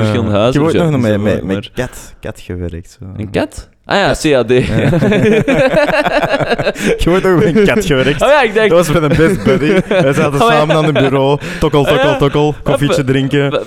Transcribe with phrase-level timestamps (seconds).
[0.00, 0.60] verschillende huizen.
[0.60, 2.98] Ik heb ook ja, nog het met, met, maar- met cat, cat gewerkt.
[3.00, 3.06] Zo.
[3.16, 3.68] Een kat?
[3.84, 4.48] Ah ja, CAD.
[7.02, 8.22] Je wordt ook met een cat gewerkt.
[8.22, 8.68] Oh ja, ik dacht...
[8.68, 9.80] Dat was met een best buddy.
[9.88, 10.56] Wij zaten Oh ja.
[10.58, 11.38] samen aan een bureau.
[11.60, 11.92] Tokkel, ja.
[11.92, 12.54] tokkel, tokkel.
[12.62, 13.62] Koffietje drinken.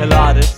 [0.00, 0.56] Hilarisch.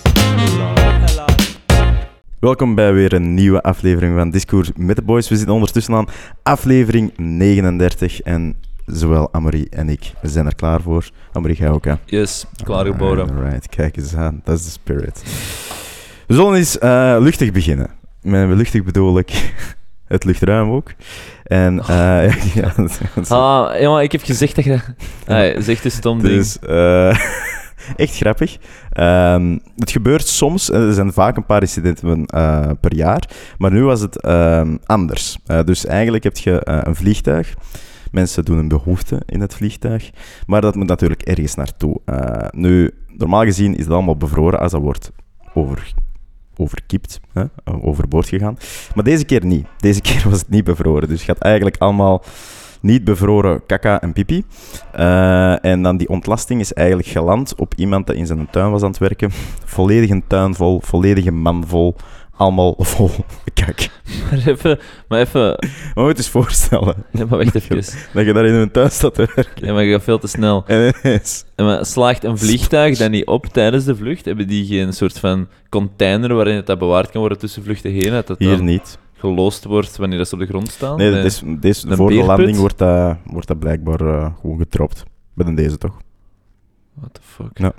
[2.41, 5.29] Welkom bij weer een nieuwe aflevering van Discours met de Boys.
[5.29, 6.07] We zitten ondertussen aan
[6.43, 8.21] aflevering 39.
[8.21, 11.09] En zowel Amory en ik zijn er klaar voor.
[11.33, 11.93] Amory, jij ook, hè?
[12.05, 13.29] Yes, klaargeboren.
[13.29, 14.41] Alright, kijk eens aan.
[14.43, 15.23] Dat is de spirit.
[16.27, 17.89] We zullen eens eh, luchtig beginnen.
[18.21, 19.53] Met luchtig bedoel ik
[20.07, 20.91] het luchtruim ook.
[21.43, 21.87] En eh,
[22.55, 22.83] ja, ja,
[23.21, 24.79] is- Ah, maar ik heb gezegd dat je...
[25.25, 26.33] Hey, zeg de stom ding.
[26.35, 26.57] Dus
[27.95, 28.57] echt grappig.
[28.89, 33.71] Ehm, het gebeurt soms, eh, er zijn vaak een paar incidenten eh, per jaar, maar
[33.71, 35.37] nu was het ehm, anders.
[35.45, 37.53] Eh, dus eigenlijk heb je een vliegtuig.
[38.11, 40.09] Mensen doen een behoefte in het vliegtuig,
[40.45, 42.01] maar dat moet natuurlijk ergens naartoe.
[42.51, 45.11] Nu, normaal gezien is het allemaal bevroren als dat wordt
[45.53, 45.93] over,
[46.57, 47.19] overkipt,
[47.81, 48.57] overboord gegaan.
[48.95, 49.67] Maar deze keer niet.
[49.77, 51.07] Deze keer was het niet bevroren.
[51.07, 52.23] Dus je gaat eigenlijk allemaal
[52.81, 54.43] niet bevroren kaka en pipi.
[54.91, 58.81] Eh, en dan die ontlasting is eigenlijk geland op iemand dat in zijn tuin was
[58.81, 59.29] aan het werken.
[59.65, 61.95] Volledig een tuin vol, volledig een man vol.
[62.37, 63.09] Allemaal vol
[63.53, 63.89] kak.
[64.29, 64.79] Maar even...
[65.07, 65.41] Maar even...
[65.41, 65.59] Maar
[66.05, 67.75] moet je eens voorstellen Nee, maar wacht even.
[68.13, 69.65] dat je daar in een tuin staat te werken.
[69.65, 70.63] Ja, maar je gaat veel te snel.
[70.67, 70.93] En.
[71.55, 74.25] En maar slaagt een vliegtuig dan niet op tijdens de vlucht?
[74.25, 78.11] Hebben die geen soort van container waarin het dat bewaard kan worden tussen vluchten heen?
[78.11, 78.97] Dat het Hier dan niet.
[79.21, 80.97] Geloosd wordt wanneer dat ze op de grond staan?
[80.97, 85.03] Nee, dat deze, Een voor de landing wordt dat, wordt dat blijkbaar eh, gewoon getropt.
[85.33, 85.97] Met een deze toch?
[86.93, 87.57] What the fuck?
[87.57, 87.73] Ja.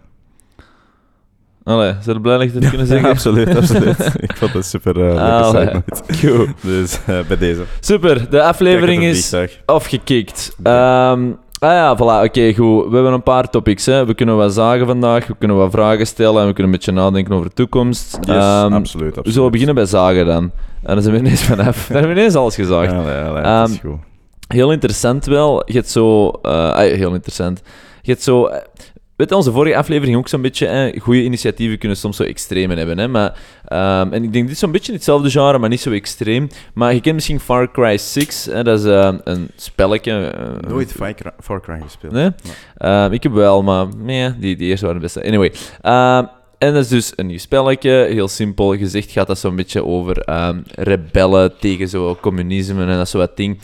[1.65, 3.07] Allee, zijn blij dat je dit kunnen zeggen?
[3.07, 4.15] Ja, absoluut, absoluut.
[4.17, 6.29] Ik vond het super eh leuke side note.
[6.29, 6.63] Goed.
[6.63, 7.63] Dus eh, bij deze.
[7.81, 10.57] Super, de aflevering is afgekikt.
[10.63, 11.31] Ehm,
[11.63, 12.89] ah ja, voilà, oké, goed.
[12.89, 13.87] We hebben een paar topics.
[13.87, 14.07] Hè.
[14.07, 16.93] We kunnen wat zagen vandaag, we kunnen wat vragen stellen en we kunnen een beetje
[16.93, 18.19] nadenken over de toekomst.
[18.21, 19.25] Yes, Ehm, absoluut, absoluut.
[19.27, 20.51] we zullen beginnen bij zagen dan.
[20.83, 21.77] En dan zijn we ineens vanaf.
[21.87, 22.93] Dan hebben we ineens alles gezaagd.
[22.93, 23.99] Allee, allee, Ehm, dat is goed.
[24.49, 25.63] Heel interessant wel.
[25.67, 26.29] Je hebt zo...
[26.43, 27.63] eh, ah, heel interessant.
[28.03, 28.51] Je hebt zo...
[29.17, 30.95] Weet onze vorige aflevering ook zo'n beetje...
[31.01, 32.99] Goede initiatieven kunnen soms zo extreme hebben.
[32.99, 35.91] Hè, maar, ehm, en ik denk, dit is zo'n beetje hetzelfde genre, maar niet zo
[35.91, 36.49] extreem.
[36.75, 38.45] Maar je kent misschien Far Cry 6.
[38.45, 40.13] Hè, dat is eh, een spelletje.
[40.27, 42.13] eh, Nooit Far Cry- Far Cry gespeeld.
[42.13, 42.31] Nee?
[42.77, 45.25] Ehm, ik heb wel, maar nee, die, die eerste waren de beste.
[45.27, 45.53] Anyway.
[45.81, 46.25] ehm,
[46.59, 47.91] en dat is dus een nieuw spelletje.
[47.91, 53.09] Heel simpel gezegd gaat dat zo'n beetje over ehm, rebellen tegen zo communisme en dat
[53.09, 53.61] soort wat ding.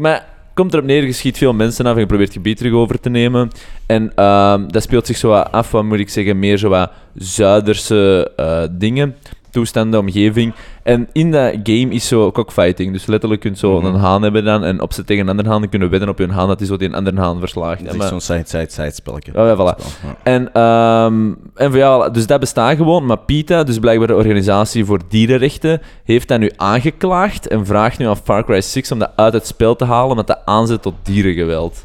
[0.00, 3.00] Maar komt erop neer, je schiet veel mensen af en je probeert gebied terug over
[3.00, 3.50] te nemen.
[3.86, 8.62] En ehm, dat speelt zich zo af, wat moet ik zeggen, meer zo Zuiderse eh,
[8.70, 9.16] dingen.
[9.52, 10.54] Toestanden, omgeving.
[10.82, 12.92] En in dat game is zo cockfighting.
[12.92, 13.86] Dus letterlijk kunt zo Mhm.
[13.86, 14.64] een haan hebben dan.
[14.64, 16.76] En op ze tegen een andere haan kunnen wedden op hun haan dat hij zo
[16.76, 17.84] die een andere haan verslaagt.
[17.84, 19.32] Dat is zo'n side-side-side spelletje.
[19.34, 19.82] Oh, ja, voilà.
[19.82, 20.16] Ja.
[20.22, 23.06] en, ehm, en ja, dus dat bestaat gewoon.
[23.06, 28.06] Maar PETA, dus blijkbaar de organisatie voor dierenrechten, heeft dat nu aangeklaagd en vraagt nu
[28.06, 30.94] aan Far Cry 6 om dat uit het spel te halen, omdat dat aanzet tot
[31.02, 31.84] dierengeweld.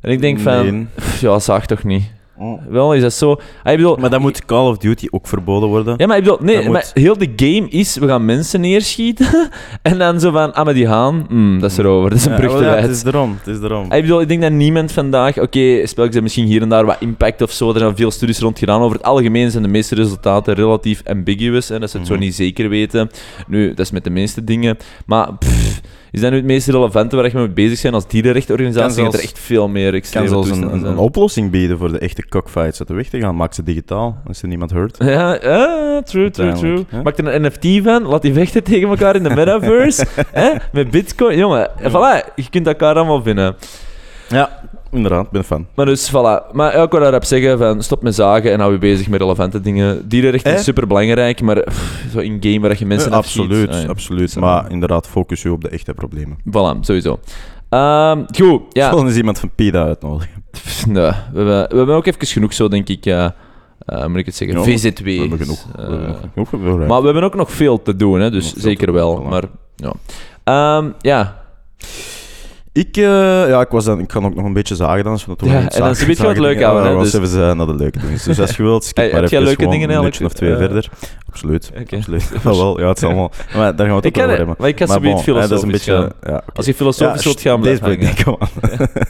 [0.00, 0.86] En ik denk van, Nee.
[1.20, 2.10] ja, zag toch niet.
[2.68, 3.30] Wel, is dat zo?
[3.62, 5.94] Ah, ik bedoel, Maar dan moet Call of Duty ook verboden worden.
[5.96, 9.50] ja, maar ik bedoel, nee, moet- maar heel de game is, we gaan mensen neerschieten
[9.82, 12.30] en dan zo van, ah, maar die haan, hmm, dat is erover, dat is een
[12.32, 13.36] Ja, brug te ja, het is erom.
[13.44, 13.86] Het is erom.
[13.90, 15.38] Ah, Ik bedoel, ik denk dat niemand vandaag...
[15.38, 17.72] Oké, spelletjes hebben misschien hier en daar wat impact of zo.
[17.72, 18.80] Er zijn veel studies rond gedaan.
[18.80, 21.68] Over het algemeen zijn de meeste resultaten relatief ambiguous.
[21.68, 22.22] Hè, dat ze het zo Mhm.
[22.22, 23.10] niet zeker weten.
[23.46, 24.76] Nu, dat is met de meeste dingen.
[25.06, 25.80] Maar pff,
[26.12, 29.04] is dat nu het meest relevante waar je mee bezig zijn als dierenrechtenorganisatie?
[29.04, 32.28] Dat er echt veel meer Ik kan zelfs een, een, oplossing bieden voor de echte
[32.28, 33.36] cockfights uit de weg te gaan.
[33.36, 34.96] Maak ze digitaal, als er niemand hoort.
[34.98, 36.84] Ja, ja, true, true, true.
[36.88, 37.02] Hè?
[37.02, 40.06] Maak er een NFT van, laat die vechten tegen elkaar in de metaverse.
[40.32, 40.52] hè?
[40.72, 41.38] Met bitcoin.
[41.38, 43.56] Jongen, voilà, je kunt elkaar allemaal vinden.
[44.28, 44.60] Ja,
[44.92, 45.24] inderdaad.
[45.24, 45.66] Ik ben fan.
[45.74, 46.52] Maar dus, voilà.
[46.52, 49.20] Maar ja, ik wil daarop zeggen van stop met zagen en hou je bezig met
[49.20, 50.08] relevante dingen.
[50.08, 50.58] Dierenrechten Eh?
[50.58, 53.88] is super belangrijk, maar pff, zo in game waar je mensen Eh, absoluut, ah, ja.
[53.88, 54.36] absoluut.
[54.36, 56.36] Maar inderdaad, focus je op de echte problemen.
[56.38, 57.18] Voilà, sowieso.
[57.68, 58.88] Ehm, goed, ja.
[58.88, 60.44] Gewoon eens iemand van PETA uitnodigen.
[60.88, 63.26] Nee, we, hebben, we hebben ook even genoeg zo, denk ik, eh,
[64.06, 65.04] moet ik het zeggen, Ja, VZW.
[65.04, 65.66] We hebben genoeg.
[65.76, 68.92] We Eh, hebben genoeg maar we hebben ook nog veel te doen, hè, dus zeker
[68.92, 69.16] wel.
[69.16, 69.28] doen.
[69.28, 69.44] Maar
[69.76, 69.92] ja.
[70.44, 71.42] Ehm, ja,
[72.74, 73.02] Ik, eh,
[73.48, 75.18] ja, ik, was dan, ik kan ook nog een beetje zagen dan.
[75.26, 77.48] Dat Ja, en dan Zagen- ze weet je wat leuk houden, Ja, was dus- even
[77.48, 78.18] eh, naar de leuke dingen.
[78.24, 80.18] Dus als je wilt, skip Hey, maar even leuke dingen een eigenlijk?
[80.18, 80.90] minuutje of twee Eh, verder.
[81.28, 81.70] Absoluut.
[81.80, 81.96] Oké.
[81.96, 82.30] absoluut.
[82.44, 83.30] Ja, wel, ja, het is allemaal...
[83.56, 84.54] Maar daar gaan we het ook over hebben.
[84.58, 85.92] maar ik kan dat is een filosofisch beetje...
[85.92, 86.10] gaan.
[86.22, 86.52] Ja, oké.
[86.54, 88.48] Als je filosofisch wilt gaan Deze ben ik niet, kom aan.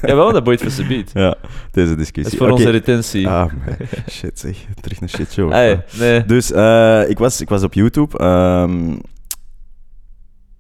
[0.03, 1.11] Jawel, dat boeit voor ze biedt.
[1.15, 1.35] Ja,
[1.71, 2.33] deze Dat discussie.
[2.33, 3.29] is voor onze retentie.
[3.29, 3.77] Ah, man.
[4.11, 4.57] shit zeg.
[4.81, 5.51] Terug een shit show.
[5.99, 6.25] Nee.
[6.25, 8.95] Dus eh, ik, was, ik was op YouTube ehm,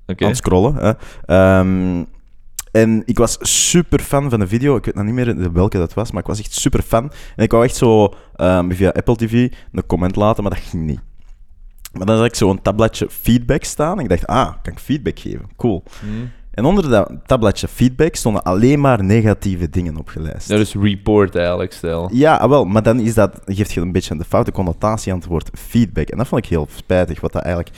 [0.06, 0.96] aan het scrollen.
[2.72, 4.76] En ik was super fan van de video.
[4.76, 7.12] Ik weet nog niet meer welke dat was, maar ik was echt super fan.
[7.36, 10.86] En ik wou echt zo ehm, via Apple TV een comment laten, maar dat ging
[10.86, 11.00] niet.
[11.92, 13.98] Maar dan zag ik zo'n tabletje feedback staan.
[13.98, 15.48] En ik dacht, ah, kan ik feedback geven?
[15.56, 15.82] Cool.
[16.50, 20.48] En onder dat tabletje feedback stonden alleen maar negatieve dingen opgelijst.
[20.48, 22.10] Dat is report eigenlijk, stel.
[22.12, 25.19] Ja, ah, wel, maar dan is dat, geeft je een beetje de foute connotatie aan
[25.19, 26.08] het woord feedback.
[26.08, 27.76] En dat vond ik heel spijtig, wat dat eigenlijk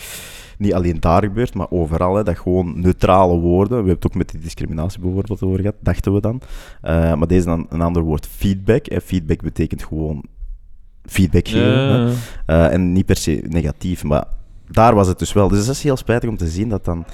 [0.58, 2.14] niet alleen daar gebeurt, maar overal.
[2.16, 5.74] Hè, dat gewoon neutrale woorden, we hebben het ook met die discriminatie bijvoorbeeld over gehad,
[5.80, 6.40] dachten we dan.
[6.80, 8.86] Eh, maar deze dan een ander woord, feedback.
[8.86, 9.00] Hè.
[9.00, 10.24] Feedback betekent gewoon
[11.04, 11.88] feedback geven.
[11.88, 12.12] hè.
[12.46, 14.24] Eh, en niet per se negatief, maar
[14.70, 15.48] daar was het dus wel.
[15.48, 17.04] Dus dat is heel spijtig om te zien dat dan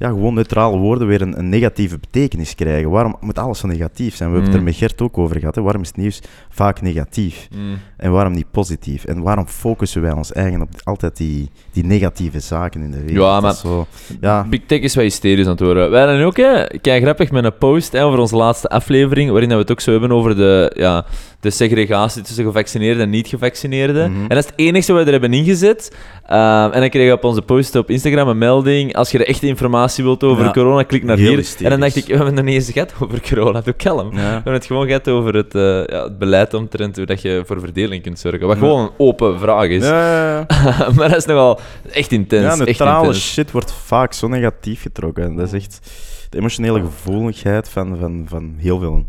[0.00, 2.90] ja, gewoon neutrale woorden weer een, een negatieve betekenis krijgen.
[2.90, 4.28] Waarom moet alles zo negatief zijn?
[4.28, 4.64] We hebben het er Mm.
[4.64, 5.54] met Gert ook over gehad.
[5.54, 5.62] Hè.
[5.62, 6.20] Waarom is het nieuws
[6.50, 7.48] vaak negatief?
[7.56, 7.78] Mm.
[7.96, 9.04] En waarom niet positief?
[9.04, 13.16] En waarom focussen wij ons eigen op altijd die, die negatieve zaken in de wereld?
[13.26, 13.86] Ja, maar- Zo,
[14.20, 15.90] ja, Big Tech is wel hysterisch aan het worden.
[15.90, 19.48] Wij hadden ook, hè, kijk grappig, met een post hè, over onze laatste aflevering, waarin
[19.48, 21.04] dat we het ook zo hebben over de, ja,
[21.40, 24.10] de segregatie tussen gevaccineerden en niet-gevaccineerden.
[24.12, 24.20] Mhm.
[24.22, 25.96] En dat is het enige wat we er hebben ingezet.
[26.26, 29.24] Ehm, en dan kreeg ik op onze post op Instagram een melding, als je de
[29.24, 31.36] echte informatie wilt over Ja, corona, klik naar heel hier.
[31.36, 31.64] hysterisch.
[31.64, 34.10] En dan dacht ik, we hebben het niet eens gehad over corona, doe kalm.
[34.10, 37.42] We hebben het gewoon gehad over het, eh, ja, het beleid omtrent hoe dat je
[37.46, 38.46] voor verdeling kunt zorgen.
[38.46, 39.82] Wat gewoon een open vraag is.
[40.96, 41.60] Maar dat is nogal
[41.92, 42.42] echt intens.
[42.42, 43.32] ja, echt neutrale intens.
[43.32, 45.24] shit wordt vaak zo negatief getrokken.
[45.24, 45.90] En dat is echt...
[46.30, 49.04] De emotionele gevoeligheid van, van, van heel veel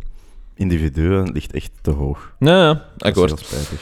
[0.55, 2.33] individuen ligt echt te hoog.
[2.39, 3.39] Ja, ja, Dat is akkoord.
[3.39, 3.79] spijtig.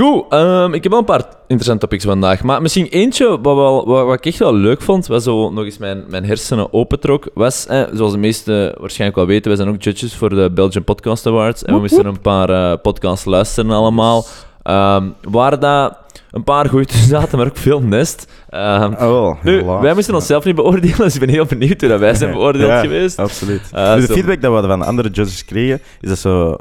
[0.00, 2.42] Goed, ehm, ik heb wel een paar interessante topics vandaag.
[2.42, 5.64] Maar misschien eentje wat, wel, wat, wat ik echt wel leuk vond, wat zo nog
[5.64, 9.68] eens mijn, mijn hersenen opentrok, was, eh, zoals de meesten waarschijnlijk wel weten, wij zijn
[9.74, 11.64] ook judges voor de Belgian Podcast Awards.
[11.64, 14.26] En we moesten een paar eh, podcasts luisteren allemaal.
[14.62, 15.96] Ehm waar dat
[16.30, 18.32] een paar goeie zaten, maar ook veel nest.
[18.50, 22.00] Ah, wel, nu, wij moesten onszelf niet beoordelen, dus ik ben heel benieuwd hoe dat
[22.00, 23.18] wij zijn beoordeeld Ja, geweest.
[23.18, 23.62] Absoluut.
[23.72, 26.58] Eh, dus de zo- feedback dat we van andere judges kregen, is dat ze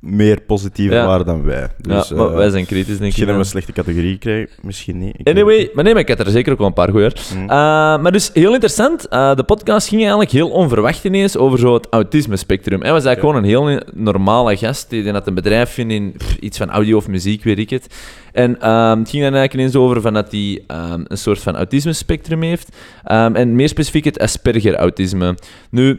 [0.00, 1.06] meer positief Ja.
[1.06, 1.68] waren dan wij.
[1.78, 3.04] Dus, ja, maar eh, wij zijn kritisch, denk ik.
[3.04, 3.40] Misschien we dan.
[3.40, 5.14] een slechte categorie gekregen, misschien niet.
[5.16, 7.10] Ik weet Anyway, maar nee, maar ik had er zeker ook wel een paar goeie.
[7.32, 7.42] Hm.
[7.42, 9.06] Uh, maar dus heel interessant.
[9.10, 12.80] Uh, de podcast ging eigenlijk heel onverwacht ineens over zo het autisme-spectrum.
[12.82, 14.90] Hij was eigenlijk gewoon een heel normale gast.
[14.90, 17.70] Die, die had een bedrijf in, in pff, iets van audio of muziek, weet ik
[17.70, 17.94] het.
[18.32, 21.56] En ehm, het ging dan eigenlijk ineens over van dat hij ehm, een soort van
[21.56, 22.76] autisme-spectrum heeft.
[23.04, 25.34] Ehm, en meer specifiek het Asperger-autisme.
[25.70, 25.98] Nu,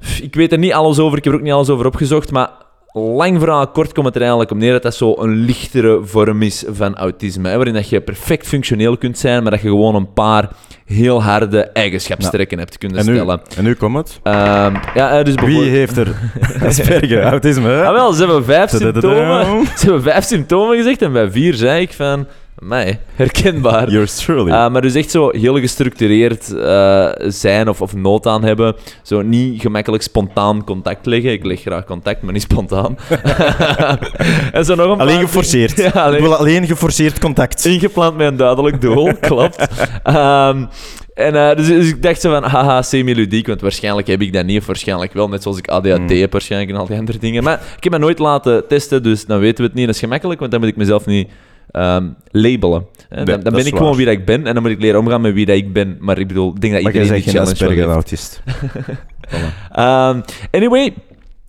[0.00, 2.30] pff, ik weet er niet alles over, ik heb er ook niet alles over opgezocht,
[2.30, 2.50] maar
[2.94, 6.42] lang verhaal kort komt het er eigenlijk om neer dat dat zo een lichtere vorm
[6.42, 7.48] is van autisme.
[7.48, 10.48] Hè, waarin dat je perfect functioneel kunt zijn, maar dat je gewoon een paar
[10.84, 13.40] heel harde eigenschapstrekken hebt kunnen En nu, stellen.
[13.56, 14.20] en nu komt het.
[14.22, 16.14] Ehm, ja, dus Wie heeft er
[16.66, 17.82] Asperger, autisme?
[17.84, 19.66] Ah, wel, ze hebben vijf symptomen.
[19.76, 22.26] Ze hebben vijf symptomen gezegd en bij vier zei ik van...
[22.58, 23.90] Mij, herkenbaar.
[23.90, 24.50] Yours truly.
[24.50, 28.74] Uh, maar dus echt zo heel gestructureerd uh, zijn of, of nood aan hebben.
[29.02, 31.32] Zo niet gemakkelijk spontaan contact leggen.
[31.32, 32.96] Ik leg graag contact, maar niet spontaan.
[34.52, 35.76] en zo nog een alleen geforceerd.
[35.82, 37.64] Ja, alleen- Ik wil alleen geforceerd contact.
[37.64, 39.66] Ingepland met een duidelijk doel, klopt.
[40.02, 40.64] Ehm,
[41.14, 44.44] en eh, dus, dus ik dacht zo van, haha, semi-ludiek, want waarschijnlijk heb ik dat
[44.44, 46.08] niet, of waarschijnlijk wel, net zoals ik ADHD Hmm.
[46.08, 47.42] heb waarschijnlijk en al die andere dingen.
[47.42, 49.86] Maar ik heb me nooit laten testen, dus dan weten we het niet.
[49.86, 51.28] Dat is gemakkelijk, want dan moet ik mezelf niet
[51.70, 52.86] ehm, labelen.
[53.10, 55.20] Nee, dan ben ik gewoon wie dat ik ben, en dan moet ik leren omgaan
[55.20, 55.96] met wie dat ik ben.
[56.00, 57.62] Maar ik bedoel, ik denk dat Maar jij iedereen die challenge heeft.
[57.62, 58.42] Asperger-autist.
[59.28, 59.70] Voilà.
[59.72, 60.20] Ehm,
[60.50, 60.94] anyway,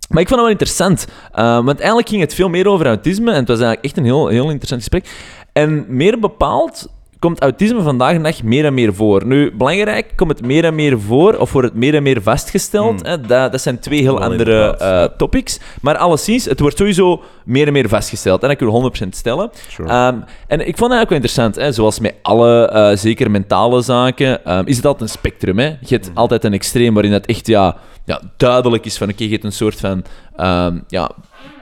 [0.08, 1.06] maar ik vond het wel interessant.
[1.32, 3.30] Ehm, want eigenlijk ging het veel meer over autisme.
[3.30, 5.08] En het was eigenlijk echt een heel, heel interessant gesprek.
[5.52, 6.88] En meer bepaald
[7.26, 9.26] komt autisme vandaag de dag meer en meer voor.
[9.26, 13.00] Nu, belangrijk, komt het meer en meer voor, of wordt het meer en meer vastgesteld.
[13.00, 13.10] Hmm.
[13.10, 13.20] Hè?
[13.20, 15.60] Dat, dat zijn twee heel andere eh, topics.
[15.80, 18.42] Maar alleszins, het wordt sowieso meer en meer vastgesteld.
[18.42, 19.50] En dat kun je 100% stellen.
[19.68, 19.88] Sure.
[19.88, 20.16] Ehm,
[20.46, 21.72] en ik vond het eigenlijk wel interessant, hè?
[21.72, 25.58] zoals met alle, eh, zeker mentale zaken, ehm, is het altijd een spectrum.
[25.58, 25.66] Hè?
[25.66, 26.18] Je hebt Mhm.
[26.18, 29.52] altijd een extreem waarin het echt ja, ja, duidelijk is van oké, je hebt een
[29.52, 30.04] soort van
[30.36, 31.10] ehm, ja,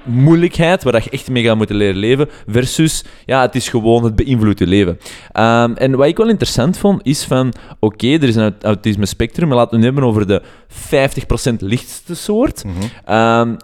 [0.04, 4.16] moeilijkheid waar je echt mee gaat moeten leren leven, versus ja, het is gewoon, het
[4.16, 4.98] beïnvloedt je leven.
[5.32, 9.06] Ehm, en wat ik wel interessant vond, is van oké, er is een aut- autisme
[9.06, 12.64] spectrum, maar laten we het hebben over de 50% lichtste soort.
[12.64, 12.74] Mhm.
[13.04, 13.54] Ehm,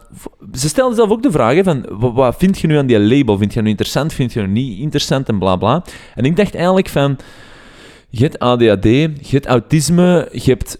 [0.54, 3.00] ze stelde zelf ook de vraag hè, van, wa- wat vind je nu aan die
[3.00, 3.38] label?
[3.38, 5.84] Vind je nu interessant, vind je het niet interessant en bla bla.
[6.14, 7.16] En ik dacht eigenlijk van,
[8.10, 10.74] je hebt ADHD, je hebt autisme, je hebt,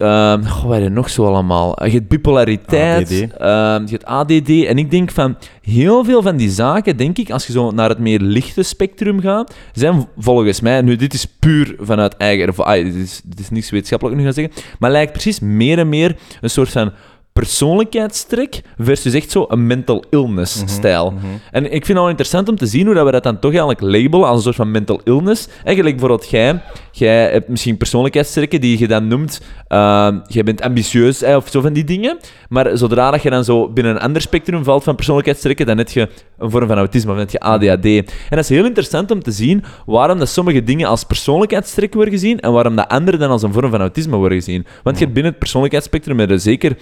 [0.49, 1.77] goh, wat je nog zo allemaal?
[1.77, 4.65] Eh, Je hebt bipolariteit, ehm, je hebt ADD.
[4.65, 7.89] En ik denk van, heel veel van die zaken, denk ik, als je zo naar
[7.89, 12.61] het meer lichte spectrum gaat, zijn volgens mij, nu dit is puur vanuit eigen, of,
[12.61, 15.89] ah, dit, is, dit is niets wetenschappelijk nu gaan zeggen, maar lijkt precies meer en
[15.89, 16.93] meer een soort van
[17.41, 21.15] persoonlijkheidstrek versus echt zo een mental illness stijl.
[21.51, 23.51] En ik vind het wel interessant om te zien hoe dat we dat dan toch
[23.51, 25.49] eigenlijk labelen als een soort van mental illness.
[25.65, 31.23] Eigenlijk bijvoorbeeld jij, jij hebt misschien persoonlijkheidstrekken die je dan noemt, uh, jij bent ambitieus
[31.23, 32.19] of zo van die dingen,
[32.49, 35.89] maar zodra dat je dan zo binnen een ander spectrum valt van persoonlijkheidstrekken, dan heb
[35.89, 37.85] je een vorm van autisme of dan heb je ADHD.
[37.85, 38.05] En
[38.37, 42.41] dat is heel interessant om te zien waarom dat sommige dingen als persoonlijkheidstrek worden gezien
[42.41, 44.67] en waarom dat andere dan als een vorm van autisme worden gezien.
[44.83, 46.77] Want je hebt binnen het persoonlijkheidsspectrum je zeker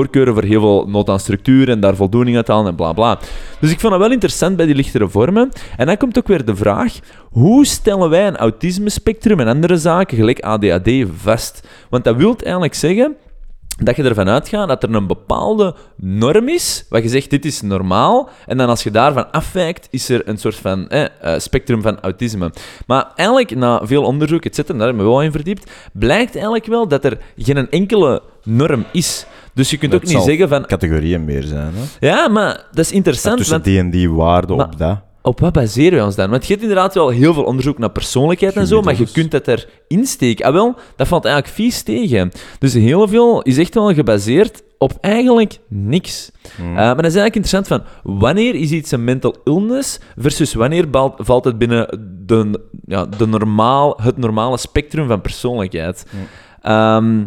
[0.00, 3.18] voorkeuren voor heel veel nood aan structuur en daar voldoening uit halen en bla bla.
[3.60, 5.50] Dus ik vond dat wel interessant bij die lichtere vormen.
[5.76, 6.98] En dan komt ook weer de vraag:
[7.30, 11.68] hoe stellen wij een autisme-spectrum en andere zaken, gelijk ADHD, vast?
[11.90, 13.16] Want dat wil eigenlijk zeggen
[13.82, 17.60] dat je ervan uitgaat dat er een bepaalde norm is, wat je zegt, dit is
[17.60, 22.00] normaal, en dan als je daarvan afwijkt, is er een soort van eh, spectrum van
[22.00, 22.52] autisme.
[22.86, 27.04] Maar eigenlijk, na veel onderzoek, et daar we wel in verdiept, blijkt eigenlijk wel dat
[27.04, 29.26] er geen enkele norm is.
[29.60, 30.66] Dus je kunt ook niet zeggen van...
[30.66, 32.06] Categorieën meer zijn, hè?
[32.06, 34.98] Ja, maar dat is Dat interessant, tussen want die en die waarde Maar- op dat.
[35.22, 36.30] op wat baseren we ons dan?
[36.30, 39.40] Want je hebt inderdaad wel heel veel onderzoek naar persoonlijkheid en zo, maar je Gemiddeldes.
[39.42, 40.44] kunt dat erin steken.
[40.44, 42.30] Ah wel, dat valt eigenlijk vies tegen.
[42.58, 46.30] Dus heel veel is echt wel gebaseerd op eigenlijk niks.
[46.56, 46.66] Hmm.
[46.70, 50.86] Uh, maar dat is eigenlijk interessant van, wanneer is iets een mental illness versus wanneer
[51.16, 56.06] valt het binnen de, ja, de normaal, het normale spectrum van persoonlijkheid?
[56.62, 57.22] Ehm,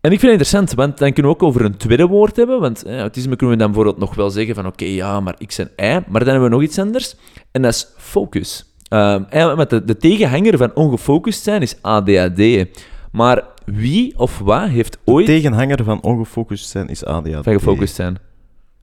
[0.00, 2.60] en ik vind het interessant, want dan kunnen we ook over een tweede woord hebben.
[2.60, 5.58] Want eh, autisme kunnen we dan bijvoorbeeld nog wel zeggen van oké, ja, maar X
[5.58, 6.02] en Y.
[6.08, 7.16] Maar dan hebben we nog iets anders.
[7.50, 8.74] En dat is focus.
[8.88, 12.66] Ehm, eigenlijk met de, de tegenhanger van ongefocust zijn is ADHD.
[13.12, 17.44] Maar wie of wat heeft ooit Tegenhanger van ongefocust zijn is ADHD.
[17.44, 18.18] van gefocust zijn?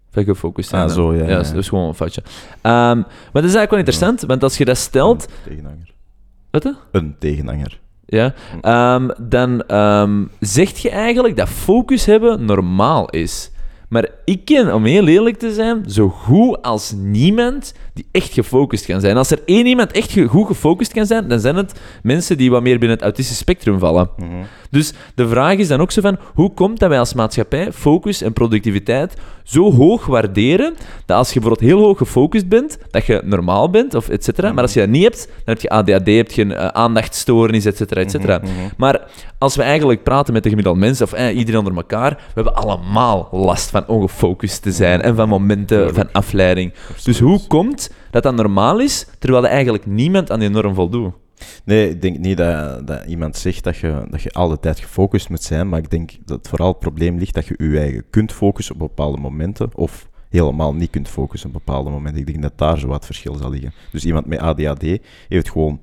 [0.10, 0.90] Van gefocust zijn.
[0.90, 1.54] Ah, zo, ja, ja, dat is, ja.
[1.54, 2.24] dat is gewoon een foutje.
[2.62, 5.24] Ehm, maar dat is eigenlijk wel interessant, want als je dat stelt...
[5.24, 5.94] Een tegenhanger.
[6.52, 6.76] Wat?
[6.92, 7.80] Een tegenhanger.
[8.06, 13.52] Ja, ehm, dan ehm zeg je eigenlijk dat focus hebben normaal is.
[13.90, 18.86] Maar ik ken, om heel eerlijk te zijn, zo goed als niemand die echt gefocust
[18.86, 19.18] kan zijn.
[19.18, 22.62] Als er één iemand echt goed gefocust kan zijn, dan zijn het mensen die wat
[22.62, 24.10] meer binnen het autistische spectrum vallen.
[24.70, 28.22] Dus de vraag is dan ook zo van, hoe komt dat wij als maatschappij focus
[28.22, 30.76] en productiviteit zo hoog waarderen,
[31.06, 34.52] dat als je bijvoorbeeld heel hoog gefocust bent, dat je normaal bent, of et cetera.
[34.52, 37.66] Maar als je dat niet hebt, dan heb je ADHD, heb je een eh, aandachtstoornis,
[37.66, 38.42] et cetera, et cetera.
[38.78, 39.02] Maar
[39.38, 42.56] als we eigenlijk praten met de gemiddelde mens, of eh, iedereen onder elkaar, we hebben
[42.56, 46.74] allemaal last van ongefocust te zijn en van momenten van afleiding.
[47.04, 51.14] Dus hoe komt dat dat normaal is, terwijl er eigenlijk niemand aan die norm voldoet?
[51.64, 54.80] Nee, ik denk niet dat, dat iemand zegt dat je, dat je al de tijd
[54.80, 58.04] gefocust moet zijn, maar ik denk dat vooral het probleem ligt dat je je eigen
[58.10, 62.22] kunt focussen op bepaalde momenten, of helemaal niet kunt focussen op bepaalde momenten.
[62.22, 63.74] Ik denk dat daar zo wat verschil zal liggen.
[63.92, 65.80] Dus iemand met ADHD heeft gewoon,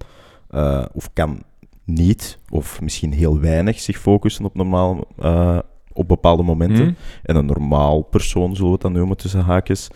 [0.51, 1.43] eh, of kan
[1.85, 5.59] niet, of misschien heel weinig zich focussen op, normaal, eh,
[5.93, 6.85] op bepaalde momenten.
[6.85, 6.97] Hmm?
[7.23, 9.89] En een normaal persoon, zullen we het dan noemen tussen haakjes,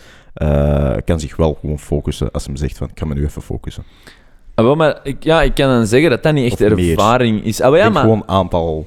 [1.04, 3.84] kan zich wel gewoon focussen als hem zegt van, ik ga me nu even focussen.
[4.54, 6.90] Ah, wel, maar ik, ja, ik kan dan zeggen dat dat niet echt Of meer.
[6.90, 7.60] ervaring is.
[7.60, 8.86] Ah, ja, maar, gewoon een aantal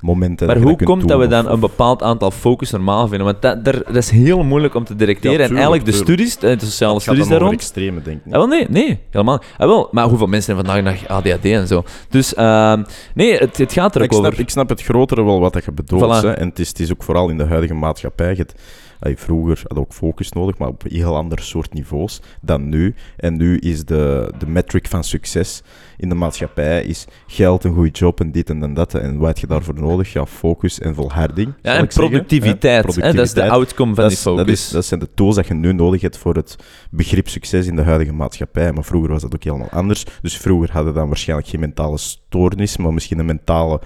[0.00, 0.46] momenten.
[0.46, 3.26] maar hoe dat komt dat we dan of- een bepaald aantal focus normaal vinden?
[3.26, 5.38] Want dat, daar- dat is heel moeilijk om te directeren.
[5.38, 7.60] Ja, en eigenlijk de studies, eh, de sociale Het studies dan daar over rond...
[7.60, 8.32] extreme, denk ik.
[8.32, 9.40] Ah, wel, nee, nee, helemaal.
[9.58, 11.84] Ah, wel, maar hoeveel mensen hebben vandaag nog ADHD en zo?
[12.08, 12.84] Dus nee,
[13.14, 14.40] nee, het, het gaat er ook ik, snap, over.
[14.40, 16.02] ik snap het grotere wel wat dat je bedoelt.
[16.22, 16.24] Voilà.
[16.26, 16.30] Hè.
[16.32, 18.30] En het is, het is ook vooral in de huidige maatschappij.
[18.30, 18.54] Je hebt-
[19.00, 22.94] allee, vroeger had ook focus nodig, maar op heel ander soort niveaus dan nu.
[23.16, 25.62] En nu is de, de metric van succes
[25.96, 28.94] in de maatschappij is geld, een goede job en dit en dan dat.
[28.94, 30.12] En wat heb je daarvoor nodig?
[30.12, 31.52] Ja, focus en volharding.
[31.62, 33.50] ja, en productiviteit, hè, dat is de Productiviteit.
[33.50, 34.52] outcome van dat, die is- dat, focus.
[34.66, 36.56] is, dat zijn de tools dat je nu nodig hebt voor het
[36.90, 38.72] begrip succes in de huidige maatschappij.
[38.72, 40.04] Maar vroeger was dat ook helemaal anders.
[40.22, 43.80] Dus vroeger hadden dan waarschijnlijk geen mentale stoornis, maar misschien een mentale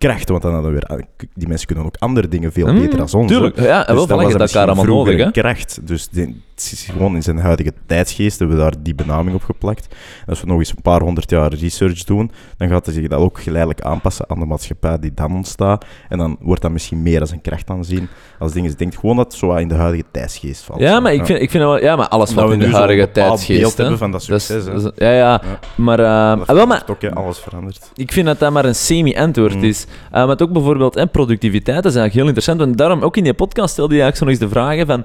[0.00, 0.28] kracht.
[0.28, 3.00] Want dan hadden we weer, die mensen kunnen ook andere dingen veel Hmm, beter dan
[3.00, 3.12] ons.
[3.12, 3.26] hè.
[3.26, 5.24] Tuurlijk, ja, en wel Dus van was het er elkaar allemaal nodig.
[5.24, 5.30] Hè?
[5.30, 5.78] kracht.
[5.86, 9.42] Dus die- het is gewoon in zijn huidige tijdsgeest hebben we daar die benaming op
[9.42, 9.86] geplakt.
[10.20, 13.06] En als we nog eens een paar honderd jaar research doen, dan gaat hij zich
[13.08, 15.84] dat ook geleidelijk aanpassen aan de maatschappij die dan ontstaat.
[16.08, 18.08] En dan wordt dat misschien meer als een kracht aanzien.
[18.38, 20.80] Als dingen, ik denk gewoon dat het zo wat in de huidige tijdsgeest valt.
[20.80, 22.76] Ja, maar ik vind, ik vind wel, ja, maar alles Dat valt we in de
[22.76, 23.60] huidige tijdsgeest.
[23.60, 23.80] beeld hè.
[23.82, 25.40] hebben van dat Dat is- dat is- ja, ja, Ja.
[25.74, 27.90] maar, Dat ah, wel, maar ook, alles verandert.
[27.94, 29.64] Ik vind dat dat maar een semi-antwoord Mm.
[29.64, 29.86] is.
[30.14, 32.60] Uh, maar ook bijvoorbeeld hè, productiviteit, dat is eigenlijk heel interessant.
[32.60, 35.04] En daarom, ook in die podcast stelde je eigenlijk zo nog eens de vragen van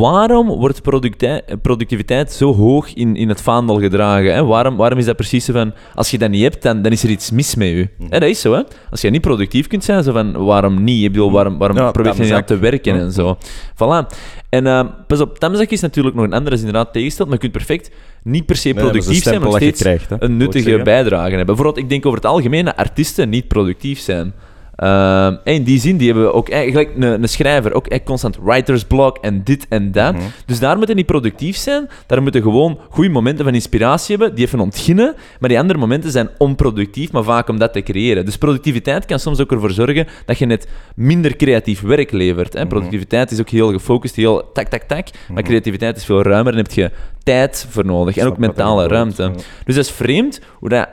[0.00, 4.34] waarom wordt producti- productiviteit zo hoog in, in het vaandel gedragen?
[4.34, 4.44] Hè?
[4.44, 7.02] Waarom, waarom is dat precies zo van, als je dat niet hebt, dan, dan is
[7.02, 7.88] er iets mis met je.
[7.98, 8.12] Mhm.
[8.12, 8.62] Hè, dat is zo, hè.
[8.90, 11.04] Als je niet productief kunt zijn, zo van, waarom niet?
[11.04, 13.36] Ik bedoel, waarom, waarom Ja, probeer je niet aan te werken en zo?
[13.74, 14.06] Voilà.
[14.50, 17.48] En uh, pas op, Tamzak is natuurlijk nog een andere, is inderdaad tegengesteld, maar je
[17.48, 17.90] kunt perfect
[18.22, 21.46] niet per se productief zijn, maar steeds krijgt, een nuttige bijdrage hebben.
[21.46, 24.34] Bijvoorbeeld, ik denk over het algemeen dat artiesten niet productief zijn.
[24.80, 28.02] Ehm, en in die zin, die hebben we ook eigenlijk een, een schrijver, ook echt
[28.02, 30.14] constant writer's block en dit en dat.
[30.14, 30.22] Mhm.
[30.46, 34.46] Dus daar moeten niet productief zijn, daar moeten gewoon goede momenten van inspiratie hebben, die
[34.46, 38.24] even ontginnen, maar die andere momenten zijn onproductief, maar vaak om dat te creëren.
[38.24, 42.52] Dus productiviteit kan soms ook ervoor zorgen dat je net minder creatief werk levert.
[42.52, 42.66] Hè.
[42.66, 46.58] Productiviteit is ook heel gefocust, heel tak, tak, tak, maar creativiteit is veel ruimer en
[46.58, 46.90] heb je
[47.22, 49.32] tijd voor nodig en ook mentale ruimte.
[49.64, 50.88] Dus dat is vreemd hoe dat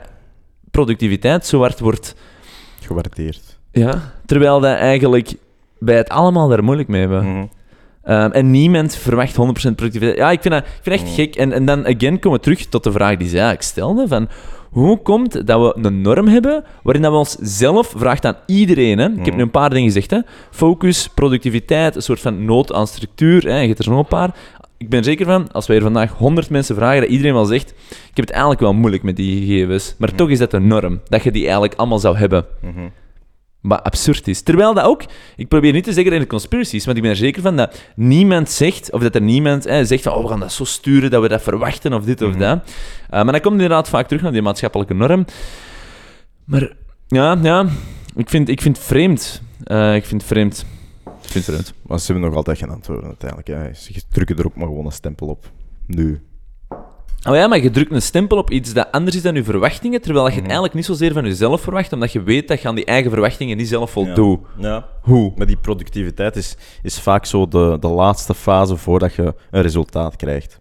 [0.70, 2.14] productiviteit zo hard wordt
[2.88, 3.47] Gewaardeerd.
[3.78, 5.34] Ja, terwijl dat eigenlijk
[5.78, 7.32] bij het allemaal daar moeilijk mee hebben.
[7.32, 7.46] Mhm.
[8.02, 10.16] Ehm, en niemand verwacht 100% productiviteit.
[10.16, 11.36] Ja, ik vind dat, ik vind echt gek.
[11.36, 14.28] En, en dan, again, komen we terug tot de vraag die zij eigenlijk stelde, van
[14.70, 18.98] hoe komt dat we een norm hebben waarin dat we ons zelf vraagt aan iedereen,
[18.98, 19.08] hè?
[19.08, 20.20] ik heb nu een paar dingen gezegd, hè?
[20.50, 23.60] focus, productiviteit, een soort van nood aan structuur, hè?
[23.60, 24.34] je hebt er zo nog een paar.
[24.76, 27.44] Ik ben er zeker van, als wij hier vandaag 100 mensen vragen, dat iedereen wel
[27.44, 30.60] zegt, ik heb het eigenlijk wel moeilijk met die gegevens, maar toch is dat de
[30.60, 32.44] norm, dat je die eigenlijk allemaal zou hebben.
[32.60, 32.80] Mhm.
[33.60, 34.42] Maar absurd is.
[34.42, 35.04] Terwijl dat ook,
[35.36, 37.82] ik probeer niet te zeggen in de conspiracies, want ik ben er zeker van dat
[37.96, 41.10] niemand zegt, of dat er niemand hè, zegt van, oh, we gaan dat zo sturen
[41.10, 42.58] dat we dat verwachten, of dit of dat.
[42.58, 42.64] Uh,
[43.10, 45.24] maar dat komt inderdaad vaak terug naar die maatschappelijke norm.
[46.44, 46.72] Maar
[47.06, 47.66] ja, ja
[48.14, 49.42] ik, vind, ik vind het vreemd.
[49.64, 50.66] Uh, ik vind het vreemd.
[51.22, 51.74] Ik vind het vreemd.
[51.86, 53.48] Maar ze hebben nog altijd geen antwoorden uiteindelijk.
[53.48, 53.74] Hè.
[53.74, 55.50] Ze drukken er ook maar gewoon een stempel op.
[55.86, 56.22] Nu.
[57.28, 60.00] Oh ja, maar je drukt een stempel op iets dat anders is dan je verwachtingen,
[60.00, 62.74] terwijl je het eigenlijk niet zozeer van jezelf verwacht, omdat je weet dat je aan
[62.74, 64.40] die eigen verwachtingen niet zelf voldoet.
[64.58, 64.86] Ja.
[65.02, 65.32] Hoe?
[65.36, 70.16] Maar die productiviteit is, is vaak zo de, de laatste fase voordat je een resultaat
[70.16, 70.60] krijgt.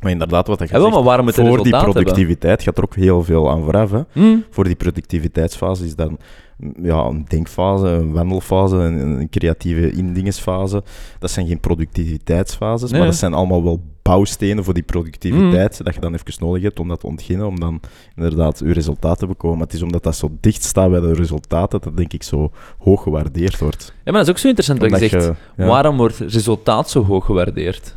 [0.00, 1.92] Maar inderdaad, wat dat je Ja, wel, zegt, maar waarom voor die hebben?
[1.92, 3.90] productiviteit gaat er ook heel veel aan vooraf.
[3.90, 4.00] Hè.
[4.12, 4.36] Hm?
[4.50, 6.18] Voor die productiviteitsfase is dan
[6.56, 10.82] mm, ja, een denkfase, een wandelfase, een, een creatieve indingesfase.
[11.18, 15.94] Dat zijn geen productiviteitsfases, Nee, maar dat zijn allemaal wel bouwstenen voor die productiviteit, dat
[15.94, 17.80] je dan even nodig hebt om dat te ontginnen, om dan
[18.16, 19.56] inderdaad je resultaat te bekomen.
[19.58, 22.50] Maar het is omdat dat zo dicht staat bij de resultaten, dat denk ik zo
[22.78, 23.84] hoog gewaardeerd wordt.
[24.04, 25.24] Ja, maar dat is ook zo interessant wat je zegt.
[25.24, 25.66] je- ja.
[25.66, 27.96] Waarom wordt resultaat zo hoog gewaardeerd?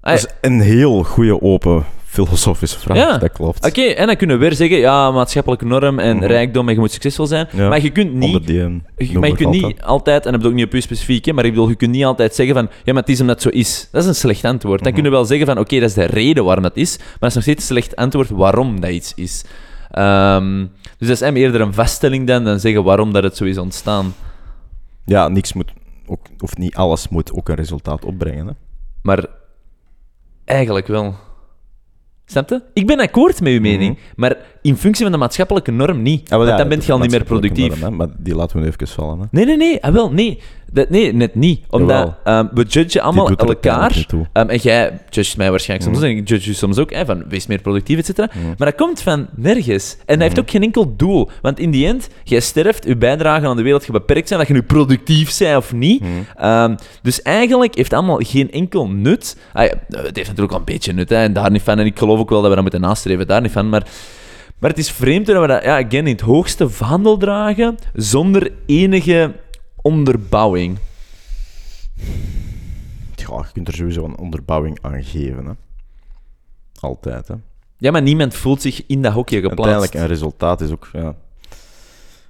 [0.00, 3.18] Ah, Dat is een heel goede open filosofische vraag, Ja.
[3.18, 3.66] dat klopt.
[3.66, 6.24] Oké, en dan kunnen we weer zeggen, ja, maatschappelijke norm en Mhm.
[6.26, 7.48] rijkdom en je moet succesvol zijn.
[7.52, 7.68] Ja.
[7.68, 8.46] Maar je kunt niet...
[8.46, 9.82] Die, eh, je- maar kunt niet altijd.
[9.82, 11.90] altijd, en dat bedoel ik niet op u specifiek, hè, maar ik bedoel, je kunt
[11.90, 13.88] niet altijd zeggen van, ja, maar het is omdat het zo is.
[13.92, 14.78] Dat is een slecht antwoord.
[14.82, 14.94] Dan Mhm.
[14.94, 17.28] kunnen we wel zeggen van, oké, dat is de reden waarom dat is, maar dat
[17.28, 19.44] is nog steeds een slecht antwoord waarom dat iets is.
[19.90, 20.58] Ehm,
[20.98, 23.58] dus dat is hem eerder een vaststelling dan, dan zeggen waarom dat het zo is
[23.58, 24.14] ontstaan.
[25.04, 25.70] Ja, niks moet,
[26.06, 28.46] ook, of niet alles moet ook een resultaat opbrengen.
[28.46, 28.52] Hè.
[29.02, 29.24] Maar
[30.44, 31.14] eigenlijk wel.
[32.32, 32.62] Snap je?
[32.72, 36.22] Ik ben akkoord met uw mening, maar in functie van de maatschappelijke norm niet.
[36.22, 37.80] Ah, wel, Want ja, dan ben je al niet meer productief.
[37.80, 39.18] norm, maar die laten we nu even vallen.
[39.18, 39.24] Hè.
[39.30, 39.82] Nee, nee, nee.
[39.82, 40.38] Ah, wel, nee.
[40.72, 41.60] Dat, nee, net niet.
[41.70, 44.06] Omdat ehm, we judgen allemaal elkaar.
[44.32, 47.24] Ehm, en jij judgt mij waarschijnlijk soms, en ik judge je soms ook, hè, van
[47.28, 48.30] wees meer productief, et cetera.
[48.34, 48.46] Mhm.
[48.46, 49.96] Maar dat komt van nergens.
[50.06, 51.30] En dat heeft ook geen enkel doel.
[51.42, 54.48] Want in die end, jij sterft, je bijdrage aan de wereld gaat beperkt zijn, dat
[54.48, 56.02] je nu productief bent of niet.
[56.36, 59.36] Ehm, dus eigenlijk heeft het allemaal geen enkel nut.
[59.52, 61.78] Ah, ja, het heeft natuurlijk wel een beetje nut, hè, en daar niet van.
[61.78, 63.68] En ik geloof ook wel dat we dat moeten nastreven, daar niet van.
[63.68, 63.86] Maar,
[64.62, 68.52] maar het is vreemd dat we dat, ja, again, in het hoogste vaandel dragen, zonder
[68.66, 69.34] enige
[69.76, 70.78] onderbouwing.
[73.14, 75.46] Ja, je kunt er sowieso een onderbouwing aan geven.
[75.46, 75.52] Hè.
[76.80, 77.28] Altijd.
[77.28, 77.34] Hè.
[77.76, 79.58] Ja, maar niemand voelt zich in dat hokje geplaatst.
[79.58, 80.88] Uiteindelijk, een resultaat is ook...
[80.92, 81.14] Ja,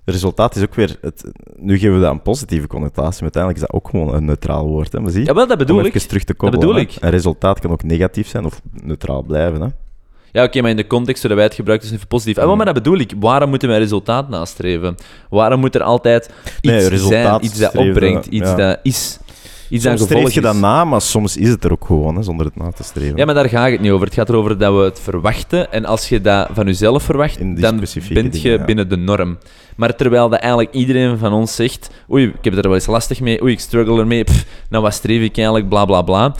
[0.04, 0.98] het resultaat is ook weer...
[1.00, 4.24] Het, nu geven we dat een positieve connotatie, maar uiteindelijk is dat ook gewoon een
[4.24, 4.92] neutraal woord.
[4.92, 5.00] Hè.
[5.00, 5.94] Maar zie, Ja, wel, dat bedoel om ik.
[5.94, 6.34] even terug te
[6.80, 6.96] ik.
[7.00, 9.60] Een resultaat kan ook negatief zijn of neutraal blijven.
[9.60, 9.68] Hè.
[10.32, 12.38] Ja, oké, maar in de context zodat wij het gebruiken is even positief.
[12.38, 13.12] Ah, wel, maar dat bedoel ik.
[13.20, 14.96] Waarom moeten wij resultaat nastreven?
[15.30, 18.54] Waarom moet er altijd iets Nee, zijn, iets dat opbrengt, iets ja.
[18.54, 19.18] dat is,
[19.68, 22.46] iets Soms streef je dat na, maar soms is het er ook gewoon, hè, zonder
[22.46, 23.16] het na te streven.
[23.16, 24.06] Ja, maar daar gaat het niet over.
[24.06, 25.72] Het gaat erover dat we het verwachten.
[25.72, 27.80] En als je dat van jezelf verwacht, dan
[28.12, 28.64] bent je ja.
[28.64, 29.38] binnen de norm.
[29.76, 31.90] Maar terwijl dat eigenlijk iedereen van ons zegt...
[32.10, 33.42] Oei, ik heb er wel eens lastig mee.
[33.42, 34.24] Oei, ik struggle ermee.
[34.24, 35.68] Pff, nou, wat streef ik eigenlijk?
[35.68, 36.34] Bla, bla, bla.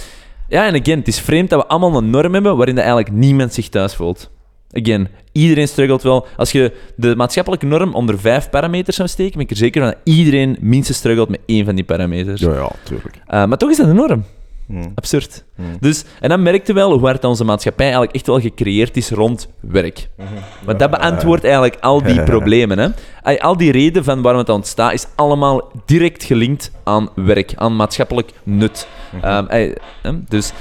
[0.48, 3.14] Ja, en again, het is vreemd dat we allemaal een norm hebben waarin dat eigenlijk
[3.14, 4.30] niemand zich thuis voelt.
[4.72, 6.26] Again, iedereen struggelt wel.
[6.36, 9.90] Als je de maatschappelijke norm onder vijf parameters zou steken, ben ik er zeker van
[9.90, 12.40] dat iedereen minstens struggelt met één van die parameters.
[12.40, 13.16] Ja, ja, tuurlijk.
[13.16, 14.24] Uh, maar toch is dat een norm.
[14.72, 14.88] Hm.
[14.94, 15.44] Absurd.
[15.56, 15.62] Hm.
[15.80, 19.48] Dus, en dan merkte wel hoe hard onze maatschappij eigenlijk echt wel gecreëerd is rond
[19.60, 20.08] werk.
[20.64, 22.78] Want dat beantwoordt eigenlijk al die problemen.
[22.78, 23.38] Hè.
[23.38, 28.30] Al die reden van waarom het ontstaat, is allemaal direct gelinkt aan werk, aan maatschappelijk
[28.42, 28.88] nut.
[29.20, 29.72] Hè,
[30.28, 30.52] dus,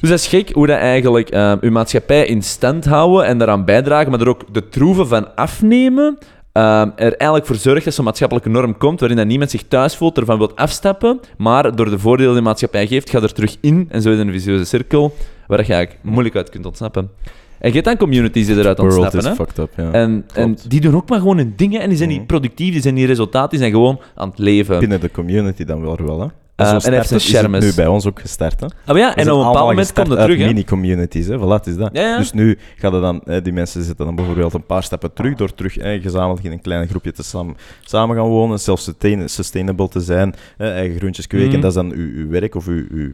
[0.00, 3.64] dus dat is gek hoe dat eigenlijk ehm, uw maatschappij in stand houden en daaraan
[3.64, 6.18] bijdragen, maar er ook de troeven van afnemen.
[6.54, 9.96] Ehm, er eigenlijk voor zorgt dat zo'n maatschappelijke norm komt waarin dat niemand zich thuis
[9.96, 13.56] voelt, ervan wil afstappen, maar door de voordelen die de maatschappij geeft, gaat er terug
[13.60, 15.14] in en zo is een visieuze cirkel
[15.46, 17.10] waar je eigenlijk moeilijk uit kunt ontsnappen.
[17.58, 19.18] En je hebt dan communities die eruit ontsnappen.
[19.18, 19.34] is Hè?
[19.34, 19.92] fucked up, ja.
[19.92, 22.82] En, en die doen ook maar gewoon hun dingen en die zijn niet productief, die
[22.82, 24.78] zijn niet resultaat, die zijn gewoon aan het leven.
[24.78, 26.26] Binnen de community dan wel, wel hè.
[26.56, 28.66] Eh, en hij heeft een is nu bij ons ook gestart, hè.
[28.86, 30.38] Maar ja, en op een bepaald moment komt het terug.
[30.38, 31.38] Mini-communities, hè.
[31.38, 31.90] Voilà, is dat.
[31.92, 32.18] Ja, ja.
[32.18, 35.54] Dus nu gaan dan, hè, die mensen zitten dan bijvoorbeeld een paar stappen terug door
[35.54, 40.00] terug hè, gezamenlijk in een klein groepje te sam- samen gaan wonen, self-sustain- sustainable te
[40.00, 41.48] zijn, hè, eigen groentjes kweken.
[41.52, 41.60] Mhm.
[41.60, 43.10] Dat is dan uw, uw werk of uw, uw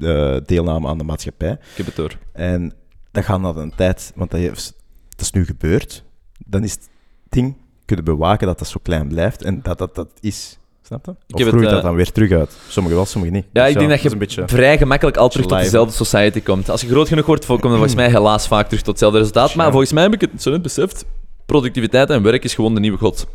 [0.00, 1.50] eh, deelname aan de maatschappij.
[1.52, 2.18] Ik heb het door.
[2.32, 2.72] En
[3.10, 4.40] dat gaat na een tijd, want dat,
[5.08, 6.04] dat is nu gebeurd,
[6.46, 6.88] dan is het
[7.28, 10.58] ding kunnen bewaken dat dat zo klein blijft en dat dat, dat is.
[10.86, 11.10] Snap je?
[11.10, 12.56] Of heb het, groeit eh, dat dan weer terug uit?
[12.68, 13.44] Sommigen wel, sommigen niet.
[13.52, 14.42] Ja, Dus ik denk dat je een beetje...
[14.46, 16.70] vrij gemakkelijk al terug tot dezelfde society komt.
[16.70, 19.54] Als je groot genoeg wordt, kom je volgens mij helaas vaak terug tot hetzelfde resultaat.
[19.54, 21.04] Maar volgens mij heb ik het zo net beseft.
[21.46, 23.26] Productiviteit en werk is gewoon de nieuwe god.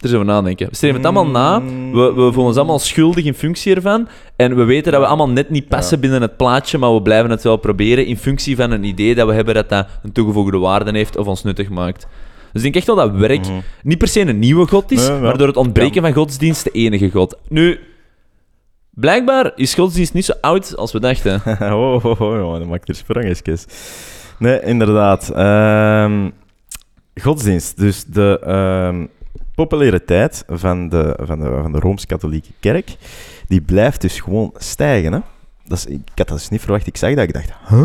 [0.00, 0.68] Er zullen we nadenken.
[0.68, 1.62] We streven het allemaal na.
[1.92, 4.08] We, we voelen ons allemaal schuldig in functie ervan.
[4.36, 6.02] En we weten dat we allemaal net niet passen Ja.
[6.02, 9.26] binnen het plaatje, maar we blijven het wel proberen in functie van een idee dat
[9.26, 12.06] we hebben dat dat een toegevoegde waarde heeft of ons nuttig maakt.
[12.52, 13.58] Dus ik denk echt wel dat werk Mhm.
[13.82, 15.22] niet per se een nieuwe god is, Nee, ja.
[15.22, 17.36] maar door het ontbreken van godsdienst de enige god.
[17.48, 17.80] Nu,
[18.90, 21.42] blijkbaar is godsdienst niet zo oud als we dachten.
[21.74, 23.64] oh, oh, oh, jongen, dat maakt er sprangetjes.
[24.38, 25.30] Nee, inderdaad.
[25.30, 26.30] Ehm,
[27.20, 27.76] godsdienst.
[27.78, 29.06] Dus de
[29.54, 32.96] populariteit van de, van de, van de Rooms-Katholieke Kerk,
[33.48, 35.12] die blijft dus gewoon stijgen.
[35.12, 35.18] Hè?
[35.64, 36.86] Dat is, ik had dat dus niet verwacht.
[36.86, 37.84] Ik zag dat, ik dacht, huh?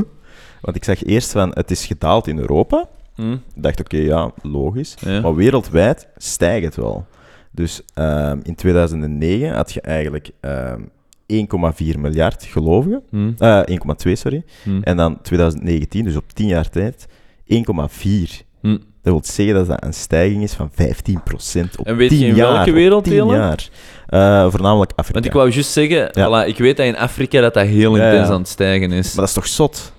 [0.61, 2.87] Want ik zag eerst van, het is gedaald in Europa.
[3.15, 3.31] Hm?
[3.31, 4.95] Ik dacht, oké, ja, logisch.
[5.05, 5.21] Ja.
[5.21, 7.05] Maar wereldwijd stijgt het wel.
[7.51, 10.81] Dus ehm, in 2009 had je eigenlijk ehm
[11.27, 13.03] 1,4 miljard gelovigen.
[13.09, 13.31] Hm?
[13.37, 13.61] Eh,
[14.05, 14.43] 1,2, sorry.
[14.63, 14.81] Hm?
[14.81, 17.07] En dan 2019, dus op 10 jaar tijd,
[17.45, 18.45] 1,4.
[18.61, 18.77] Hm?
[19.01, 22.25] Dat wil zeggen dat dat een stijging is van 15% op En weet 10 je
[22.25, 22.53] in jaar.
[22.53, 23.27] welke werelddelen?
[23.27, 23.69] 10 jaar.
[24.07, 25.13] Eh, voornamelijk Afrika.
[25.13, 26.27] Want ik wou juist zeggen, Ja.
[26.45, 28.33] voilà, ik weet dat in Afrika dat dat heel intens ja.
[28.33, 29.05] aan het stijgen is.
[29.07, 29.93] Maar dat is toch zot?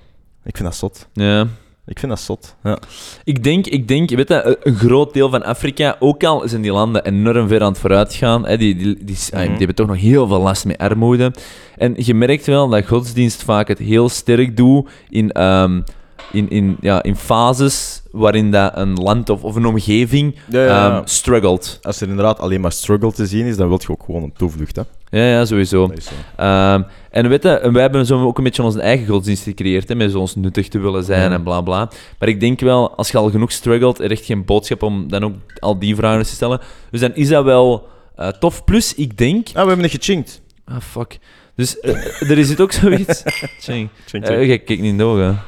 [0.44, 1.08] Ik vind dat zot.
[1.12, 1.46] Ja.
[1.86, 2.56] Ik vind dat zot.
[2.62, 2.78] Ja.
[3.24, 6.62] Ik denk, ik denk, je weet dat, een- groot deel van Afrika, ook al zijn
[6.62, 9.48] die landen enorm ver aan het vooruitgaan, hè, die, die, die, ah, Mhm.
[9.48, 11.32] die hebben toch nog heel veel last met armoede.
[11.76, 15.80] En je merkt wel dat godsdienst vaak het heel sterk doet in, ehm,
[16.32, 20.66] in, in, ja, in fases waarin dat een land of, of een omgeving Ja, ja,
[20.66, 20.96] ja.
[20.96, 21.78] ehm, struggelt.
[21.82, 24.32] Als er inderdaad alleen maar struggle te zien is, dan wil je ook gewoon een
[24.36, 24.76] toevlucht.
[24.76, 24.82] Hè?
[25.14, 25.90] Ja, ja, sowieso.
[26.36, 29.94] Ehm, en weet je, wij hebben zo ook een beetje onze eigen godsdienst gecreëerd, hè,
[29.94, 31.36] met zo ons nuttig te willen zijn Ja.
[31.36, 31.90] en bla bla.
[32.18, 35.24] Maar ik denk wel, als je al genoeg struggelt, er echt geen boodschap om dan
[35.24, 36.60] ook al die vragen te stellen.
[36.90, 38.64] Dus dan is dat wel eh, tof.
[38.64, 39.46] Plus, ik denk...
[39.48, 40.42] Ah, we hebben het gechinkt.
[40.64, 41.18] Ah, fuck.
[41.56, 43.22] Dus eh, er is het ook zoiets...
[43.60, 43.88] Tjing.
[44.06, 44.46] Chink, Eh, chink.
[44.46, 45.40] jij kijkt niet in de ogen.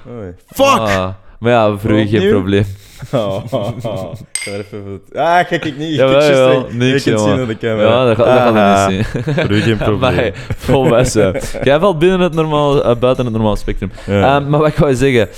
[0.47, 0.67] Fuck!
[0.67, 2.65] Ah, maar ja, u geen probleem.
[3.13, 4.13] Oh, oh, oh.
[4.33, 5.91] Ik ga er even Ah, kijk ik niet.
[5.91, 6.67] Ik Jawel.
[6.73, 7.89] Niks, je kunt zien aan de camera.
[7.89, 9.23] Ja, dat gaat, dat gaat Ah, niet zien.
[9.35, 10.15] Voor u geen probleem.
[10.15, 11.41] Maar volwassen.
[11.63, 13.91] Jij valt binnen het normaal, eh, buiten het normale spectrum.
[14.07, 14.37] Ja.
[14.37, 15.29] Ehm, maar wat ik wou zeggen?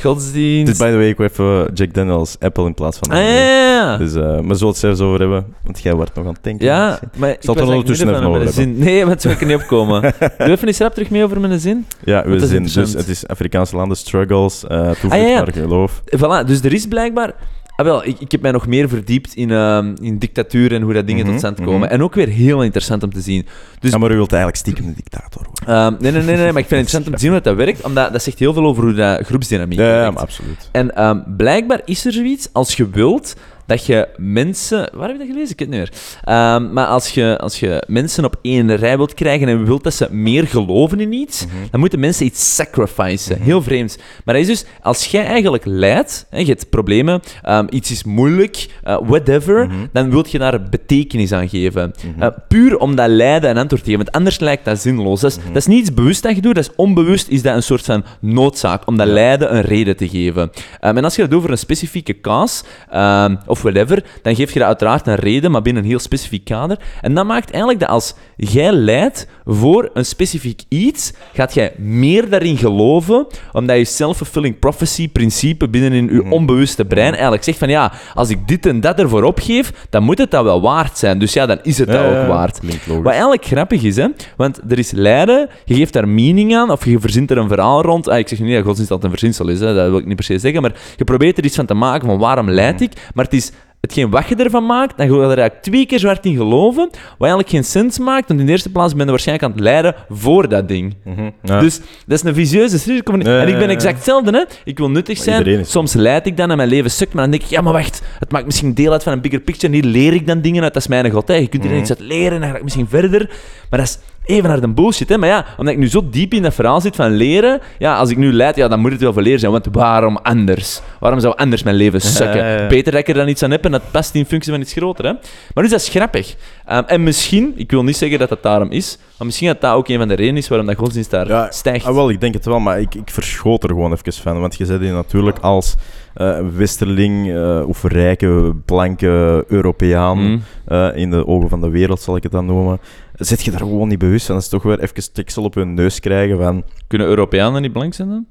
[0.00, 0.66] Godsdienst...
[0.66, 3.10] Dus by the way, ik wil even Jack Daniels Apple in plaats van...
[3.10, 3.96] Ah, ja, ja.
[3.96, 6.66] Dus, eh maar zullen het zelfs over hebben, want jij wordt nog aan het denken.
[6.66, 8.78] Ja, maar ik Zal het er ondertussen even over zin.
[8.78, 10.00] Nee, maar het zou ik er niet opkomen.
[10.38, 11.86] Doe even eens rap terug mee over mijn zin.
[12.04, 16.00] Ja, we zien dus het is Afrikaanse landen, struggles, eh toevlucht Ah, naar geloof.
[16.16, 17.34] Voilà, dus er is blijkbaar...
[17.76, 20.92] Ah, wel, ik, ik heb mij nog meer verdiept in, ehm, in dictatuur en hoe
[20.92, 21.66] dat dingen Mhm, tot stand mhm.
[21.68, 21.90] komen.
[21.90, 23.46] En ook weer heel interessant om te zien.
[23.80, 25.74] Dus Ja, maar u wilt eigenlijk stiekem een dictator worden.
[25.74, 27.56] Ehm, nee, nee, nee, nee, maar ik vind het interessant om te zien hoe dat
[27.56, 30.14] werkt, omdat dat zegt heel veel over hoe dat groepsdynamiek Ja, ja, werkt.
[30.14, 30.68] maar absoluut.
[30.72, 34.90] En ehm, blijkbaar is er zoiets, als je wilt, dat je mensen...
[34.92, 35.50] Waar heb je dat gelezen?
[35.50, 35.90] Ik weet het niet meer.
[36.24, 39.94] Ehm, maar als je, als je mensen op één rij wilt krijgen en wilt dat
[39.94, 43.40] ze meer geloven in iets, dan moeten mensen iets sacrificen.
[43.40, 43.98] Heel vreemd.
[44.24, 48.04] Maar dat is dus, als jij eigenlijk leidt, hè, je hebt problemen, ehm, iets is
[48.04, 51.94] moeilijk, eh, whatever, dan wil je daar betekenis aan geven.
[52.18, 55.20] Eh, puur om dat lijden een antwoord te geven, want anders lijkt dat zinloos.
[55.20, 57.54] Dat is, dat is niet iets bewust dat je doet, dat is onbewust is dat
[57.54, 60.50] een soort van noodzaak, om dat lijden een reden te geven.
[60.80, 64.58] Ehm, en als je het over een specifieke kaas, ehm, of whatever, dan geef je
[64.58, 66.78] dat uiteraard een reden, maar binnen een heel specifiek kader.
[67.00, 72.28] En dat maakt eigenlijk dat als jij leidt voor een specifiek iets, gaat jij meer
[72.28, 77.68] daarin geloven, omdat je self-fulfilling prophecy principe binnen in je onbewuste brein eigenlijk zegt van
[77.68, 81.18] ja, als ik dit en dat ervoor opgeef, dan moet het dat wel waard zijn.
[81.18, 82.60] Dus ja, dan is het dat Ja, ook waard.
[82.86, 84.06] Wat eigenlijk grappig is, hè?
[84.36, 87.82] want er is lijden, je geeft daar meaning aan, of je verzint er een verhaal
[87.82, 88.08] rond.
[88.08, 89.74] Ah, ik zeg nu niet dat godsdienst altijd een verzinsel is, hè?
[89.74, 92.08] dat wil ik niet per se zeggen, maar je probeert er iets van te maken
[92.08, 93.45] van waarom leid ik, maar het is
[93.86, 96.36] hetgeen wat je ervan maakt, dan ga je er eigenlijk twee keer zo hard in
[96.36, 99.54] geloven, wat eigenlijk geen sens maakt, want in de eerste plaats ben je waarschijnlijk aan
[99.54, 100.94] het lijden voor dat ding.
[101.04, 101.60] Mhm, ja.
[101.60, 103.12] Dus dat is een visieuze cirkel.
[103.14, 104.30] en ik ben exact hetzelfde.
[104.30, 104.42] Hè?
[104.64, 105.64] Ik wil nuttig zijn.
[105.66, 107.12] Soms leid ik dan en mijn leven sukt.
[107.12, 108.02] Maar dan denk ik, ja, maar wacht.
[108.18, 109.66] Het maakt misschien deel uit van een bigger picture.
[109.66, 110.72] En hier leer ik dan dingen uit.
[110.74, 111.28] Dat is mijn god.
[111.28, 111.34] Hè?
[111.34, 111.80] Je kunt hier Mhm.
[111.80, 113.30] iets uit leren en dan ga ik misschien verder.
[113.70, 115.08] Maar dat is even naar de bullshit.
[115.08, 115.18] Hè?
[115.18, 118.10] Maar ja, omdat ik nu zo diep in dat verhaal zit van leren, ja, als
[118.10, 119.52] ik nu leid, ja, dan moet het wel voor leren zijn.
[119.52, 120.80] Want waarom anders?
[121.00, 122.36] Waarom zou anders mijn leven sukken?
[122.36, 122.66] Ja, ja, ja.
[122.66, 124.72] Beter dat ik er dan iets aan heb en dat past in functie van iets
[124.72, 125.04] groter.
[125.04, 125.12] Hè?
[125.54, 126.36] Maar dus dat is grappig.
[126.64, 129.72] Ehm, en misschien, ik wil niet zeggen dat dat daarom is, maar misschien dat dat
[129.74, 131.86] ook een van de redenen is waarom dat godsdienst daar Ja, stijgt.
[131.86, 134.40] Ah, wel, ik denk het wel, maar ik, ik verschoot er gewoon even van.
[134.40, 135.74] Want je zet je natuurlijk als
[136.14, 140.42] eh, westerling eh, of rijke, blanke Europeaan Mm.
[140.64, 142.78] eh, in de ogen van de wereld, zal ik het dan noemen.
[143.16, 144.34] Zit je daar gewoon niet bewust van?
[144.34, 146.64] Dat is toch weer even tiksel op hun neus krijgen van...
[146.86, 148.26] Kunnen Europeanen niet blank zijn dan?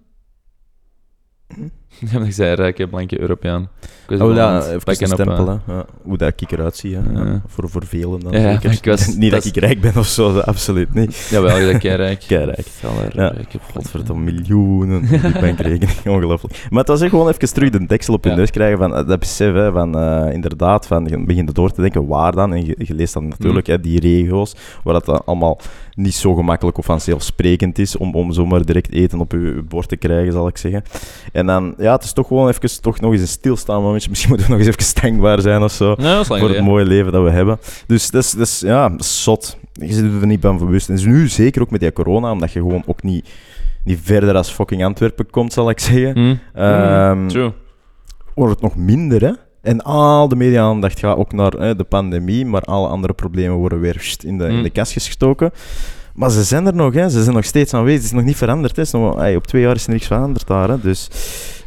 [2.12, 3.70] Ja, ik zei rijke, blanke Europeaan.
[4.10, 5.56] Ik Oh ja, even een pakken op, stempel, eh.
[5.68, 6.90] Ja, hoe dat ik eruit zie.
[6.92, 7.42] Ja.
[7.48, 8.72] Voor, voor velen dan Ja, ja, zeker.
[8.72, 11.28] ik was- niet dat, dat ik rijk ben of zo, absoluut niet.
[11.30, 12.24] Jawel, je bent keirijk.
[12.28, 12.68] Keirijk.
[13.14, 13.28] Ja.
[13.28, 16.06] rijke Godverdomme, miljoenen op die bankrekening.
[16.06, 16.66] Ongelooflijk.
[16.70, 19.08] Maar het was echt gewoon even terug de deksel op je neus krijgen van eh,
[19.08, 22.54] dat besef, hè, van eh, inderdaad, van, je begint door te denken, waar dan?
[22.54, 23.74] En je, je leest dan natuurlijk Mm.
[23.74, 25.60] hè, die regio's, waar dat dan allemaal
[25.96, 29.96] niet zo gemakkelijk of vanzelfsprekend is om, om zomaar direct eten op je, bord te
[29.96, 30.84] krijgen, zal ik zeggen.
[31.32, 34.10] En dan, ja, het is toch gewoon even, toch nog eens een stilstaan momentje.
[34.16, 35.96] Misschien moeten we nog eens even dankbaar zijn of zo.
[36.24, 37.60] Voor het mooie leven dat we hebben.
[37.88, 39.58] Dus dat is, dat is ja, dat is zot.
[39.74, 40.90] Je zit er niet van bewust.
[40.90, 43.30] En dus nu zeker ook met die corona, omdat je gewoon ook niet,
[43.84, 46.40] niet verder als fucking Antwerpen komt, zal ik zeggen.
[46.54, 47.52] Ehm, True.
[48.36, 49.32] wordt het nog minder, hè?
[49.66, 53.80] En al de media-aandacht gaat ook naar hè, de pandemie, maar alle andere problemen worden
[53.80, 54.64] weer in, de, in Mm.
[54.64, 55.52] de kastjes gestoken.
[56.14, 57.10] Maar ze zijn er nog, hè?
[57.10, 57.98] ze zijn nog steeds aanwezig.
[58.02, 58.76] Het is nog niet veranderd.
[58.76, 58.84] Hè?
[58.92, 60.70] Nog, ey, op twee jaar is er niks veranderd daar.
[60.70, 60.80] Hè?
[60.80, 61.08] Dus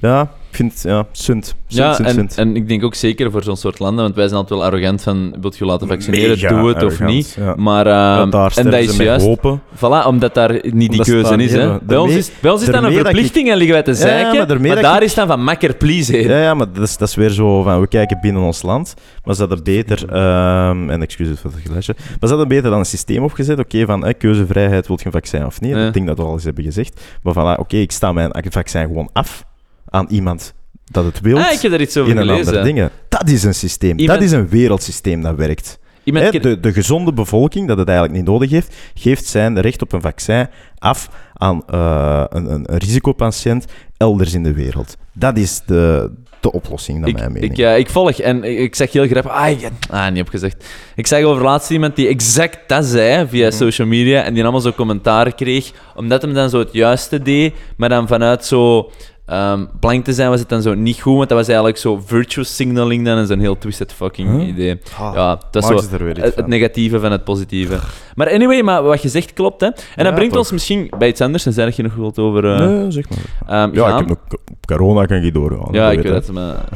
[0.00, 1.54] ja, ik vind het ja, sunt.
[1.66, 2.36] Ja, sunt, en, sunt.
[2.38, 5.02] en ik denk ook zeker voor zo'n soort landen, want wij zijn altijd wel arrogant
[5.02, 7.36] van, wilt je laten vaccineren, Mega doe het of niet.
[7.40, 7.54] ja.
[7.56, 9.60] Maar, Ja, ehm, daar en sterven dat ze is juist, hopen.
[9.76, 11.52] voilà, omdat daar niet die Omdat ze keuze daar is.
[11.52, 11.78] Hè.
[11.82, 13.82] Bij, ons is bij ons is dat een daarmee dat ik- verplichting en liggen wij
[13.82, 16.28] te Ja, zeiken, maar daarmee maar dat daar ik- is dan van makker please heen.
[16.28, 18.94] Ja, ja, maar dat is, dat is weer zo van, we kijken binnen ons land,
[19.24, 22.78] maar ze hadden beter, ehm, en excuses voor het geluidje, maar ze hadden beter dan
[22.78, 25.70] een systeem opgezet, oké, van eh, keuzevrijheid, wil je een vaccin of niet?
[25.74, 25.86] Ja.
[25.86, 27.00] Ik denk dat we al eens hebben gezegd.
[27.22, 29.44] Maar van, ah, oké, ik sta mijn vaccin gewoon af
[29.90, 30.54] aan iemand
[30.90, 32.90] dat het wil, Ah, ik heb daar iets over in een ander dingen.
[33.08, 35.78] Dat is een systeem, Iemand- dat is een wereldsysteem dat werkt.
[36.04, 39.92] Iemand de, de gezonde bevolking, dat het eigenlijk niet nodig heeft, geeft zijn recht op
[39.92, 40.48] een vaccin
[40.78, 43.64] af aan eh, een, een, een risicopatiënt
[43.96, 44.96] elders in de wereld.
[45.12, 47.50] Dat is de, de oplossing, naar ik, mijn mening.
[47.50, 49.32] ik, ja, ik volg en ik, ik zeg heel grappig.
[49.32, 50.64] Ah, ik, ah, niet opgezegd.
[50.96, 53.56] Ik zag over laatst iemand die exact dat zei via Mhm.
[53.56, 57.54] social media en die allemaal zo commentaar kreeg, omdat hem dan zo het juiste deed,
[57.76, 58.90] maar dan vanuit zo
[59.28, 62.00] ehm, blank te zijn was het dan zo niet goed, want dat was eigenlijk zo
[62.06, 64.48] virtue signaling dan en zo'n heel twisted fucking Huh?
[64.48, 64.80] idee.
[64.98, 67.78] Ah, ja, dat is zo het, negatieve van het positieve.
[68.14, 69.66] Maar anyway, maar wat je zegt klopt, hè.
[69.66, 70.40] En Ja, dat brengt toch.
[70.42, 73.04] ons misschien bij iets anders, en zei dat je nog wilt over eh, nee, zeg
[73.08, 73.62] maar.
[73.62, 74.02] ehm, Ja, gaan.
[74.02, 75.68] ik heb nog corona kan je doorgaan.
[75.72, 76.54] Ja, ik weet het, maar...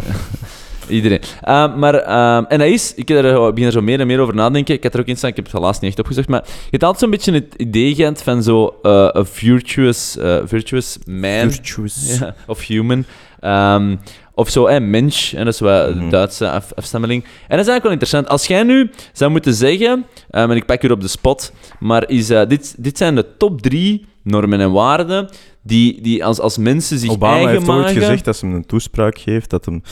[0.92, 1.20] Iedereen.
[1.40, 4.20] Ehm, maar, ehm, en dat is, ik heb er, begin er zo meer en meer
[4.20, 4.74] over nadenken.
[4.74, 6.68] Ik had er ook in staan, ik heb het helaas niet echt opgezocht, maar je
[6.70, 12.18] hebt altijd zo'n beetje het idee van zo een virtuous, eh, virtuous man Virtuous.
[12.18, 13.04] ja, of human.
[13.40, 13.96] Ehm,
[14.34, 16.10] of zo, hè, mens, en dat is wat Mhm.
[16.10, 17.22] Duitse af, afstammeling.
[17.22, 18.28] En dat is eigenlijk wel interessant.
[18.28, 22.08] Als jij nu zou moeten zeggen, ehm, en ik pak u op de spot, maar
[22.08, 25.28] is, eh, dit, dit zijn de top drie normen en waarden
[25.64, 28.66] die, die als, als mensen zich Obama eigen heeft ooit gezegd dat ze hem een
[28.66, 29.82] toespraak geeft, dat hem...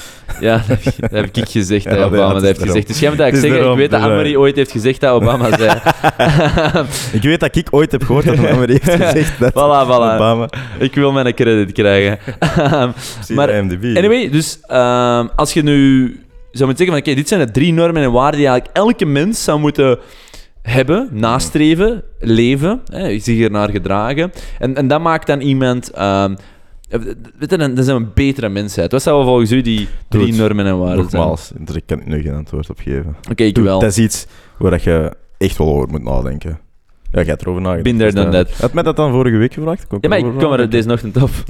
[0.40, 2.86] Ja, dat heb, dat heb ik gezegd, Ja, hè, ja, Obama het dat heeft gezegd.
[2.86, 3.70] Dus jij moet is zeggen.
[3.70, 5.70] Ik weet dat dus, eh, Annemarie ooit heeft gezegd dat Obama zei.
[7.18, 10.14] Ik weet dat ik ooit heb gehoord dat ander heeft gezegd dat Voilà, voilà.
[10.14, 10.48] Obama...
[10.78, 12.18] ik wil mijn credit krijgen.
[13.28, 16.06] Maar anyway, dus ehm, als je nu
[16.50, 19.04] zou moeten zeggen van oké, dit zijn de drie normen en waarden die eigenlijk elke
[19.04, 19.98] mens zou moeten
[20.70, 24.32] hebben, nastreven, leven, hè, zich ernaar gedragen.
[24.58, 25.90] En, en dat maakt dan iemand...
[27.38, 28.92] weet je, dan zijn we een betere mensheid.
[28.92, 31.22] Wat zouden volgens u die drie normen en waarden zijn?
[31.22, 33.16] Nogmaals, daar kan ik nu geen antwoord op geven.
[33.30, 33.80] Oké, ik wel.
[33.80, 34.26] Dat is iets
[34.58, 36.60] waar je echt wel over moet nadenken.
[37.12, 37.84] Ja, jij hebt erover nagedacht.
[37.98, 38.50] There, dus done dat-.
[38.60, 39.86] Had mij dat dan vorige week gevraagd?
[39.86, 41.30] Kon Ja, maar ik kwam er deze ochtend op.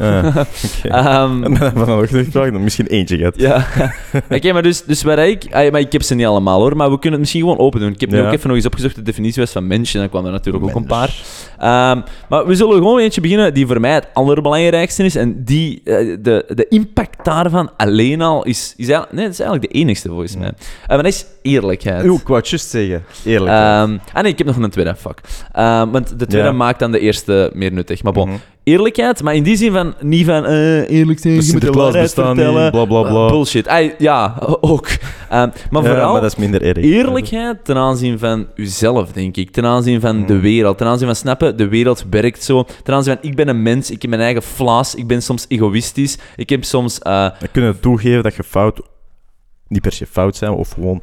[0.83, 2.53] Ehm, dat vanochtend gevraagd?
[2.53, 3.35] Dan Misschien eentje gehad.
[3.37, 3.66] Ja,
[4.37, 5.44] oké, maar dus, dus waar ik...
[5.51, 7.81] ah, maar ik heb ze niet allemaal hoor, maar we kunnen het misschien gewoon open
[7.81, 7.92] doen.
[7.92, 8.27] Ik heb nu Ja.
[8.27, 10.64] ook even nog eens opgezocht de definitie was van mens, en dan kwam er natuurlijk
[10.64, 11.14] ook een paar.
[11.59, 15.16] Ehm, maar we zullen gewoon eentje beginnen die voor mij het allerbelangrijkste is.
[15.16, 18.75] En die, eh, de, de impact daarvan alleen al is...
[18.77, 20.49] is eigenlijk, nee, dat is eigenlijk de enigste volgens mij.
[20.49, 22.05] Eh, maar dat is eerlijkheid.
[22.05, 23.05] Ik wou het juist zeggen.
[23.25, 23.51] Eerlijk.
[23.51, 25.20] Ehm, ah nee, ik heb nog een tweede, fuck.
[25.53, 26.53] Ehm, want de tweede Ja.
[26.55, 28.03] maakt dan de eerste meer nuttig.
[28.03, 28.39] Maar bon, Mhm.
[28.65, 29.95] eerlijkheid, maar in die zin van...
[30.01, 32.71] Niet van eh, eerlijk zijn, je moet de waarheid vertellen.
[32.71, 33.25] bla, bla, bla.
[33.25, 33.95] Eh, bullshit.
[33.99, 34.89] Ja, ook.
[35.29, 36.77] Maar Ja, vooral maar dat is minder erg.
[36.85, 39.51] eerlijkheid ten aanzien van uzelf, denk ik.
[39.51, 40.41] Ten aanzien van de Mm.
[40.41, 40.79] wereld.
[40.79, 42.65] Ten aanzien van snappen, de wereld werkt zo.
[42.83, 45.45] Ten aanzien van, ik ben een mens, ik heb mijn eigen flaws, ik ben soms
[45.49, 46.99] egoïstisch, ik heb soms...
[46.99, 48.81] eh, Dan kunnen we toegeven dat je fout...
[49.69, 51.03] Niet per se fout zijn, of gewoon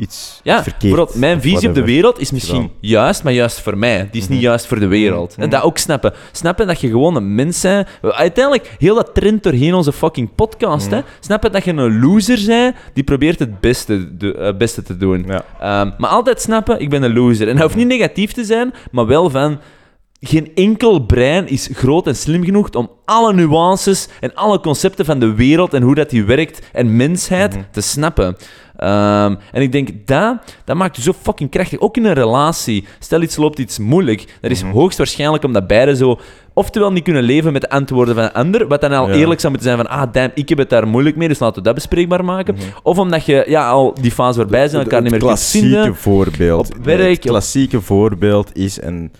[0.00, 1.14] iets Ja, verkeerd.
[1.14, 2.76] mijn visie op de wereld is misschien gedaan.
[2.80, 4.08] juist, maar juist voor mij.
[4.10, 5.34] Die is niet juist voor de wereld.
[5.38, 6.12] En dat ook snappen.
[6.32, 7.88] Snappen dat je gewoon een mens bent.
[8.02, 10.90] Uiteindelijk, heel dat trend doorheen onze fucking podcast.
[10.90, 11.00] Hè?
[11.20, 15.24] Snappen dat je een loser bent die probeert het beste, de, eh, beste te doen.
[15.26, 15.44] Ja.
[15.60, 17.48] Ehm, maar altijd snappen, ik ben een loser.
[17.48, 19.58] En dat hoeft niet negatief te zijn, maar wel van...
[20.22, 25.18] Geen enkel brein is groot en slim genoeg om alle nuances en alle concepten van
[25.18, 28.36] de wereld en hoe dat die werkt en mensheid te snappen.
[28.80, 31.78] Ehm, en ik denk, dat, dat maakt je zo fucking krachtig.
[31.80, 32.84] Ook in een relatie.
[32.98, 34.38] Stel iets loopt iets moeilijk.
[34.40, 36.18] Dat is hoogstwaarschijnlijk omdat beide zo...
[36.54, 39.14] Oftewel niet kunnen leven met de antwoorden van een ander, wat dan al Ja.
[39.14, 41.56] eerlijk zou moeten zijn van ah, damn, ik heb het daar moeilijk mee, dus laten
[41.56, 42.56] we dat bespreekbaar maken.
[42.82, 45.94] Of omdat je ja, al die fase voorbij zijn, elkaar niet meer kunt klassieke vinden.
[45.96, 46.74] voorbeeld.
[46.76, 49.12] Op werk, Het op- klassieke voorbeeld is, en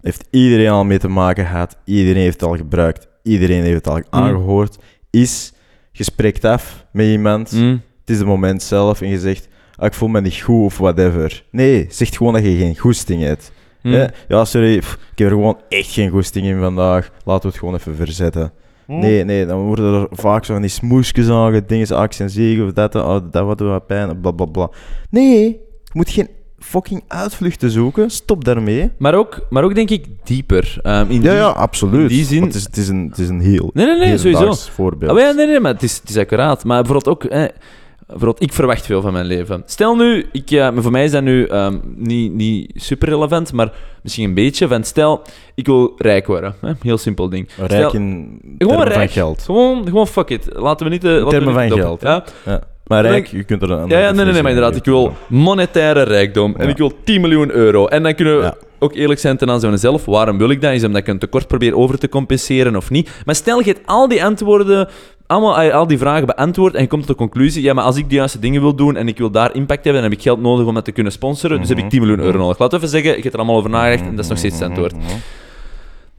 [0.00, 3.88] heeft iedereen al mee te maken gehad, iedereen heeft het al gebruikt, iedereen heeft het
[3.88, 4.76] al aangehoord,
[5.10, 5.52] is,
[5.92, 7.80] je spreekt af met iemand, Mm.
[8.10, 10.78] Het is het moment zelf en je zegt, ah, ik voel me niet goed of
[10.78, 11.44] whatever.
[11.50, 13.52] Nee, zeg gewoon dat je geen goesting hebt.
[13.82, 13.92] Mm.
[13.92, 17.48] Ja, ja, sorry, pff, ik heb er gewoon echt geen goesting in vandaag, laten we
[17.48, 18.52] het gewoon even verzetten.
[18.86, 22.64] Nee, nee, dan worden er vaak zo van die smoesjes aan, dingen, actie en zegen
[22.66, 24.70] of dat, oh, dat wat wat pijn, bla bla bla.
[25.10, 25.58] Nee, je
[25.92, 28.90] moet geen fucking uitvluchten zoeken, stop daarmee.
[28.98, 30.78] Maar, ook, maar ook denk ik dieper.
[30.82, 32.10] Ehm, in Ja, die- ja, absoluut.
[32.10, 34.18] in die zin- Het is, het is een, het is een heel, Nee, nee, nee,
[34.18, 34.52] sowieso.
[34.72, 35.18] voorbeeld.
[35.20, 36.64] Ja, nee, nee, maar het is, het is accuraat.
[36.64, 37.24] Maar bijvoorbeeld ook...
[37.30, 37.44] Eh,
[38.10, 39.62] bijvoorbeeld, ik verwacht veel van mijn leven.
[39.66, 43.72] Stel nu, ik, eh, voor mij is dat nu ehm, niet, niet super relevant, maar
[44.02, 44.68] misschien een beetje.
[44.68, 45.22] Van stel,
[45.54, 46.54] ik wil rijk worden.
[46.60, 46.72] Hè?
[46.82, 47.48] Heel simpel ding.
[47.56, 49.42] Rijk Stel- in Gewoon termen van geld.
[49.42, 50.48] Gewoon, gewoon fuck it.
[50.52, 51.04] Laten we niet...
[51.04, 52.24] eh, termen van geld, Ja?
[52.44, 52.62] Ja.
[52.90, 54.76] Maar rijk, je kunt er een Ja, ja, nee, nee, nee, maar inderdaad.
[54.76, 56.54] Ik wil monetaire rijkdom.
[56.56, 57.86] En ik wil 10 miljoen euro.
[57.86, 60.04] En dan kunnen we ook eerlijk zijn ten aanzien van mezelf.
[60.04, 60.72] Waarom wil ik dat?
[60.72, 63.10] Is omdat ik een tekort probeer over te compenseren of niet?
[63.24, 64.88] Maar stel, je hebt al die antwoorden...
[65.26, 67.96] Allemaal, eh, al die vragen beantwoord en je komt tot de conclusie, ja, maar als
[67.96, 70.24] ik de juiste dingen wil doen en ik wil daar impact hebben, dan heb ik
[70.24, 72.58] geld nodig om dat te kunnen sponsoren, dus heb ik 10 miljoen euro nodig.
[72.58, 74.58] Laten we even zeggen, je hebt er allemaal over nagedacht en dat is nog steeds
[74.58, 74.92] het antwoord.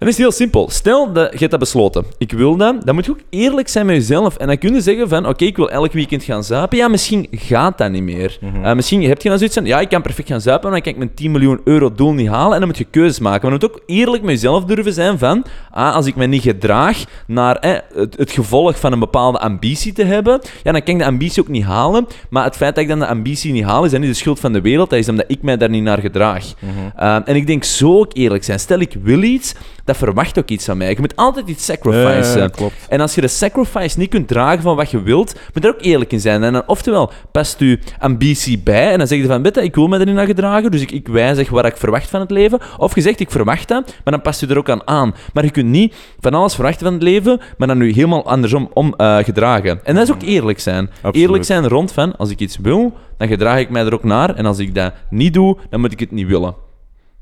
[0.02, 0.70] Dan is het heel simpel.
[0.70, 2.06] Stel dat je hebt dat besloten.
[2.18, 2.86] Ik wil dat.
[2.86, 4.38] Dan moet je ook eerlijk zijn met jezelf.
[4.38, 6.78] En dan kun je zeggen van, oké, ik wil elk weekend gaan zuipen.
[6.78, 8.38] Ja, misschien gaat dat niet meer.
[8.64, 10.94] Eh, misschien heb je dan zoiets van, ja, ik kan perfect gaan zuipen, maar dan
[10.94, 12.54] kan ik mijn 10 miljoen euro doel niet halen.
[12.54, 13.42] En dan moet je keuzes maken.
[13.42, 16.42] Maar je moet ook eerlijk met jezelf durven zijn van, ah, als ik me niet
[16.42, 20.94] gedraag naar eh, het, het gevolg van een bepaalde ambitie te hebben, ja, dan kan
[20.94, 22.08] ik de ambitie ook niet halen.
[22.30, 24.40] Maar het feit dat ik dan de ambitie niet haal, is dan niet de schuld
[24.40, 24.90] van de wereld.
[24.90, 26.54] Dat is omdat ik mij daar niet naar gedraag.
[26.96, 28.60] Eh, en ik denk zo ook eerlijk zijn.
[28.60, 29.54] Stel, ik wil iets,
[29.92, 30.90] dat verwacht ook iets van mij.
[30.90, 32.42] Je moet altijd iets sacrificen.
[32.42, 32.74] Ja, klopt.
[32.90, 35.76] En als je de sacrifice niet kunt dragen van wat je wilt, moet je er
[35.76, 36.44] ook eerlijk in zijn.
[36.44, 39.88] En dan, oftewel, past je ambitie bij en dan zeg je van, bitte, ik wil
[39.88, 42.60] me er niet naar gedragen, dus ik, ik wijzig wat ik verwacht van het leven.
[42.78, 45.16] Of je zegt, ik verwacht dat, maar dan past je er ook aan aan.
[45.34, 48.70] Maar je kunt niet van alles verwachten van het leven, maar dan nu helemaal andersom
[48.74, 49.80] om, eh, gedragen.
[49.84, 50.90] En dat is ook eerlijk zijn.
[50.90, 51.16] Absoluut.
[51.16, 54.36] Eerlijk zijn rond van, als ik iets wil, dan gedraag ik mij er ook naar.
[54.36, 56.56] En als ik dat niet doe, dan moet ik het niet willen.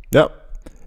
[0.09, 0.29] Ja,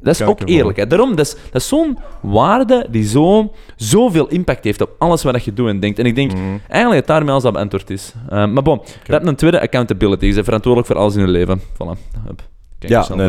[0.03, 0.55] Dat is ook ervan.
[0.55, 0.91] eerlijkheid.
[0.91, 5.45] Daarom, dat is, dat is zo'n waarde die zo, zoveel impact heeft op alles wat
[5.45, 5.99] je doet en denkt.
[5.99, 6.41] En ik denk Mhm.
[6.69, 8.12] eigenlijk dat daarmee alles dat beantwoord is.
[8.33, 10.27] Uh, maar bon, je hebt een tweede accountability.
[10.27, 11.61] Je bent verantwoordelijk voor alles in je leven.
[11.61, 11.99] Voilà.
[12.27, 12.43] Hup.
[12.88, 13.29] Ja nee,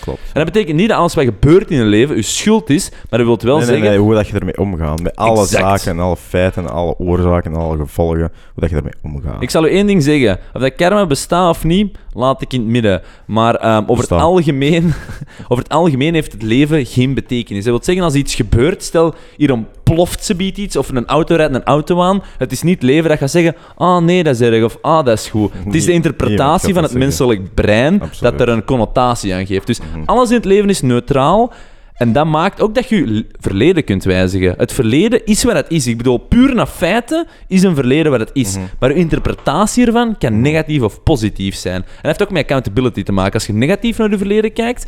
[0.00, 0.20] klopt.
[0.20, 3.24] En dat betekent niet dat alles wat gebeurt in je leven je schuld is, maar
[3.24, 3.88] dat wil wel zeggen...
[3.88, 5.02] nee, hoe dat je ermee omgaat.
[5.02, 5.62] Met alle Exact.
[5.62, 8.18] zaken en alle feiten en alle oorzaken en alle gevolgen.
[8.20, 9.42] Hoe dat je ermee omgaat.
[9.42, 10.38] Ik zal u één ding zeggen.
[10.52, 13.02] Of dat karma bestaat of niet, laat ik in het midden.
[13.26, 14.92] Maar ehm, over, het algemeen,
[15.48, 17.64] over het algemeen heeft het leven geen betekenis.
[17.64, 19.50] Dat wil zeggen, als iets gebeurt, stel hier
[19.84, 23.08] ontploft ze biedt iets, of een auto rijdt een auto aan, het is niet leven
[23.08, 25.52] dat gaat zeggen, ah nee, dat is erg, of ah, dat is goed.
[25.64, 27.08] Het is de interpretatie van het zeggen.
[27.08, 28.38] menselijk brein Absoluut.
[28.38, 29.66] dat er een connotatie aan geeft.
[29.66, 30.02] Dus Mhm.
[30.04, 31.52] alles in het leven is neutraal.
[31.94, 34.54] En dat maakt ook dat je je verleden kunt wijzigen.
[34.56, 35.86] Het verleden is wat het is.
[35.86, 38.56] Ik bedoel, puur naar feiten is een verleden wat het is.
[38.56, 38.64] Mhm.
[38.78, 41.74] Maar je interpretatie ervan kan negatief of positief zijn.
[41.74, 43.32] En dat heeft ook met accountability te maken.
[43.32, 44.86] Als je negatief naar je verleden kijkt,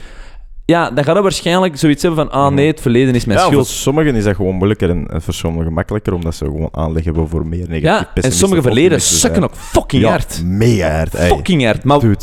[0.66, 3.48] ja, dan gaat je waarschijnlijk zoiets hebben van ah nee, het verleden is mijn Mhm.
[3.48, 3.80] ja, voor schuld.
[3.80, 7.28] sommigen is dat gewoon moeilijker en, en voor sommigen gemakkelijker, omdat ze gewoon aanleg hebben
[7.28, 10.42] voor meer negatief Ja, en sommige verleden sukken ook fucking ja, hard.
[10.44, 11.14] mega hard.
[11.14, 11.28] ey.
[11.28, 11.84] Fucking hard.
[11.84, 12.16] Maar Dude,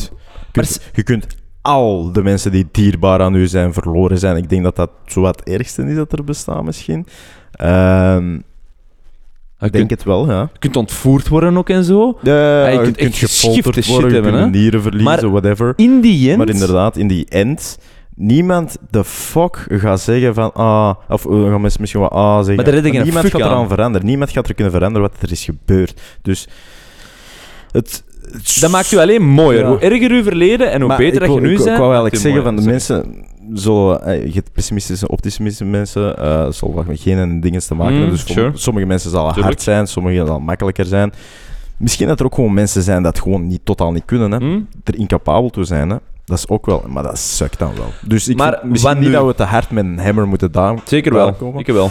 [0.52, 1.04] je kunt, je
[1.62, 4.38] al de mensen die dierbaar aan u zijn, verloren zijn.
[4.38, 7.06] Ik denk dat dat zo het ergste is dat er bestaat misschien.
[7.52, 10.50] Ehm, je ik denk kunt, het wel, ja.
[10.54, 12.18] je kunt ontvoerd worden ook en zo.
[12.22, 14.50] Ja, je je kunt echt shit worden, je kunt hè.
[14.50, 15.74] nieren verliezen, Maar- whatever.
[15.76, 16.38] In die end...
[16.38, 17.78] Maar inderdaad, in die end,
[18.16, 22.56] niemand de fuck gaat zeggen van ah, of gaan mensen misschien wat ah zeggen.
[22.56, 23.48] Maar niemand gaat aan.
[23.52, 24.08] eraan veranderen.
[24.08, 26.02] Niemand gaat er kunnen veranderen wat er is gebeurd.
[26.22, 26.48] Dus
[27.72, 29.62] het, het Dat maakt u alleen mooier.
[29.62, 29.68] Ja.
[29.68, 31.70] Hoe erger uw verleden en hoe Maar beter dat je nu ik, bent...
[31.70, 36.48] Ik wou eigenlijk zeggen van de mensen, zo, eh, je hebt pessimistische, optimistische mensen, eh
[36.50, 38.18] zal wat met geen dingen te maken Mm, hebben.
[38.18, 38.52] Dus sure.
[38.54, 39.46] sommige mensen zal Tuurlijk.
[39.46, 41.14] hard zijn, sommige zal makkelijker zijn.
[41.78, 44.32] Misschien dat er ook gewoon mensen zijn dat gewoon niet, totaal niet kunnen.
[44.32, 44.38] Hè.
[44.38, 44.60] Hm?
[44.84, 45.90] Er incapabel toe zijn.
[45.90, 45.96] Hè.
[46.34, 46.84] Dat is ook wel...
[46.88, 47.94] Maar dat sukt dan wel.
[48.02, 50.78] Dus ik Maar vind misschien niet dat we te hard met een hammer moeten daar,
[50.86, 51.34] Zeker wel.
[51.34, 51.60] komen.
[51.60, 51.90] Ik wel.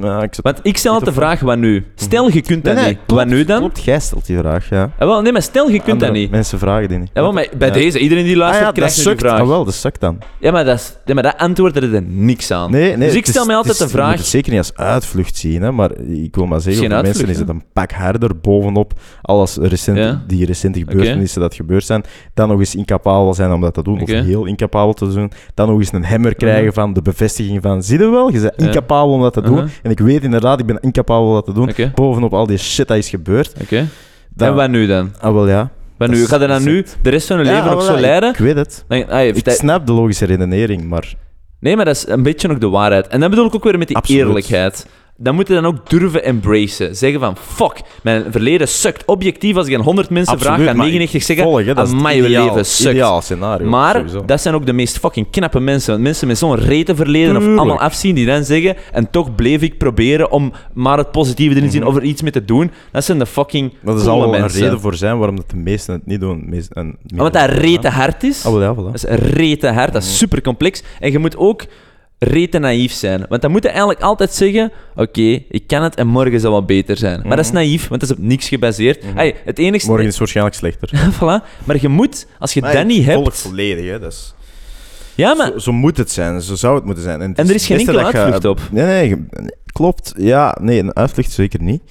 [0.00, 1.84] Ja, ik Want ik stel altijd de vraag, wat nu?
[1.94, 3.16] Stel, je kunt dat Nee, nee, niet.
[3.16, 3.58] Wat nu dan?
[3.58, 4.90] Klopt, jij stelt die vraag, ja.
[4.98, 6.30] Ja, wel, nee, maar stel, je kunt Andere dat niet.
[6.30, 7.10] Mensen vragen die niet.
[7.14, 7.74] Ja, wel, maar bij Ja.
[7.74, 9.20] deze, iedereen die Ah luistert, ja, dat krijgt nu sukt.
[9.20, 9.40] vraag.
[9.40, 10.18] Ah, wel, dat sukt dan.
[10.40, 12.70] Ja, maar dat, is, ja, maar dat antwoord er is er niks aan.
[12.70, 14.16] Nee, nee, dus ik het stel mij altijd is- de Je moet vraag...
[14.16, 17.06] het zeker niet als uitvlucht zien, hè, maar ik wil maar zeggen, Geen voor mensen
[17.06, 18.92] uitvlucht, is het een pak harder bovenop
[19.22, 20.22] alles recent, Ja.
[20.26, 22.04] die recente gebeurtenissen dat gebeurd zijn.
[22.34, 24.18] Dan nog eens incapabel zijn om dat te doen, Oké.
[24.18, 25.32] of heel incapabel te doen.
[25.54, 26.74] Dan nog eens een hammer krijgen Mhm.
[26.74, 28.66] van de bevestiging van, zie je wel, je bent Ja.
[28.66, 29.50] incapabel om dat te doen.
[29.82, 31.70] En ik weet inderdaad, ik ben incapabel dat te doen.
[31.94, 33.52] Bovenop al die shit dat is gebeurd.
[33.62, 33.86] oké.
[34.34, 35.12] Dan, En wat nu dan?
[35.20, 35.70] Ah, wel ja.
[35.98, 36.26] Wat nu?
[36.26, 38.30] Gaat hij dan nu de rest van je leven nog wel zo leiden?
[38.30, 38.84] Ik weet het.
[38.88, 41.14] Dan, ah, Ik hij- snap de logische redenering, maar...
[41.60, 43.06] Nee, maar dat is een beetje nog de waarheid.
[43.06, 44.20] En dat bedoel ik ook weer met die Absoluut.
[44.26, 44.86] eerlijkheid.
[45.22, 46.96] Dan moet je dan ook durven embracen.
[46.96, 49.04] Zeggen van, fuck, mijn verleden sukt.
[49.04, 51.86] Objectief, als ik aan 100 mensen vraag, gaan maar 99 ik zeggen, volg, hè, dat
[51.86, 52.90] is ideaal- leven sukt.
[52.90, 53.68] Ideaal scenario.
[53.68, 54.24] Maar sowieso.
[54.24, 55.90] dat zijn ook de meest fucking knappe mensen.
[55.92, 59.62] Want mensen met zo'n rete verleden of allemaal afzien, die dan zeggen, en toch bleef
[59.62, 62.70] ik proberen om maar het positieve erin te zien of er iets mee te doen.
[62.92, 64.62] Dat zijn de fucking er coole zal wel een mensen.
[64.62, 66.42] reden voor zijn waarom dat de meesten het niet doen.
[66.46, 68.46] Meest, en, Omdat dat rete hard is.
[68.46, 68.92] Ah, wel, ja, voilà.
[68.92, 70.82] Dat is rete hard, dat is super complex.
[71.00, 71.64] En je moet ook
[72.24, 73.24] rete naïef zijn.
[73.28, 76.64] Want dan moet je eigenlijk altijd zeggen: Oké, ik kan het en morgen zal wel
[76.64, 77.20] beter zijn.
[77.24, 79.04] Maar dat is naïef, want dat is op niks gebaseerd.
[79.14, 79.90] Hey, het enigste.
[79.90, 80.90] Morgen is waarschijnlijk slechter.
[81.16, 81.64] voilà.
[81.64, 83.38] Maar je moet, als je Maar dat niet volg hebt.
[83.40, 83.98] volledig, hè.
[83.98, 84.34] Dat is...
[85.14, 85.50] Ja, maar.
[85.52, 87.20] zo, zo moet het zijn, zo zou het moeten zijn.
[87.20, 88.60] En er is geen enkele je- uitvlucht op.
[88.70, 90.14] Nee, nee, je- klopt.
[90.16, 91.82] Ja, nee, een uitvlucht zeker niet.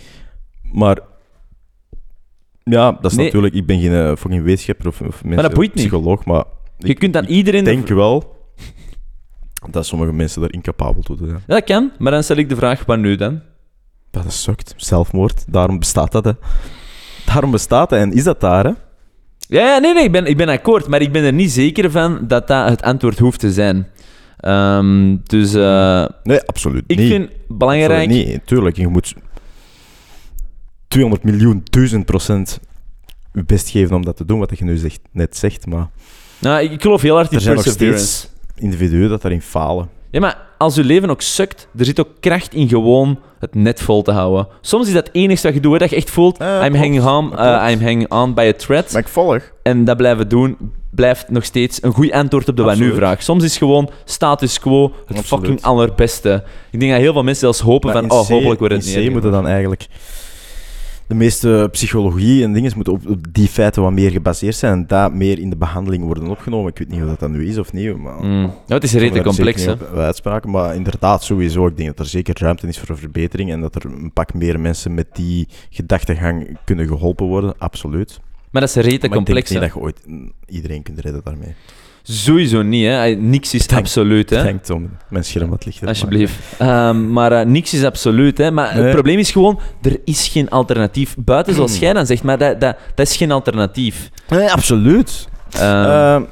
[0.61, 0.97] Maar...
[2.63, 3.25] Ja, dat is Nee.
[3.25, 3.53] natuurlijk...
[3.53, 5.85] Ik ben geen eh, fucking wetenschapper of, of mensen, dat boeit niet.
[5.87, 6.43] psycholoog, maar
[6.77, 7.59] Je kunt aan iedereen.
[7.59, 8.35] ik de- denk wel
[9.69, 11.29] dat sommige mensen daar incapabel toe zijn.
[11.29, 13.41] Ja, dat kan, maar dan stel ik de vraag: Wat nu dan?
[14.11, 14.73] Dat is sukt.
[14.77, 15.43] Zelfmoord.
[15.47, 16.31] Daarom bestaat dat, hè.
[17.25, 17.99] Daarom bestaat dat.
[17.99, 18.71] En is dat daar, hè?
[19.47, 21.91] Ja, ja nee, nee, ik ben, ik ben akkoord, maar ik ben er niet zeker
[21.91, 23.87] van dat dat het antwoord hoeft te zijn.
[24.37, 27.09] Ehm, dus eh, Nee, absoluut ik niet.
[27.11, 28.05] vind belangrijk.
[28.09, 28.77] Absoluut niet, tuurlijk.
[28.77, 29.13] Je moet
[30.87, 32.59] 200 miljoen, duizend procent
[33.33, 35.65] je best geven om dat te doen, wat je nu zegt, net zegt.
[35.65, 35.89] Maar
[36.39, 38.05] Nou, ik geloof heel hard in er perseverance.
[38.05, 38.29] steeds
[38.61, 39.89] individuen dat daarin falen.
[40.11, 43.81] Ja, maar als je leven ook sukt, er zit ook kracht in gewoon het net
[43.81, 44.47] vol te houden.
[44.61, 47.05] Soms is dat het enige wat je doet, dat je echt voelt, Ja, I'm, hanging
[47.05, 47.71] on, uh, klopt.
[47.71, 48.91] I'm hanging on by a thread.
[48.91, 49.51] Maar ik volg.
[49.63, 50.57] En dat blijven doen,
[50.89, 53.03] blijft nog steeds een goed antwoord op de wat nu Absoluut.
[53.03, 53.23] vraag.
[53.23, 55.27] Soms is gewoon status quo het Absoluut.
[55.27, 56.43] fucking allerbeste.
[56.71, 59.07] Ik denk dat heel veel mensen zelfs hopen Maar van, oh, hopelijk wordt het niet.
[59.07, 59.87] C moeten dan eigenlijk...
[61.11, 64.87] De meeste psychologie en dingen moeten op, op die feiten wat meer gebaseerd zijn en
[64.87, 66.71] daar meer in de behandeling worden opgenomen.
[66.71, 68.23] Ik weet niet of dat, dat nu is of niet, maar...
[68.23, 68.41] Mm.
[68.65, 69.87] Ja, het is redelijk complex, hè.
[69.87, 71.67] uitspraken, maar inderdaad, sowieso.
[71.67, 74.59] Ik denk dat er zeker ruimte is voor verbetering en dat er een pak meer
[74.59, 77.53] mensen met die gedachtegang kunnen geholpen worden.
[77.57, 78.19] Absoluut.
[78.51, 81.21] Maar dat is redelijk complex, ik denk niet dat je ooit mm, iedereen kunt redden
[81.23, 81.55] daarmee.
[82.03, 83.07] Sowieso niet, hè.
[83.09, 83.83] Niks is Bedankt.
[83.87, 84.37] absoluut, hè.
[84.37, 86.33] Bedankt om mijn scherm wat lichter te Alsjeblieft.
[86.57, 88.37] Ehm, maar eh, niks is absoluut.
[88.37, 88.51] Hè.
[88.51, 91.15] Maar het probleem is gewoon, er is geen alternatief.
[91.17, 94.09] Buiten, zoals jij dan zegt, maar dat, dat, dat is geen alternatief.
[94.29, 95.27] Nee, absoluut.
[95.51, 96.23] Ehm, Ehm,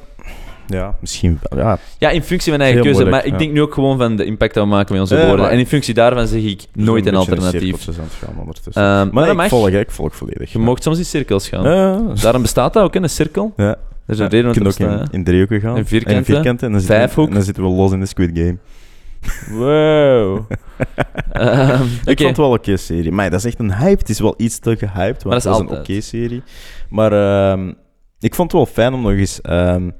[0.66, 1.58] ja, misschien wel.
[1.64, 3.00] Ja, ja, in functie van eigen keuze.
[3.00, 3.44] moeilijk, maar ik ja.
[3.44, 5.50] denk nu ook gewoon van de impact dat we maken met onze Ja, woorden.
[5.50, 7.84] En in functie daarvan zeg ik nooit een in alternatief.
[7.84, 8.82] gaan ondertussen.
[9.12, 10.52] Maar maar ik volg, ik volg volledig.
[10.52, 11.62] Je mocht soms in cirkels gaan.
[12.22, 13.52] Daarom bestaat dat ook, hè, een cirkel.
[13.56, 13.76] ja.
[14.10, 15.76] Is een Ja, reden je kunt ook in, in driehoeken gaan.
[15.76, 16.16] En vierkanten.
[16.18, 16.66] En vierkanten.
[16.66, 17.28] En dan, zitten we, Vijfhoek.
[17.28, 18.56] en dan zitten we los in de Squid Game.
[19.50, 20.40] Wow.
[21.32, 23.12] Ehm, Ik vond het wel een oké serie.
[23.12, 23.98] Maar dat is echt een hype.
[23.98, 25.88] Het is wel iets te gehyped, Maar want dat is het was een altijd.
[25.88, 26.42] oké serie.
[26.88, 27.72] Maar ehm,
[28.20, 29.40] ik vond het wel fijn om nog eens...
[29.40, 29.90] ehm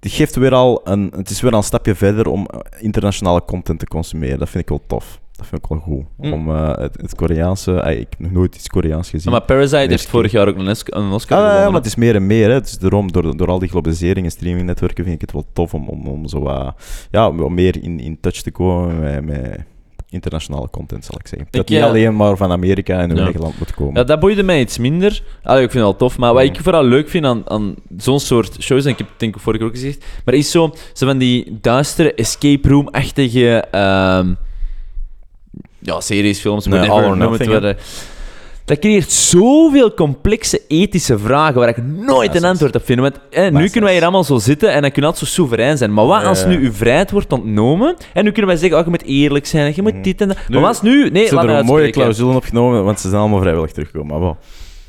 [0.00, 1.12] het geeft weer al een...
[1.16, 4.38] Het is weer al een stapje verder om eh, internationale content te consumeren.
[4.38, 5.20] Dat vind ik wel tof.
[5.42, 6.04] Dat vind ik wel goed.
[6.26, 6.32] Mm.
[6.32, 7.72] Om eh, het, het Koreaanse...
[7.80, 9.32] eh, ik heb nog nooit iets Koreaans gezien.
[9.32, 11.94] Maar Parasite heeft vorig jaar ook een, Oscar- een Oscar Ah, ja, maar het is
[11.96, 12.50] meer en meer.
[12.50, 12.60] Hè.
[12.62, 15.88] Is daarom, door, door al die globalisering en streamingnetwerken vind ik het wel tof om,
[15.88, 16.74] om, om zo
[17.10, 19.64] ja, meer in, in touch te komen met, met
[20.10, 21.48] internationale content, zal ik zeggen.
[21.50, 21.86] Dat Ik, niet ja.
[21.86, 23.22] alleen maar van Amerika en hun Ja.
[23.24, 23.94] eigen land moet komen.
[23.94, 25.22] Ja, dat boeide mij iets minder.
[25.42, 26.18] Allee, ik vind het wel tof.
[26.18, 26.48] Maar wat Mm.
[26.48, 29.40] ik vooral leuk vind aan, aan zo'n soort shows, en ik heb het denk ik
[29.40, 34.34] vorige keer ook gezegd, maar is zo, zo van die duistere escape room-achtige ehm,
[35.82, 37.76] ja, series, films, Nee, whatever, noem het Nothing, wat.
[38.64, 43.00] Dat creëert zoveel complexe ethische vragen waar ik nooit Ja, een antwoord op vind.
[43.00, 45.34] Want eh, nu kunnen wij hier allemaal zo zitten en dan kun je altijd zo
[45.34, 45.92] soeverein zijn.
[45.94, 48.90] Maar wat als nu uw vrijheid wordt ontnomen en nu kunnen wij zeggen, oh, je
[48.90, 50.02] moet eerlijk zijn, je moet Mhm.
[50.02, 50.36] dit en dat.
[50.36, 51.10] Nu- maar wat als nu...
[51.10, 52.00] Nee, Ze hebben er mooie uitspreken.
[52.00, 54.20] clausule opgenomen, want ze zijn allemaal vrijwillig teruggekomen.
[54.20, 54.34] Maar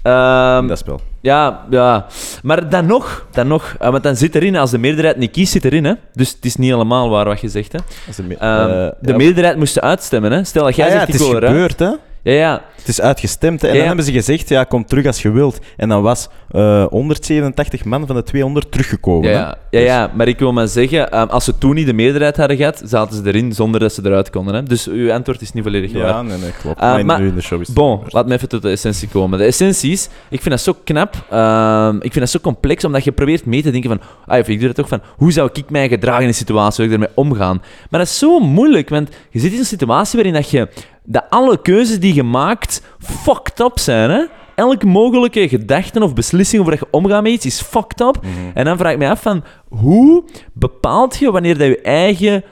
[0.04, 1.00] Ehm, dat spel.
[1.22, 2.06] Ja, ja.
[2.44, 5.52] Maar dan nog, dan nog eh, want dan zit erin, als de meerderheid niet kiest,
[5.52, 5.84] zit erin.
[5.86, 5.94] Hè?
[6.14, 7.72] Dus het is niet helemaal waar wat je zegt.
[7.72, 7.80] Hè?
[8.08, 9.16] Als me- Ehm, eh, de ja.
[9.16, 10.32] meerderheid moest uitstemmen.
[10.32, 10.44] Hè?
[10.44, 11.90] Stel dat jij Ah ja, zegt, het ik is gebeurd, hè?
[12.24, 12.62] Ja, ja.
[12.76, 13.62] Het is uitgestemd.
[13.62, 13.68] Hè?
[13.68, 13.96] En Ja, dan ja.
[13.96, 15.60] hebben ze gezegd, ja, kom terug als je wilt.
[15.78, 19.30] En dan was eh 187 man van de 200 teruggekomen.
[19.30, 19.40] Ja, hè.
[19.40, 22.38] ja, ja, ja, maar ik wil maar zeggen, ehm, als ze toen niet de meerderheid
[22.38, 24.54] hadden gehad, zaten ze erin zonder dat ze eruit konden.
[24.56, 24.64] Hè?
[24.64, 26.02] Dus uw antwoord is niet volledig waar.
[26.02, 26.80] Ja, nee, nee, klopt.
[26.80, 28.14] Ah, maar, maar- nu in de show is het Bon, anders.
[28.14, 29.40] laat me even tot de essentie komen.
[29.40, 33.04] De essentie is, ik vind dat zo knap, ehm, ik vind dat zo complex, omdat
[33.04, 35.50] je probeert mee te denken van, ah, of ik doe dat ook van, hoe zou
[35.54, 37.58] ik mij gedragen in een situatie, hoe ik ermee omgaan?
[37.90, 40.68] Maar dat is zo moeilijk, want je zit in een situatie waarin dat je,
[41.06, 44.24] dat alle keuzes die je maakt, fucked up zijn, hè?
[44.56, 48.20] Elke mogelijke gedachte of beslissing over dat je omgaat met iets is fucked up.
[48.54, 50.24] En dan vraag ik me af van, hoe
[50.54, 52.44] bepaalt je wanneer dat je eigen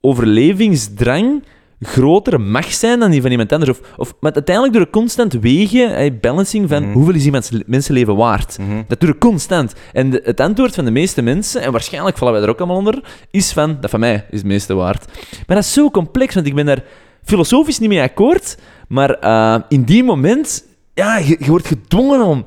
[0.00, 1.42] overlevingsdrang
[1.80, 3.70] groter mag zijn dan die van iemand anders.
[3.70, 6.92] Of, of met uiteindelijk door constant wegen, eh, balancing van Mhm.
[6.92, 8.58] hoeveel is iemands le- mensenleven waard.
[8.58, 8.82] Mhm.
[8.88, 9.74] Dat doe je constant.
[9.92, 12.76] En de- het antwoord van de meeste mensen, en waarschijnlijk vallen wij er ook allemaal
[12.76, 15.04] onder, is van, dat van mij is het meeste waard.
[15.46, 16.82] Maar dat is zo complex, want ik ben daar
[17.24, 18.56] filosofisch niet mee akkoord,
[18.88, 20.64] maar eh, in die moment,
[20.94, 22.44] ja, je, je wordt gedwongen om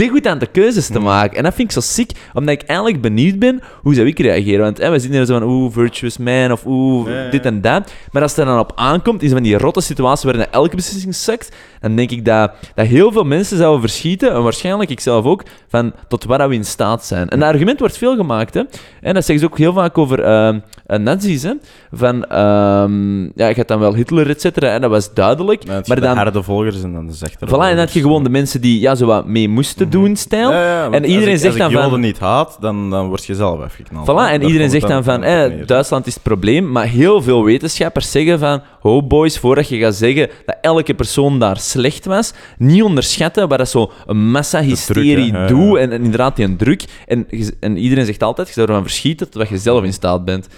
[0.00, 1.02] degoutant keuzes te Mhm.
[1.02, 1.36] maken.
[1.36, 4.60] En dat vind ik zo sick, omdat ik eigenlijk benieuwd ben hoe zou ik reageren.
[4.60, 7.92] Want hè, we zitten hier zo van, oeh, virtuous man, of oeh, dit en dat.
[8.12, 11.14] Maar als het er dan op aankomt, is van die rotte situatie waarin elke beslissing
[11.14, 15.24] sukt, dan denk ik dat, dat heel veel mensen zouden verschieten, en waarschijnlijk ik zelf
[15.24, 17.28] ook, van tot waar we in staat zijn.
[17.28, 18.62] En dat argument wordt veel gemaakt, hè.
[19.00, 21.52] En dat zeggen ze ook heel vaak over ehm eh, nazi's, hè.
[21.92, 25.66] Van, ehm, ja, je hebt dan wel Hitler, et cetera, en dat was duidelijk.
[25.66, 28.30] Maar dan, de harde volgers en dan de zachte voilà, en dan je gewoon de
[28.30, 30.50] mensen die ja, zo wat mee moesten doen, stijl.
[30.50, 31.82] Ja, ja, want en iedereen als ik, zegt dan als van...
[31.82, 34.06] Joden niet haat, dan, dan word je zelf afgeknald.
[34.06, 35.66] Voilà, en Daar iedereen zegt dan van, eh.
[35.66, 39.94] Duitsland is het probleem, maar heel veel wetenschappers zeggen van, ho boys, voordat je gaat
[39.94, 45.46] zeggen dat elke persoon daar slecht was, niet onderschatten wat dat zo een massa-hysterie ja,
[45.46, 46.84] doet, en, en inderdaad die een druk.
[47.06, 50.24] En, je- en iedereen zegt altijd, je zou ervan verschieten totdat je zelf in staat
[50.24, 50.48] bent.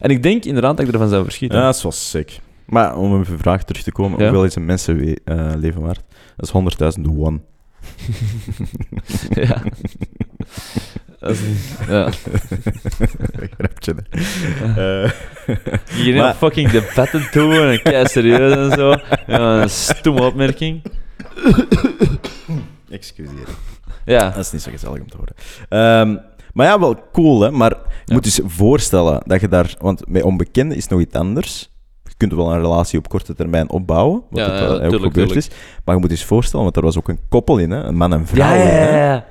[0.00, 1.58] En ik denk inderdaad dat ik ervan zou verschieten.
[1.58, 2.40] Ja, dat is wel sick.
[2.66, 6.00] Maar om op je vraag terug te komen, hoeveel is een mensenleven waard?
[6.36, 7.42] Dat is 100.000 won.
[9.30, 9.62] Ja.
[11.20, 12.10] Dat is niet- ja.
[13.58, 13.94] Grapje,
[14.60, 15.04] hè.
[15.04, 15.10] Eh,
[15.94, 18.90] Hier Maar- fucking debatten toe en kei serieus en zo.
[19.26, 20.82] Ja, een stomme opmerking.
[22.90, 23.48] Excuseer.
[24.04, 24.30] Ja.
[24.30, 25.34] Dat is niet zo gezellig om te horen.
[25.68, 26.16] Ehm,
[26.52, 27.50] maar ja, wel cool, hè.
[27.50, 28.14] Maar je Ja.
[28.14, 29.74] moet je voorstellen dat je daar...
[29.78, 31.70] Want met onbekenden is nog iets anders.
[32.22, 35.12] Je kunt wel een relatie op korte termijn opbouwen, wat Ja, wel- ook tuurlijk, gebeurd
[35.12, 35.36] tuurlijk.
[35.36, 35.48] is.
[35.84, 37.82] Maar je moet je eens voorstellen, want er was ook een koppel in, hè.
[37.82, 38.54] Een man en vrouw.
[38.54, 39.24] Ja, ja, ja.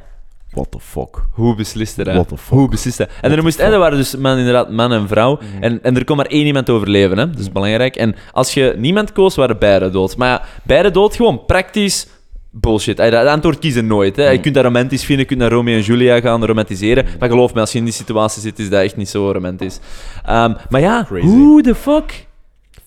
[0.50, 1.24] What the fuck.
[1.34, 2.14] Hoe beslist er, hè?
[2.14, 2.58] What the fuck.
[2.58, 3.08] Hoe beslist hij?
[3.22, 5.36] En er, moest, en er waren dus man, inderdaad man en vrouw.
[5.54, 5.64] Mhm.
[5.64, 7.30] En, en er kon maar één iemand overleven, hè?
[7.30, 7.96] Dat is belangrijk.
[7.96, 10.18] En als je niemand koos, waren beide dood.
[10.18, 12.08] Maar ja, beide dood, gewoon praktisch
[12.50, 12.98] bullshit.
[12.98, 14.16] Dat antwoord kiezen nooit.
[14.16, 14.26] Hè?
[14.28, 14.42] Je Mhm.
[14.42, 17.06] kunt dat romantisch vinden, je kunt naar Romeo en Julia gaan romantiseren.
[17.20, 19.80] Maar geloof me, als je in die situatie zit, is dat echt niet zo romantisch.
[20.26, 21.26] Ehm, maar ja, Crazy.
[21.26, 22.30] hoe de fuck?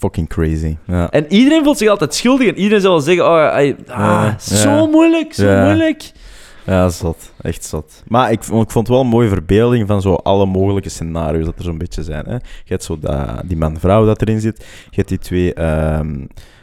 [0.05, 0.77] Fucking crazy.
[0.87, 1.11] Ja.
[1.11, 4.37] En iedereen voelt zich altijd schuldig en iedereen zal wel zeggen: oh, ey, ah, Ja,
[4.39, 4.87] zo ja.
[4.87, 6.13] moeilijk, zo moeilijk.
[6.67, 7.33] Ja, zot.
[7.43, 8.03] Echt zot.
[8.09, 11.45] Maar ik, vond- ik vond het wel een mooie verbeelding van zo alle mogelijke scenario's
[11.45, 12.25] dat er zo'n beetje zijn.
[12.27, 12.35] Hè.
[12.35, 14.59] Je hebt zo dat, die man-vrouw dat erin zit.
[14.85, 16.15] Je hebt die twee ehm,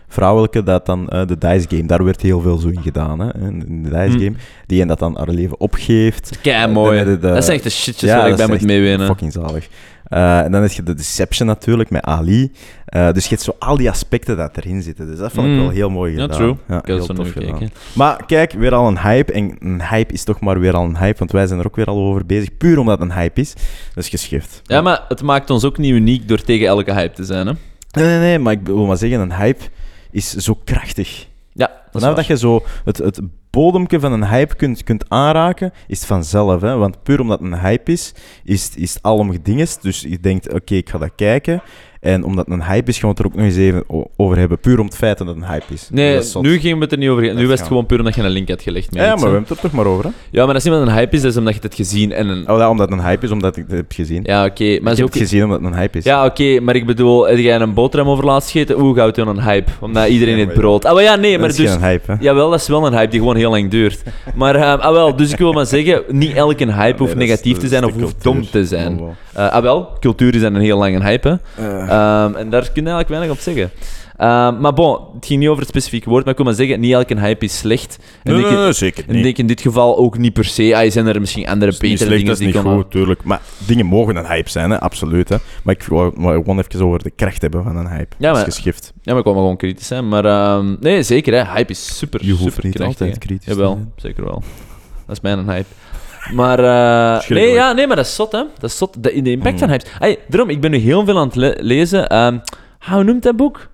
[0.08, 3.20] vrouwelijke, dat dan eh, de dice game, daar werd heel veel zo in gedaan.
[3.20, 4.24] Hè, in de dice Hm.
[4.24, 4.36] game.
[4.66, 6.40] Die en dat dan haar leven opgeeft.
[6.42, 7.00] Kei mooi.
[7.00, 9.08] Je de- dat zijn echt de shitjes Ja, waar ik bij is moet meewinnen.
[9.08, 9.68] Fucking zalig.
[10.12, 12.52] Eh, en dan heb je de Deception natuurlijk met Ali.
[12.86, 15.08] Eh, dus je hebt zo al die aspecten dat erin zitten.
[15.08, 15.60] Dus dat vond ik Mm.
[15.60, 16.38] wel heel mooi Ja, gedaan.
[16.38, 16.56] true.
[16.68, 17.70] Ja, ik heb heel tof gedaan.
[17.94, 19.32] Maar kijk, weer al een hype.
[19.34, 21.76] En een hype is toch maar weer al een hype, want wij zijn er ook
[21.76, 22.58] weer al over bezig.
[22.58, 23.54] Puur omdat het een hype is.
[23.94, 24.62] Dat is geschift.
[24.64, 27.54] Ja, maar het maakt ons ook niet uniek door tegen elke hype te zijn, hè?
[27.92, 29.64] Nee, nee, nee, maar ik wil maar zeggen, een hype
[30.12, 31.28] is zo krachtig.
[31.54, 35.72] Ja, dat Vanaf dat je zo het, het bodemke van een hype kunt, kunt aanraken,
[35.88, 36.62] is het vanzelf.
[36.62, 36.76] Hè?
[36.76, 39.82] Want puur omdat het een hype is, is, het- is het alom gedingest.
[39.82, 41.62] Dus je denkt, oké, ik ga dat kijken.
[42.02, 43.84] En omdat het een hype is, gaan we het er ook nog eens even
[44.18, 44.60] over hebben.
[44.60, 45.88] Puur om het feit dat het een hype is.
[45.92, 47.34] Nee, is nu gingen we het er niet over.
[47.34, 48.88] Nu was het gewoon puur omdat je een link had gelegd.
[48.92, 50.04] Ja, maar we hebben het er toch maar over.
[50.04, 50.10] Hè?
[50.32, 51.78] ja, maar dat is niet omdat het een hype is, dat is omdat je het
[51.78, 52.50] hebt gezien en een...
[52.50, 54.22] Oh, ja, omdat het een hype is, omdat ik het heb gezien.
[54.24, 54.64] Ja, oké.
[54.64, 55.14] maar ik is heb ook...
[55.14, 56.04] het gezien omdat het een hype is.
[56.04, 58.82] Ja, oké, maar ik bedoel, heb jij een boterham over laatst gegeten?
[58.82, 59.72] Oeh, gaat het een hype?
[59.80, 60.86] Omdat iedereen Ja, het brood.
[60.86, 61.72] Ah, maar ja, nee, maar dat is dus...
[61.72, 62.18] geen hype, hè?
[62.20, 64.04] Jawel, dat is wel een hype die gewoon heel lang duurt.
[64.36, 67.38] Maar, eh, ah wel, dus ik wil maar zeggen, niet elke hype hoeft Nee, dat
[67.38, 68.94] is- negatief te zijn of hoeft dom te zijn.
[68.94, 69.10] Oh, wow.
[69.34, 71.66] Eh, ah wel, cultuur is dan een heel lange hype, hè.
[71.66, 73.72] Eh, Ehm, en daar kun je eigenlijk weinig op zeggen.
[74.18, 76.80] Ehm, maar bon, het ging niet over het specifieke woord, maar ik wil maar zeggen,
[76.80, 78.00] niet elke hype is slecht.
[78.24, 79.18] En nee, ik, nee, nee, zeker en niet.
[79.18, 80.76] ik denk in dit geval ook niet per se.
[80.76, 83.24] Ah, zijn er misschien andere betere slecht, dingen dat is die niet goed, tuurlijk.
[83.24, 84.80] Maar dingen mogen een hype zijn, hè?
[84.80, 85.30] absoluut.
[85.30, 85.36] Hè?
[85.64, 88.16] Maar ik wou gewoon even over de kracht hebben van een hype.
[88.18, 88.94] Ja, dat maar- is geschift.
[88.96, 90.08] Ja, maar ik wil maar gewoon kritisch zijn.
[90.08, 91.54] Maar ehm, nee, zeker, hè.
[91.54, 94.44] hype is super, Je hoeft super niet krachtig, altijd kritisch Jawel, zeker wel.
[95.06, 95.66] Dat is mijn hype.
[96.34, 98.44] Maar, eh, nee, ja, nee, maar dat is zot, hè.
[98.60, 99.04] Dat is zot.
[99.04, 99.60] De, de impact Mm.
[99.60, 99.86] van hype.
[100.00, 102.08] Ay, daarom, ik ben nu heel veel aan het le- lezen.
[102.10, 102.38] Ehm,
[102.90, 103.70] hoe noemt dat boek?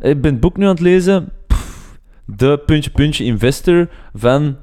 [0.00, 1.28] Ik ben het boek nu aan het lezen.
[1.46, 4.56] Pff, de puntje puntje investor van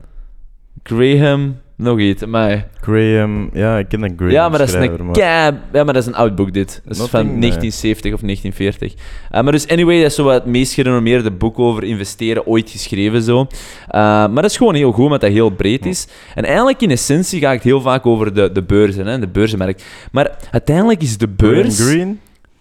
[0.83, 2.25] Graham nog iets.
[2.25, 4.33] Maar, Graham, ja, ik ken dat Graham.
[4.33, 6.81] ja, maar dat is een maar- kei- ja, maar dat is een oud boek dit.
[6.83, 7.39] Dat is Nothing, van nee.
[7.39, 8.93] 1970 of 1940.
[8.93, 12.69] Uh, maar dus anyway, dat is zo wat het meest gerenommeerde boek over investeren ooit
[12.69, 13.39] geschreven zo.
[13.41, 13.47] Uh,
[13.91, 16.07] maar dat is gewoon heel goed, omdat dat heel breed is.
[16.35, 19.85] En eigenlijk in essentie gaat het heel vaak over de, de beurzen, hè, de beurzenmarkt.
[20.11, 21.79] Maar uiteindelijk is de beurs...
[21.89, 22.07] Eh,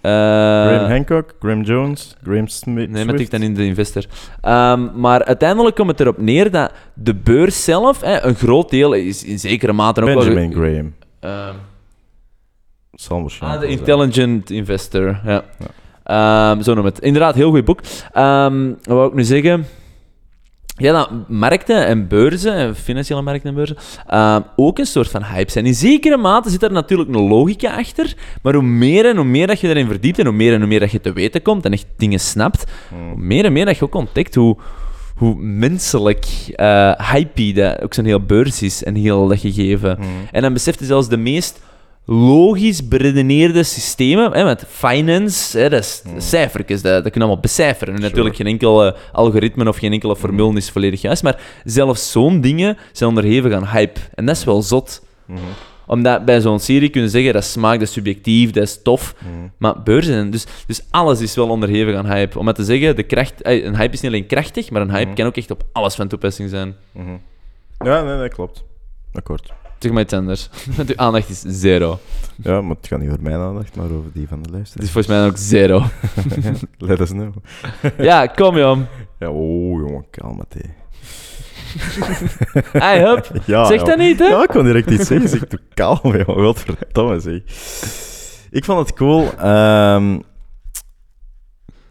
[0.01, 2.91] Graham Hancock, Graham Jones, Graham Smith.
[2.91, 4.05] Nee, met ik dan in de investor.
[4.41, 8.93] Ehm, maar uiteindelijk komt het erop neer dat de beurs zelf, hè, een groot deel,
[8.93, 10.17] is in zekere mate ook wel...
[10.17, 10.95] Benjamin Graham.
[11.21, 11.55] Ehm,
[12.93, 13.63] Zal ah, de zijn.
[13.63, 15.45] Intelligent Investor, ja.
[16.03, 16.99] Ehm, zo noem het.
[16.99, 17.81] Inderdaad, heel goed boek.
[18.13, 19.67] Wat wou ik nu zeggen?
[20.81, 23.77] Ja, dat markten en beurzen, en financiële markten en beurzen,
[24.07, 25.67] ehm, ook een soort van hype zijn.
[25.67, 29.47] In zekere mate zit er natuurlijk een logica achter, maar hoe meer en hoe meer
[29.47, 31.65] dat je erin verdiept en hoe meer en hoe meer dat je te weten komt
[31.65, 33.09] en echt dingen snapt, Hmm.
[33.09, 34.57] hoe meer en meer dat je ook ontdekt hoe,
[35.17, 39.97] hoe menselijk eh hypey dat ook zo'n heel beurs is en heel dat gegeven.
[39.97, 40.07] Hmm.
[40.33, 41.61] En dan beseft je zelfs de meest
[42.13, 47.41] logisch beredeneerde systemen, hè, met finance, hè, dat is cijfertjes, dat, dat kun je allemaal
[47.41, 47.95] becijferen.
[47.95, 52.11] En natuurlijk geen enkel eh, algoritme of geen enkele formule is volledig juist, maar zelfs
[52.11, 54.01] zo'n dingen zijn onderhevig aan hype.
[54.15, 55.03] En dat is wel zot.
[55.27, 55.39] Mhm.
[55.87, 59.15] Omdat bij zo'n serie kunnen zeggen dat smaak, dat is subjectief, dat is tof.
[59.19, 59.49] Mhm.
[59.59, 62.39] Maar beurzen, dus, dus alles is wel onderhevig aan hype.
[62.39, 64.91] Om maar te zeggen, de kracht, eh, een hype is niet alleen krachtig, maar een
[64.91, 65.15] hype Mhm.
[65.15, 66.77] kan ook echt op alles van toepassing zijn.
[67.85, 68.65] Ja, nee, dat klopt.
[69.13, 69.53] Akkoord.
[69.81, 70.49] Zeg maar iets anders.
[70.77, 71.99] Want uw aandacht is zero.
[72.43, 74.85] Ja, maar het gaat niet over mijn aandacht, maar over die van de Het luisteraar.
[74.87, 75.85] is volgens mij ook zero.
[76.79, 77.35] Let us know.
[77.99, 78.87] ja, kom jong.
[79.19, 80.71] Ja, oh jongen, kalm thee.
[82.73, 83.31] Hey, hup.
[83.47, 84.25] Ja, zeg dat niet, hè?
[84.25, 85.29] Ja, ik kon direct iets zeggen.
[85.29, 86.27] Zeg, doe kalm, joh.
[86.37, 87.41] Wat verdomme, zeg.
[88.51, 89.33] Ik vond het cool.
[89.39, 90.19] ehm,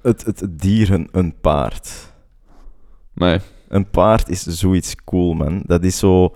[0.02, 1.90] het, het dier, een, een paard.
[3.14, 3.40] Nee.
[3.68, 5.62] Een paard is zoiets cool, man.
[5.66, 6.34] Dat is zo...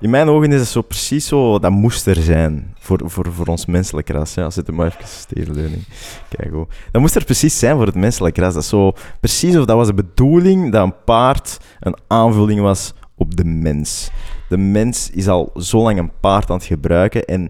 [0.00, 1.58] In mijn ogen is het zo precies zo...
[1.58, 2.74] Dat moest er zijn.
[2.78, 4.34] Voor, voor, voor ons menselijk ras.
[4.34, 5.82] Ja, zet hem maar even steerleuning.
[6.28, 6.66] Kijk hoe.
[6.90, 8.54] Dat moest er precies zijn voor het menselijk ras.
[8.54, 8.92] Dat zo...
[9.20, 14.10] Precies of dat was de bedoeling dat een paard een aanvulling was op de mens.
[14.48, 17.48] De mens is al zo lang een paard aan het gebruiken en...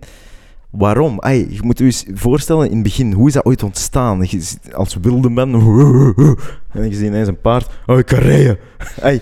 [0.71, 1.21] Waarom?
[1.21, 4.27] Ai, je moet je eens voorstellen, in het begin, hoe is dat ooit ontstaan?
[4.27, 5.55] Zit als wilde man,
[6.73, 8.59] en je ziet ineens een paard, oh, ik kan rijden.
[9.01, 9.19] Eh,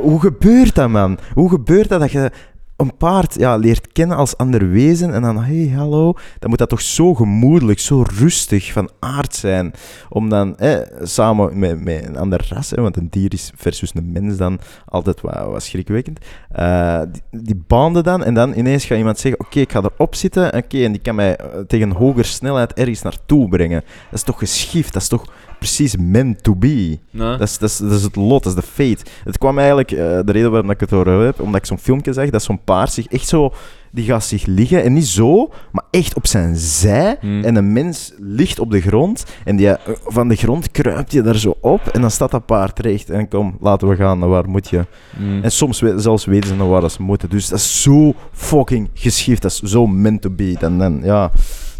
[0.00, 1.18] hoe gebeurt dat, man?
[1.34, 2.30] Hoe gebeurt dat dat je
[2.76, 6.68] een paard ja, leert kennen als ander wezen en dan, hey, hallo, dan moet dat
[6.68, 9.72] toch zo gemoedelijk, zo rustig van aard zijn,
[10.08, 10.56] om dan
[11.02, 14.58] samen met, met een ander ras, hè, want een dier is versus een mens dan
[14.86, 16.18] altijd wat, schrikwekkend,
[16.50, 20.14] eh, die, die banden dan en dan ineens gaat iemand zeggen, oké, ik ga erop
[20.14, 23.80] zitten, oké, en die kan mij eh, tegen een hogere snelheid ergens naartoe brengen.
[23.80, 25.24] Dat is toch geschift, dat is toch
[25.58, 26.98] precies meant to be.
[27.10, 27.36] Nee.
[27.36, 29.04] Dat is, dat, is, dat is het lot, dat is de fate.
[29.24, 32.12] Het kwam eigenlijk, eh, de reden waarom ik het over heb, omdat ik zo'n filmpje
[32.12, 33.52] zag, dat zo'n paard zich echt zo,
[33.92, 37.44] die gaat zich liggen, en niet zo, maar echt op zijn zij, Hmm.
[37.44, 41.22] en een mens ligt op de grond, en die, eh, van de grond kruipt je
[41.22, 44.28] daar zo op, en dan staat dat paard recht, en kom, laten we gaan, naar
[44.28, 44.84] waar moet je?
[45.18, 45.42] Mm.
[45.42, 48.14] En soms we- zelfs weten ze naar waar dat ze moeten, dus dat is zo
[48.32, 50.56] fucking geschift, dat is zo meant to be.
[50.58, 51.30] Dan, dan, ja,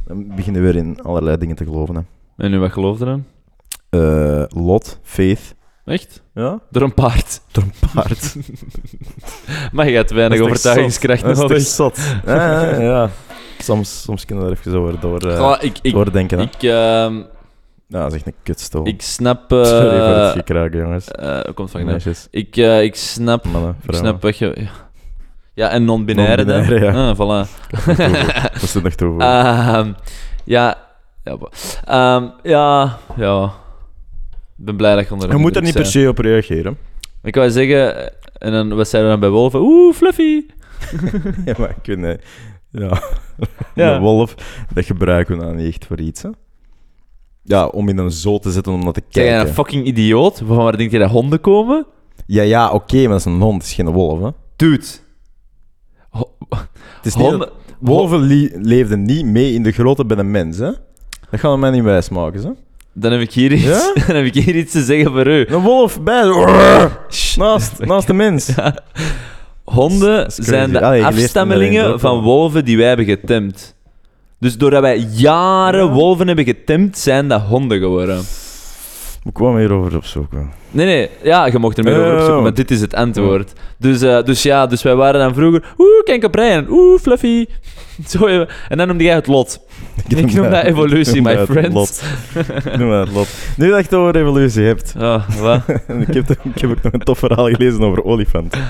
[0.07, 1.95] dan beginnen we weer in allerlei dingen te geloven.
[1.95, 2.01] Hè.
[2.45, 3.25] En nu, wat geloof je dan?
[4.01, 6.23] Eh, lot, faith, Echt?
[6.35, 7.41] ja, Door een paard.
[7.53, 8.37] door een paard.
[9.73, 11.29] Maar je hebt weinig Dat is toch overtuigingskracht zot?
[11.29, 11.57] Dat nodig.
[11.57, 12.05] is toch zot?
[12.27, 13.11] Ja, ja, ja.
[13.59, 16.39] Soms, soms kunnen we er even over door, eh, ik, ik, doordenken.
[16.39, 16.45] hè.
[16.45, 17.17] ik, ehm,
[17.89, 18.87] ja, dat is echt een kutstoel.
[18.87, 19.41] ik snap...
[19.51, 21.09] Sorry voor het eh gekraken, jongens.
[21.11, 23.45] eh, komt van Meisjes, ik, eh, ik snap...
[23.45, 24.09] mannen, Ik vrouwen.
[24.09, 24.53] snap wat je...
[24.57, 24.71] Ja,
[25.55, 26.57] ja en non-binaire dan.
[26.57, 27.09] Non-binaire, ja.
[27.11, 27.49] Ah, voilà.
[28.53, 29.21] Dat is er nog toe.
[29.23, 29.93] Ehm,
[30.45, 30.77] ja...
[31.25, 31.51] Ja, bo-
[31.85, 33.53] Ehm, ja, ja.
[34.59, 36.77] Ik ben blij dat je onder je de moet er niet per se op reageren.
[37.23, 37.97] Ik wou zeggen...
[37.97, 39.61] eh, En dan, wat zeiden we dan bij wolven?
[39.61, 40.41] Oeh, Fluffy!
[41.47, 42.23] ja, maar ik weet niet.
[42.71, 43.01] Ja.
[43.75, 43.95] Ja.
[43.95, 44.35] Een wolf,
[44.75, 46.29] dat gebruiken we dan niet echt voor iets, hè?
[47.43, 49.49] Ja, om in een zo te zetten om naar te Zeg jij kijken.
[49.49, 50.43] een fucking idioot?
[50.47, 51.87] Van waar denk je dat honden komen?
[52.27, 54.29] Ja, ja, oké, maar dat is een hond, het is geen wolf, hè?
[54.57, 54.85] Dude.
[56.11, 57.39] Ho- Het is niet honden...
[57.39, 58.21] dat- wolven
[58.63, 60.71] leefden niet mee in de grootte bij de mens, hè?
[61.31, 62.51] Dat gaan we mij niet wijsmaken, hè?
[62.99, 63.93] Dan heb ik hier iets, Ja?
[64.07, 65.47] dan heb ik hier iets te zeggen voor u.
[65.49, 66.23] Een wolf bij...
[67.37, 68.51] Naast, naast de mens.
[69.65, 70.51] Honden Dat is crazy.
[70.51, 73.75] zijn de Allee, je leert afstammelingen van wolven die wij hebben getemd.
[74.41, 75.93] Dus doordat wij jaren Ja.
[75.93, 78.23] wolven hebben getemd, zijn dat honden geworden.
[79.27, 80.51] Ik kwam hierover opzoeken.
[80.71, 83.53] Nee, nee, ja, je mocht er meer over opzoeken, maar dit is het antwoord.
[83.79, 87.47] Dus, eh, dus ja, dus wij waren dan vroeger, oeh, Kenkaprein, oeh, Fluffy.
[88.09, 88.49] Zo, even.
[88.69, 89.61] en dan noemde jij het lot.
[90.09, 91.75] Ik noem dat evolutie, my het friends.
[91.75, 92.03] lot.
[92.67, 93.29] Ik noem dat lot.
[93.57, 95.61] Nu dat je het over evolutie hebt, Oh, wat?
[96.09, 98.61] ik, heb, ik heb ook nog een tof verhaal gelezen over olifanten.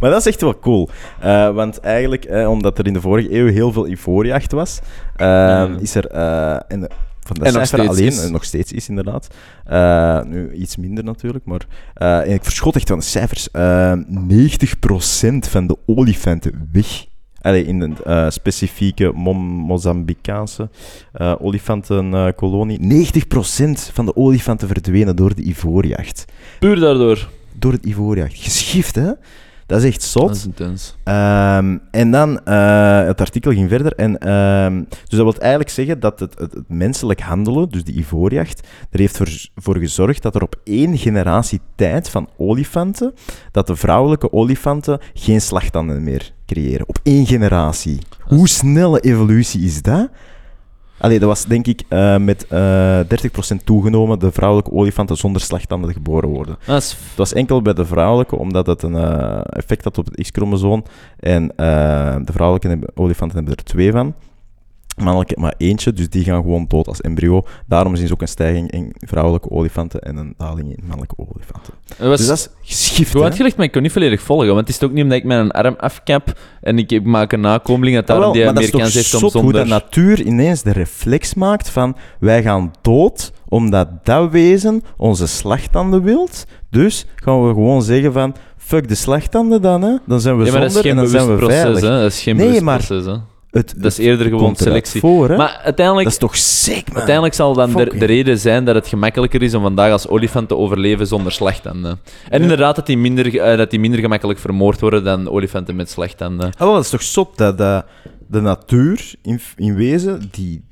[0.00, 0.88] Maar dat is echt wel cool.
[1.20, 4.78] Eh, want eigenlijk, eh, omdat er in de vorige eeuw heel veel ivoorjacht was,
[5.16, 6.06] eh, is er...
[6.06, 6.88] eh, en
[7.20, 8.24] van de En nog cijfer steeds alleen, is.
[8.24, 9.28] en nog steeds is inderdaad.
[9.64, 13.50] Eh, nu iets minder natuurlijk, maar eh, en ik verschot echt van de cijfers.
[13.50, 17.08] Eh 90% van de olifanten weg.
[17.40, 20.70] Allee, in een eh, specifieke Mozambicaanse
[21.12, 22.78] eh olifantenkolonie.
[22.78, 26.24] 90% van de olifanten verdwenen door de ivoorjacht.
[26.58, 27.28] Puur daardoor.
[27.58, 28.34] Door het ivoorjacht.
[28.36, 29.10] Geschift, hè?
[29.70, 30.26] Dat is echt zot.
[30.26, 30.96] Dat is intens.
[31.04, 33.94] Ehm, en dan, eh, het artikel ging verder.
[33.94, 37.94] En, ehm, dus dat wil eigenlijk zeggen dat het, het, het menselijk handelen, dus die
[37.94, 43.14] ivoorjacht, er heeft voor, voor gezorgd dat er op één generatie tijd van olifanten,
[43.50, 46.88] dat de vrouwelijke olifanten geen slagtanden meer creëren.
[46.88, 47.98] Op één generatie.
[48.20, 50.08] Hoe snelle evolutie is dat?
[51.00, 55.92] Allee, dat was denk ik eh, met eh 30% toegenomen de vrouwelijke olifanten zonder slagtanden
[55.92, 56.56] geboren worden.
[56.66, 56.90] Dat is...
[56.90, 60.84] Het was enkel bij de vrouwelijke, omdat het een eh, effect had op het X-chromosoom.
[61.18, 64.14] En eh, de vrouwelijke olifanten hebben er twee van.
[65.02, 67.42] Mannelijke maar eentje, dus die gaan gewoon dood als embryo.
[67.66, 71.72] Daarom is er ook een stijging in vrouwelijke olifanten en een daling in mannelijke olifanten.
[71.98, 74.46] Was Dus dat is geschift, goed uitgelegd, maar ik kon niet volledig volgen.
[74.54, 77.96] Want het is ook niet omdat ik mijn arm afkap en ik maak een nakomeling
[77.96, 79.62] dat Ah, daarom wel, die kans heeft om zot hoe zonder...
[79.62, 86.02] de natuur ineens de reflex maakt van wij gaan dood omdat dat wezen onze slagtanden
[86.02, 86.44] wilt.
[86.70, 89.96] Dus gaan we gewoon zeggen van fuck de slagtanden dan, hè.
[90.06, 91.80] Dan zijn we ja, zonder en dan zijn we proces, veilig.
[91.80, 91.88] hè.
[91.88, 93.16] Dat is geen Nee, maar- proces, hè.
[93.50, 95.00] Het, Dat is eerder gewoon selectie.
[95.00, 95.28] Voor?
[95.36, 96.04] Maar uiteindelijk...
[96.04, 96.96] dat is toch sick, man?
[96.96, 100.56] Uiteindelijk zal dan de, reden zijn dat het gemakkelijker is om vandaag als olifant te
[100.56, 101.90] overleven zonder slagtanden.
[102.28, 102.42] En Ja.
[102.42, 106.46] inderdaad dat die, minder, eh, dat die minder gemakkelijk vermoord worden dan olifanten met slagtanden.
[106.52, 107.84] Ah, wel, dat is toch zot dat, dat
[108.28, 110.64] de natuur in, in wezen die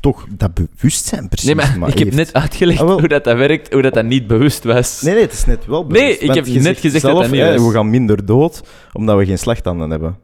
[0.00, 2.16] toch dat bewustzijn precies Nee, maar, ik heb heeft.
[2.16, 5.00] net uitgelegd Ah, hoe dat, dat werkt, hoe dat, dat niet bewust was.
[5.02, 6.20] Nee, nee, het is net wel Nee, bewust.
[6.20, 7.66] ik Want heb net gezegd dat zelf, dat niet hè, was.
[7.66, 8.60] We gaan minder dood
[8.92, 10.16] omdat we geen slagtanden hebben.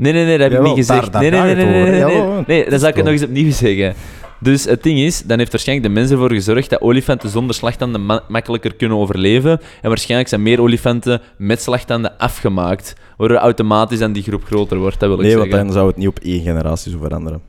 [0.00, 1.12] Nee, nee, nee, dat heb Jawel, ik niet daar- gezegd.
[1.12, 2.36] daar nee, nee, gaat nee, het nee, nee, nee, Jawel, nee.
[2.38, 3.94] het Nee, dan is zal ik het nog eens opnieuw zeggen.
[4.42, 8.06] Dus het ding is, dan heeft waarschijnlijk de mens ervoor gezorgd dat olifanten zonder slagtanden
[8.06, 9.60] ma- makkelijker kunnen overleven.
[9.82, 15.00] En waarschijnlijk zijn meer olifanten met slagtanden afgemaakt, waardoor automatisch dan die groep groter wordt,
[15.00, 15.64] dat wil ik Nee, want zeggen.
[15.66, 17.40] dan zou het niet op één generatie zo veranderen.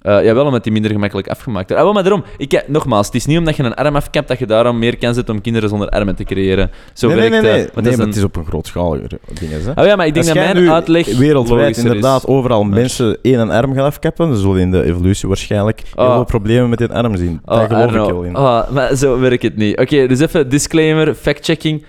[0.00, 1.76] Eh, jawel, omdat die minder gemakkelijk afgemaakt worden.
[1.78, 4.28] Ah, wel, maar daarom, ik, eh, nogmaals, het is niet omdat je een arm afkapt
[4.28, 6.70] dat je daarom meer kans hebt om kinderen zonder armen te creëren.
[6.92, 7.50] Zo nee, werkt nee, nee.
[7.50, 7.64] eh, nee.
[7.64, 9.08] dat nee maar een- het is op een grootschalige
[9.40, 9.50] ding.
[9.50, 9.80] Hè.
[9.82, 12.26] Oh ja, maar ik denk dat mijn uitleg wereldwijd inderdaad is.
[12.28, 16.04] overal Maar- mensen één een arm gaan afkappen, dan zullen in de evolutie waarschijnlijk heel
[16.06, 16.14] Ah.
[16.14, 17.40] veel problemen met die arm zien.
[17.44, 18.04] Oh, Daar geloof Arno.
[18.06, 18.36] ik wel in.
[18.36, 19.78] Oh, maar zo werkt het niet.
[19.78, 21.84] Oké, dus even disclaimer, fact-checking.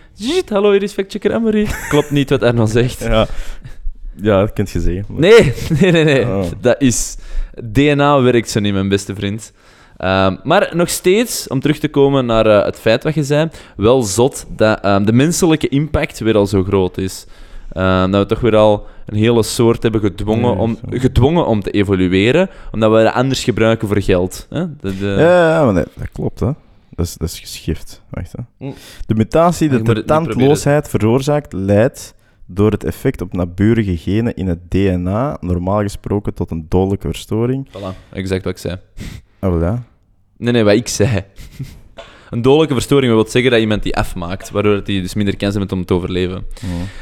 [0.50, 1.68] Hallo, hier is factchecker Amory.
[1.90, 3.00] Klopt niet wat Arno zegt.
[3.00, 3.28] Ja.
[4.16, 5.06] Ja, dat kun je zeggen.
[5.10, 6.26] maar- Nee, nee, nee, nee.
[6.26, 6.44] Oh.
[6.62, 7.18] Dat is...
[7.64, 9.54] DNA werkt zo niet, mijn beste vriend.
[9.98, 13.50] Ehm, maar nog steeds, om terug te komen naar eh, het feit wat je zei,
[13.76, 17.26] wel zot dat ehm, de menselijke impact weer al zo groot is.
[17.72, 20.98] Ehm, dat we toch weer al een hele soort hebben gedwongen, Ja, om, zo.
[21.00, 24.48] gedwongen om te evolueren, omdat we dat anders gebruiken voor geld.
[24.50, 24.66] Hè?
[24.82, 26.50] De, de- Ja, ja, maar dat klopt, hè.
[26.96, 28.02] Dat is, dat is geschift.
[28.10, 28.66] Wacht, hè.
[28.66, 28.74] Mm.
[29.06, 32.14] De mutatie Maar die je de moet het niet tandloosheid veroorzaakt, leidt
[32.54, 37.68] door het effect op naburige genen in het DNA, normaal gesproken tot een dodelijke verstoring.
[37.68, 38.78] Voilà, exact wat ik zei.
[39.40, 39.84] Ah, wel ja.
[40.38, 41.24] Nee, nee, wat ik zei.
[42.32, 45.72] Een dodelijke verstoring wil zeggen dat iemand die afmaakt, waardoor hij dus minder kans heeft
[45.72, 46.46] om te overleven.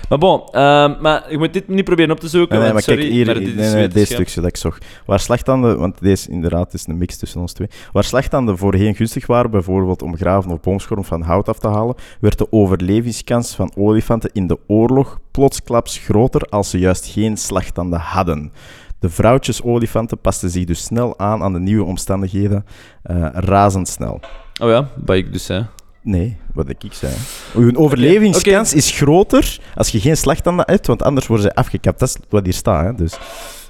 [0.09, 2.82] Maar bon, ehm, maar je moet dit niet proberen op te zoeken, Nee, nee, maar
[2.82, 4.86] sorry, kijk hier, maar nee, dit nee, is deze stukje dat ik zocht.
[5.05, 7.67] Waar slagtanden, want deze inderdaad is een mix tussen ons twee.
[7.91, 11.95] Waar slagtanden voorheen gunstig waren, bijvoorbeeld om graven of boomschorm van hout af te halen,
[12.19, 17.99] werd de overlevingskans van olifanten in de oorlog plotsklaps groter als ze juist geen slagtanden
[17.99, 18.51] hadden.
[18.99, 22.65] De vrouwtjesolifanten pasten zich dus snel aan aan de nieuwe omstandigheden,
[23.03, 24.19] eh, razendsnel.
[24.60, 25.66] Oh ja, wat ik dus zei.
[26.01, 27.14] Nee, wat ik zei.
[27.55, 31.99] Uw overlevingskans is groter als je geen slagtanden hebt, want anders worden ze afgekapt.
[31.99, 32.86] Dat is wat hier staat.
[32.86, 32.93] Hè?
[32.95, 33.14] Dus,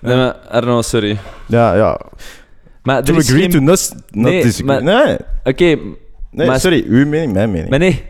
[0.01, 1.17] Nee, maar Arno, sorry.
[1.45, 1.99] ja, ja.
[2.83, 3.49] Maar er To is agree geen...
[3.51, 4.81] to not, not Nee, disagree.
[4.81, 5.77] maar- Nee, Oké,
[6.31, 6.85] nee maar- sorry.
[6.87, 7.69] Uw mening, mijn mening.
[7.69, 8.03] maar nee,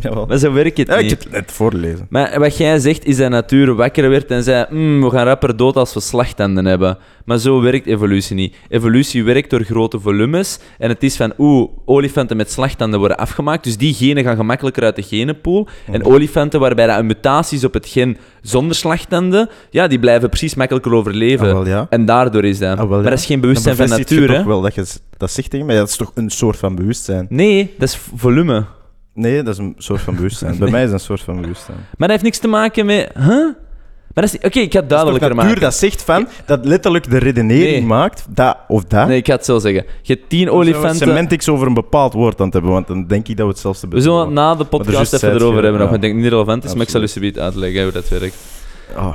[0.00, 0.26] Jawel.
[0.26, 1.10] Maar zo werkt het Ja, ik niet.
[1.10, 2.06] heb het net voorlezen.
[2.08, 5.56] Maar wat jij zegt is dat natuur wakker werd en zei: "Mm, we gaan rapper
[5.56, 6.98] dood als we slagtanden hebben.
[7.24, 8.54] Maar zo werkt evolutie niet.
[8.68, 10.58] Evolutie werkt door grote volumes.
[10.78, 13.64] En het is van: oeh, olifanten met slagtanden worden afgemaakt.
[13.64, 15.68] Dus die genen gaan gemakkelijker uit de genenpool.
[15.92, 20.28] En olifanten waarbij dat een mutatie is op het gen zonder slagtanden, ja, die blijven
[20.28, 21.46] precies makkelijker overleven.
[21.46, 21.86] Ah, wel, ja.
[21.90, 22.78] En daardoor is dat.
[22.78, 24.36] Ah, wel, maar dat is geen bewustzijn van natuur, je hè?
[24.36, 24.84] toch wel dat je
[25.16, 25.76] dat zegt tegen mij.
[25.76, 27.26] Dat is toch een soort van bewustzijn?
[27.28, 28.64] Nee, dat is volume.
[29.14, 30.58] Nee, dat is een soort van bewustzijn.
[30.58, 31.76] Bij mij is het een soort van bewustzijn.
[31.76, 33.10] Maar dat heeft niks te maken met.
[33.18, 33.48] Huh?
[34.14, 35.60] Maar dat is Oké, ik ga het duidelijker natuur maken.
[35.60, 37.82] dat zegt van, dat letterlijk de redenering Nee.
[37.82, 39.06] maakt, dat of dat.
[39.08, 39.84] Nee, ik ga het zo zeggen.
[40.02, 40.96] Je hebt tien We olifanten.
[40.96, 43.88] semantics over een bepaald woord aan het hebben, want dan denk ik dat we hetzelfde
[43.88, 45.88] We zullen het na de podcast even het erover hebben, nog.
[45.90, 45.94] ja.
[45.94, 47.10] Ik denk niet relevant is, maar ik zal Absoluut.
[47.26, 48.36] subiet uitleggen hoe dat werkt.
[48.96, 49.14] Oh,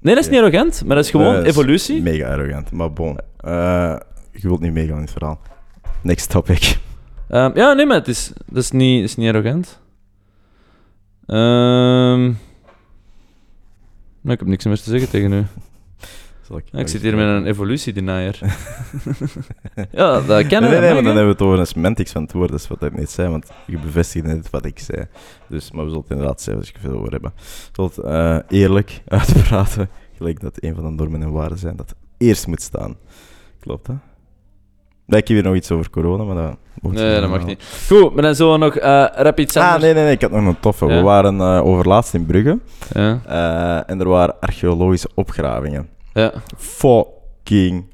[0.00, 2.02] Nee, dat is niet arrogant, maar dat is gewoon dat is evolutie.
[2.02, 3.18] Mega arrogant, maar bon.
[3.36, 3.94] Eh,
[4.32, 5.40] je wilt niet meegaan in het verhaal.
[6.02, 6.78] Next topic.
[7.28, 9.80] Ehm, ja, nee, maar het is, dat is, niet, is niet arrogant.
[11.26, 12.30] Ehm
[14.20, 15.44] maar ik heb niks meer te zeggen tegen u.
[16.56, 18.38] Ik, Ja, ik zit hier met een evolutiedenier.
[19.90, 22.12] ja, dat Nee, kan nee, nee, mag, maar dan hebben we het over een semantics
[22.12, 22.50] van het woord.
[22.50, 25.06] Dat is wat ik net zei, want je bevestigt net wat ik zei.
[25.48, 27.32] Dus, maar we zullen het inderdaad zeggen als ik veel over hebben.
[27.36, 27.98] We zullen het
[28.50, 32.62] eh, eerlijk uitpraten, gelijk dat een van de normen en waarden zijn, dat eerst moet
[32.62, 32.96] staan.
[33.60, 33.94] Klopt, hè?
[35.18, 36.56] Ik heb hier nog iets over corona, maar dat...
[36.92, 37.62] Nee, dat mag niet.
[37.88, 40.30] Goed, maar dan zullen we nog eh rap iets Ah, nee, nee, nee, ik had
[40.30, 40.86] nog een toffe.
[40.86, 40.96] Ja.
[40.96, 42.58] We waren eh overlaatst in Brugge
[42.92, 45.88] Ja, eh, en er waren archeologische opgravingen.
[46.12, 46.32] ja.
[46.56, 47.84] fucking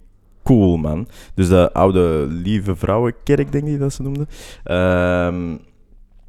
[0.44, 1.08] cool, man.
[1.34, 4.28] Dus de oude Lieve Vrouwenkerk, denk ik dat ze noemden.
[4.64, 5.56] Ehm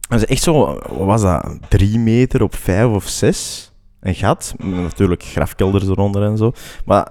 [0.10, 3.72] dat is echt zo, wat was dat, drie meter op vijf of zes?
[4.00, 6.52] Een gat, met natuurlijk grafkelders eronder en zo.
[6.86, 7.08] Maar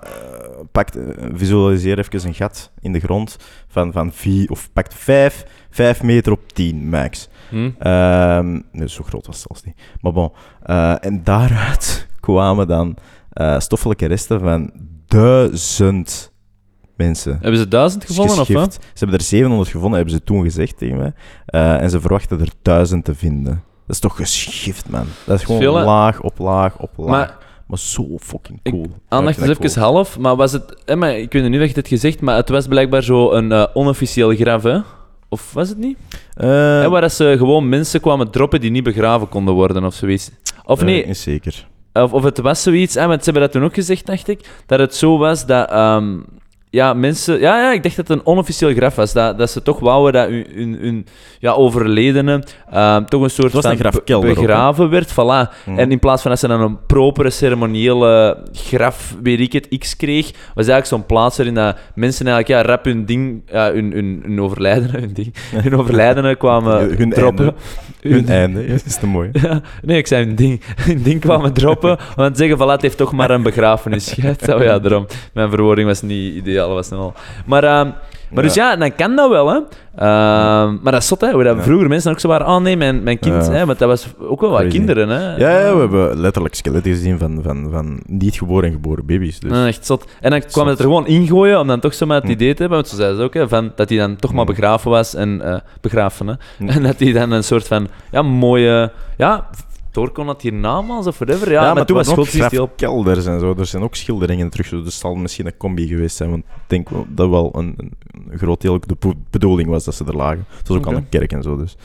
[0.77, 3.37] pakt, eh, visualiseer even een gat in de grond
[3.69, 7.29] van, van vier, of pakt vijf, vijf meter op tien max.
[7.49, 7.71] Hm?
[7.79, 9.77] Ehm, nee, zo groot was het zelfs niet.
[10.01, 10.33] Maar bon.
[10.63, 12.97] eh, en daaruit kwamen dan
[13.31, 14.71] eh, stoffelijke resten van
[15.07, 16.33] duizend
[16.97, 17.33] mensen.
[17.33, 18.75] Hebben ze duizend gevonden, of wat?
[18.75, 21.13] Ze hebben er 700 gevonden, hebben ze toen gezegd tegen mij.
[21.81, 23.63] En ze verwachten er duizend te vinden.
[23.87, 25.07] Dat is toch geschift, man.
[25.25, 27.09] Dat is gewoon veel, laag op laag op laag.
[27.09, 27.37] Maar,
[27.67, 28.87] Maar zo fucking Ik- cool.
[29.09, 30.97] Aandacht Ja, is ik even half, maar was het...
[30.97, 33.65] maar ik weet niet of je hebt gezegd, maar het was blijkbaar zo een eh,
[33.75, 34.79] onofficieel graf, hè?
[35.29, 35.97] Of was het niet?
[36.35, 40.31] Eh, Hè, waar ze gewoon mensen kwamen droppen die niet begraven konden worden of zoiets.
[40.65, 41.67] Of eh, nee, zeker.
[41.93, 44.63] of, of het was zoiets, hè, want ze hebben dat toen ook gezegd, dacht ik,
[44.67, 46.19] dat het zo was dat ehm,
[46.71, 47.41] ja, mensen...
[47.41, 49.13] Ja, ja, ik dacht dat het een onofficieel graf was.
[49.13, 51.07] Dat, dat ze toch wouden dat hun, hun, hun
[51.39, 55.13] ja, overledene ehm, toch een soort van een ook, begraven werd.
[55.13, 55.53] Voilà.
[55.65, 55.79] Mhm.
[55.79, 59.97] En in plaats van dat ze dan een propere ceremoniële graf, weet ik het, X
[59.97, 63.93] kreeg, was eigenlijk zo'n plaats waarin dat mensen eigenlijk ja, rap hun ding, ja, hun,
[63.93, 67.45] hun, hun overlijdenen, hun ding, hun overlijdenen kwamen Hun- droppen.
[67.45, 67.55] einde.
[68.01, 69.31] Hun einde, ja, dat is te mooi.
[69.47, 72.97] Ja, nee, ik zei hun ding, hun ding kwamen droppen, want zeggen van, het heeft
[72.97, 74.49] toch maar een begrafenis gehad.
[74.49, 75.07] Oh ja, daarom.
[75.33, 77.15] Mijn verwoording was niet ideaal, was al.
[77.47, 77.91] Maar, ehm,
[78.31, 79.61] maar dus ja, dan kan dat wel, hè.
[79.97, 82.77] Ehm, maar dat is zot, hè, hoe dat vroeger mensen ook zo waren, oh nee,
[82.77, 85.37] mijn, mijn kind, hè, want dat was ook wel wat kinderen, hè.
[85.37, 89.41] Ja, ja, we hebben letterlijk skeletten gezien van, van, van niet geboren en geboren baby's.
[89.41, 89.51] Dus.
[89.53, 90.05] Ja, echt zot.
[90.21, 92.31] En dan kwam het er gewoon ingooien om dan toch zo maar het Hm.
[92.31, 94.45] idee te hebben, want zo zeiden ze ook, hè, van, dat hij dan toch maar
[94.47, 94.51] Hm.
[94.51, 96.35] begraven was en eh, begraven, hè.
[96.59, 96.69] Hm.
[96.77, 99.47] En dat hij dan een soort van, ja, mooie, ja,
[99.97, 101.51] door kon dat hiernamaals of whatever.
[101.51, 102.25] Ja, maar, toen was het heel...
[102.47, 103.55] grafkelders en zo.
[103.59, 104.69] Er zijn ook schilderingen terug.
[104.69, 106.31] Dus het zal misschien een combi geweest zijn.
[106.31, 107.75] Want ik denk dat wel een,
[108.31, 110.47] een, groot deel ook de bedoeling was dat ze er lagen.
[110.59, 111.57] Het was ook aan een kerk en zo.
[111.57, 111.77] Dus,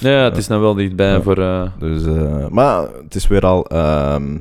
[0.00, 1.22] Ja, het is nou wel dichtbij Ja.
[1.22, 1.38] voor...
[1.38, 3.66] eh, dus, eh, maar het is weer al...
[3.66, 4.32] ehm,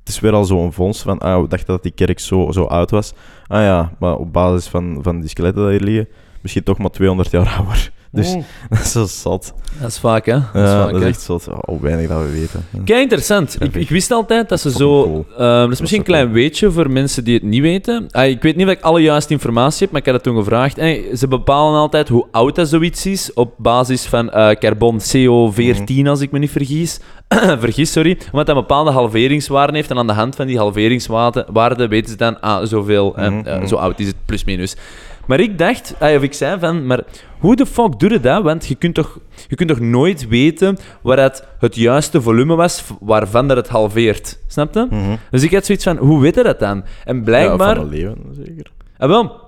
[0.00, 1.18] het is weer al zo'n vondst van...
[1.18, 3.12] Ah, we dachten dat die kerk zo, zo oud was.
[3.46, 6.08] Ah ja, maar op basis van, van die skeletten die hier liggen...
[6.40, 7.92] Misschien toch maar 200 jaar ouder.
[8.16, 8.44] Dus Oeh.
[8.70, 9.52] dat is zo zot.
[9.80, 10.32] Dat is vaak, hè.
[10.32, 11.46] Dat is vaak, dat is echt zot.
[11.66, 12.64] Oh, weinig dat we weten.
[12.70, 12.78] Ja.
[12.84, 13.56] Kijk, interessant.
[13.60, 15.02] Ik, ik wist altijd dat ze Fucking zo...
[15.02, 15.26] cool.
[15.32, 18.06] eh, dat is misschien een klein weetje voor mensen die het niet weten.
[18.10, 20.36] Ah, ik weet niet of ik alle juiste informatie heb, maar ik had het toen
[20.36, 20.76] gevraagd.
[21.18, 26.20] Ze bepalen altijd hoe oud dat zoiets is op basis van eh, carbon CO14, als
[26.20, 27.00] ik me niet vergis.
[27.58, 28.18] vergis, sorry.
[28.32, 29.90] Omdat dat een bepaalde halveringswaarde heeft.
[29.90, 33.46] En aan de hand van die halveringswaarde waarde weten ze dan, ah, zoveel, eh, Mhm,
[33.46, 33.66] eh, mhm.
[33.66, 34.76] zo oud is het, plus minus.
[35.26, 37.02] Maar ik dacht, ah, of ik zei van, maar
[37.38, 38.42] hoe de fuck doe je dat?
[38.42, 39.18] Want je kunt toch,
[39.48, 44.38] je kunt toch nooit weten waar het, het juiste volume was waarvan dat het halveert.
[44.46, 44.86] Snap je?
[44.90, 45.16] Mhm.
[45.30, 46.84] Dus ik had zoiets van, hoe weet je dat dan?
[47.04, 47.74] En blijkbaar...
[47.74, 48.70] Ja, van leven, zeker.
[48.98, 49.44] Ah, wel.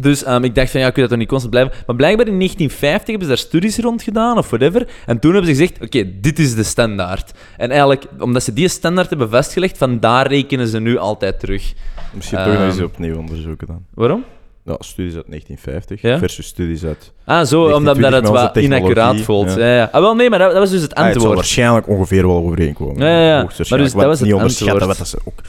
[0.00, 1.72] Dus ehm, ik dacht van, ja, kun je dat toch niet constant blijven?
[1.86, 4.88] Maar blijkbaar in 1950 hebben ze daar studies rond gedaan, of whatever.
[5.06, 7.32] En toen hebben ze gezegd, oké, dit is de standaard.
[7.56, 11.72] En eigenlijk, omdat ze die standaard hebben vastgelegd, van daar rekenen ze nu altijd terug.
[12.14, 12.84] Misschien toch nog eens Ehm.
[12.84, 13.84] opnieuw onderzoeken dan.
[13.94, 14.24] Waarom?
[14.68, 16.18] Ja, studies uit 1950 Ja?
[16.18, 17.12] versus studies uit...
[17.24, 19.54] Ah, zo, omdat, 1920 het wat inaccuraat voelt.
[19.54, 19.74] ja.
[19.74, 19.88] Ja.
[19.92, 21.34] Ah, wel, nee, maar dat, dat was dus het Ah, het zal antwoord.
[21.38, 23.06] waarschijnlijk ongeveer wel overeenkomen.
[23.06, 23.42] Ja, ja.
[23.42, 24.98] Maar dus dat was het niet onderschatten antwoord.
[24.98, 25.40] wat dat ze ook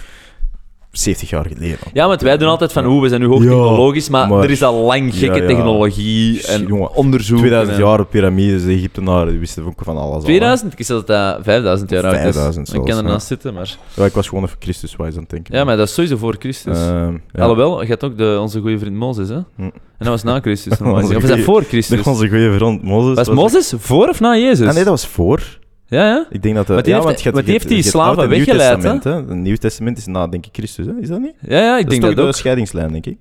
[0.92, 1.78] 70 jaar geleden.
[1.94, 4.64] Ja, want wij doen altijd van, hoe we zijn nu hoogtechnologisch, maar, maar- er is
[4.64, 7.38] al lang gekke Ja, technologie en Jongen, onderzoek.
[7.38, 10.14] 2000 en- jaar op piramides, de Egyptenaren die wisten ook van alles.
[10.14, 10.24] al, hè.
[10.26, 10.80] 2000?
[10.80, 12.22] Ik zeg dat dat 5000 jaar oud is.
[12.22, 13.78] 5000 Ik kan ernaast zitten, maar...
[13.94, 15.56] Ja, ik was gewoon even Christuswijs aan het denken.
[15.56, 16.78] Ja, maar dat is sowieso voor Christus.
[16.78, 17.14] Ehm.
[17.36, 19.40] Alhoewel, je hebt ook de, onze goede vriend Mozes, hè?
[19.56, 19.62] Hm.
[19.64, 20.78] En dat was na Christus.
[20.82, 22.04] Of is dat voor Christus?
[22.08, 23.16] Onze goede vriend Mozes.
[23.16, 24.68] Was Mozes voor of na Jezus?
[24.68, 25.58] Ah, nee, dat was voor.
[25.90, 26.26] Ja, ja.
[26.30, 26.68] Ik denk dat...
[26.68, 29.04] de- Maar die ja, heeft- want die heeft slaven Oud weggeleid?
[29.04, 30.92] Het Nieuw Testament is na, denk ik, Christus, hè?
[31.02, 31.34] Is dat niet?
[31.42, 33.18] Ja, ja, ik dat denk is toch dat de scheidingslijn, denk ik.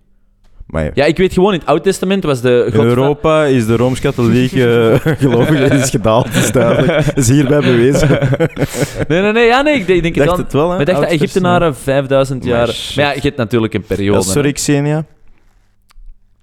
[0.67, 0.91] Maar ja.
[0.95, 3.77] Ja, ik weet gewoon, in het Oude Testament was de God In Europa is de
[3.77, 7.07] Rooms-Katholieke gelovige is gedaald, is duidelijk.
[7.07, 8.09] Is hierbij bewezen.
[9.09, 10.37] Nee, nee, nee, ja, nee, ik denk, ik dacht wel.
[10.39, 10.69] het wel, hè?
[10.69, 12.67] Maar ik dacht dat Oud Egyptenaren 5000 Maar jaar...
[12.67, 14.19] Maar ja, je hebt natuurlijk een periode.
[14.19, 15.05] Ja, sorry, Xenia.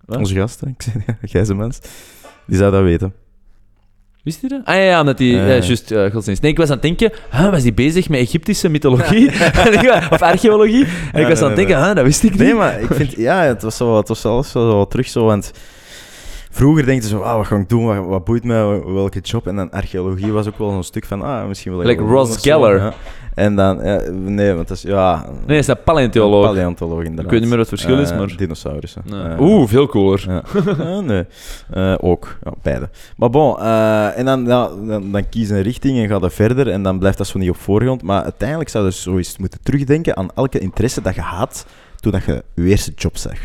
[0.05, 0.17] Wat?
[0.17, 1.17] Onze gast, hè, Xenia.
[1.21, 1.79] Jij een mens.
[2.47, 3.13] Die zou dat weten.
[4.25, 4.61] Wist je dat?
[4.63, 5.27] Ah ja, ja omdat hij...
[5.27, 5.61] Ja, Ja, ja.
[5.61, 6.41] juist, eh, godsdienst.
[6.41, 9.29] Nee, ik was aan het denken, huh, was hij bezig met Egyptische mythologie?
[10.11, 10.87] Of archeologie?
[11.11, 12.39] En ik was aan het denken, huh, dat wist ik niet.
[12.39, 13.15] Nee, maar ik vind...
[13.17, 15.51] Ja, het was, zo, het was zelfs zo, zo terug zo, want...
[16.55, 19.47] Vroeger denk je zo, ah, wat ga ik doen, wat, wat boeit mij, welke job?
[19.47, 21.87] En dan archeologie was ook wel een stuk van, ah, misschien wil ik...
[21.87, 22.75] Like Ross Geller.
[22.77, 22.93] ja.
[23.33, 25.25] En dan, ja, nee, want dat is, ja...
[25.47, 26.45] Nee, is dat paleontoloog?
[26.45, 27.25] Paleontoloog, inderdaad.
[27.25, 29.01] Ik weet niet meer wat het verschil is, Eh, maar- Dinosaurussen.
[29.05, 29.21] Nee.
[29.21, 30.23] Eh, Oeh, veel cooler.
[30.27, 30.43] Ja.
[30.77, 31.25] Ja, nee.
[31.71, 32.37] Eh, ook.
[32.43, 32.89] Ja, beide.
[33.17, 36.69] Maar bon, eh, en dan, ja, dan, dan kies een richting en ga dat verder
[36.69, 38.03] en dan blijft dat zo niet op voorgrond.
[38.03, 41.65] Maar uiteindelijk zou je dus zo eens moeten terugdenken aan elke interesse dat je had
[42.11, 43.37] toen dat je je eerste job zag.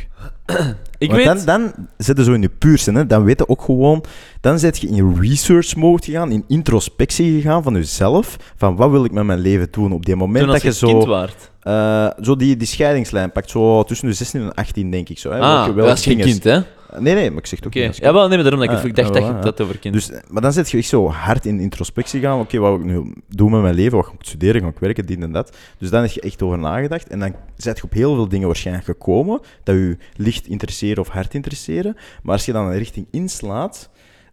[0.98, 1.24] Ik Want weet...
[1.24, 3.06] dan, dan zit je zo in je puurste, hè.
[3.06, 4.04] dan weet je ook gewoon,
[4.40, 9.04] dan zit je in research mode gegaan, in introspectie gegaan van jezelf, van wat wil
[9.04, 11.50] ik met mijn leven doen op die moment Toen dat je zo, waart.
[11.60, 15.30] eh, zo die, die scheidingslijn pakt, zo tussen de 16 en 18 denk ik zo.
[15.30, 15.38] Hè.
[15.38, 16.60] Ah, Welke- welke dat is geen kind, hè?
[16.98, 17.96] Nee, nee, maar ik zeg het ook niet.
[17.96, 19.60] Ja, wel, nee, maar daarom dat ik, het- Ah, ik dacht ja, dat je dat
[19.60, 19.94] over kind...
[19.94, 22.40] Dus, maar dan zit je echt zo hard in introspectie gaan.
[22.40, 23.96] Oké, wat wil ik nu doen met mijn leven?
[23.96, 24.60] Wat ga ik studeren?
[24.62, 25.06] Ga ik werken?
[25.06, 25.56] Dit en dat.
[25.78, 27.08] Dus dan heb je echt over nagedacht.
[27.08, 31.08] En dan zit je op heel veel dingen waarschijnlijk gekomen dat je licht interesseren of
[31.08, 31.96] hard interesseren.
[32.22, 33.90] Maar als je dan een richting inslaat,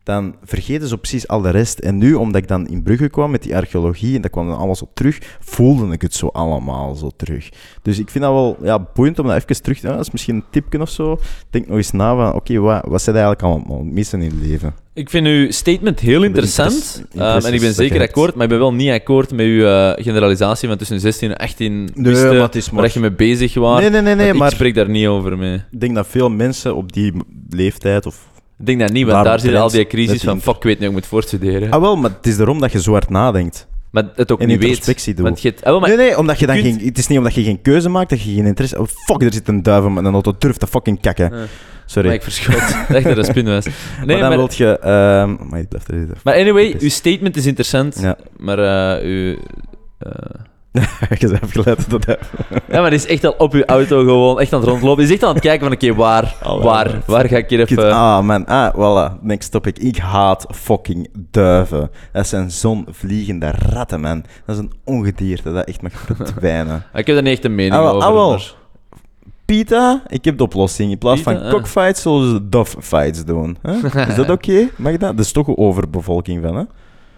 [0.07, 1.79] dan vergeten ze precies al de rest.
[1.79, 4.57] En nu, omdat ik dan in Brugge kwam met die archeologie en dat kwam dan
[4.57, 7.49] allemaal zo terug, voelde ik het zo allemaal zo terug.
[7.81, 9.95] Dus ik vind dat wel ja, boeiend om dat even terug te doen.
[9.95, 11.19] Dat is misschien een tipje of zo.
[11.49, 14.73] Denk nog eens na van, oké, wat, wat zijn eigenlijk allemaal missen in het leven?
[14.93, 17.03] Ik vind uw statement heel interessant.
[17.11, 20.03] interesse- en ik ben zeker akkoord, maar ik ben wel niet akkoord met uw eh,
[20.03, 23.53] generalisatie van tussen 16 en 18 Nee, wisten maar is maar- waar je mee bezig
[23.53, 23.79] was.
[23.79, 25.55] Nee, nee, nee, nee, maar Ik spreek daar niet over mee.
[25.71, 27.13] ik denk dat veel mensen op die
[27.49, 28.27] leeftijd of...
[28.59, 30.87] Ik denk dat niet, want daar zit al die crisis van fuck, ik weet niet
[30.87, 31.71] hoe ik moet voortstuderen.
[31.71, 33.67] Ah wel, maar het is daarom dat je zo hard nadenkt.
[33.91, 35.15] Maar het ook En niet weet.
[35.15, 37.07] Want je hebt- ah, wel, maar nee, nee, omdat je dan kunt- geen, het is
[37.07, 38.79] niet omdat je geen keuze maakt dat je geen interesse...
[38.79, 41.35] Oh, fuck, er zit een duivel met een auto, durf te fucking kakken.
[41.35, 41.45] Ja.
[41.85, 42.07] Sorry.
[42.07, 42.55] Maar ik verschot.
[42.95, 43.65] Echt dat een spin was.
[43.65, 43.73] Nee,
[44.05, 44.79] maar dan maar, wil je...
[44.79, 46.17] ehm maar je blijft er zitten.
[46.23, 47.97] maar anyway, uw statement is interessant.
[48.01, 48.17] Ja.
[48.37, 48.59] Maar
[48.97, 49.35] eh uw...
[49.97, 50.11] eh,
[51.19, 52.19] bent afgeleid tot dat.
[52.69, 54.97] ja, maar die is echt al op uw auto gewoon echt aan het rondlopen.
[55.03, 57.01] Die is echt aan het kijken van, oké, waar, Allee, waar, man.
[57.05, 57.91] waar ga ik hier even...
[57.91, 58.45] Ah, man.
[58.45, 59.21] Ah, voilà.
[59.21, 59.78] Next topic.
[59.80, 61.89] Ik haat fucking duiven.
[62.11, 64.23] Dat zijn zo'n vliegende ratten, man.
[64.45, 66.84] Dat is een ongedierte dat echt mag verdwijnen.
[66.93, 68.07] Ik heb daar niet echt een mening Ah, over.
[68.07, 68.30] ah, wel.
[68.30, 68.53] maar-
[69.45, 70.91] Pita, ik heb de oplossing.
[70.91, 71.51] In plaats Pita, van ah.
[71.51, 73.57] cockfights zullen ze dove-fights doen.
[73.61, 73.73] Hè?
[74.07, 74.67] Is dat oké?
[74.75, 75.17] Mag dat?
[75.17, 76.63] Dat is toch een overbevolking van, hè?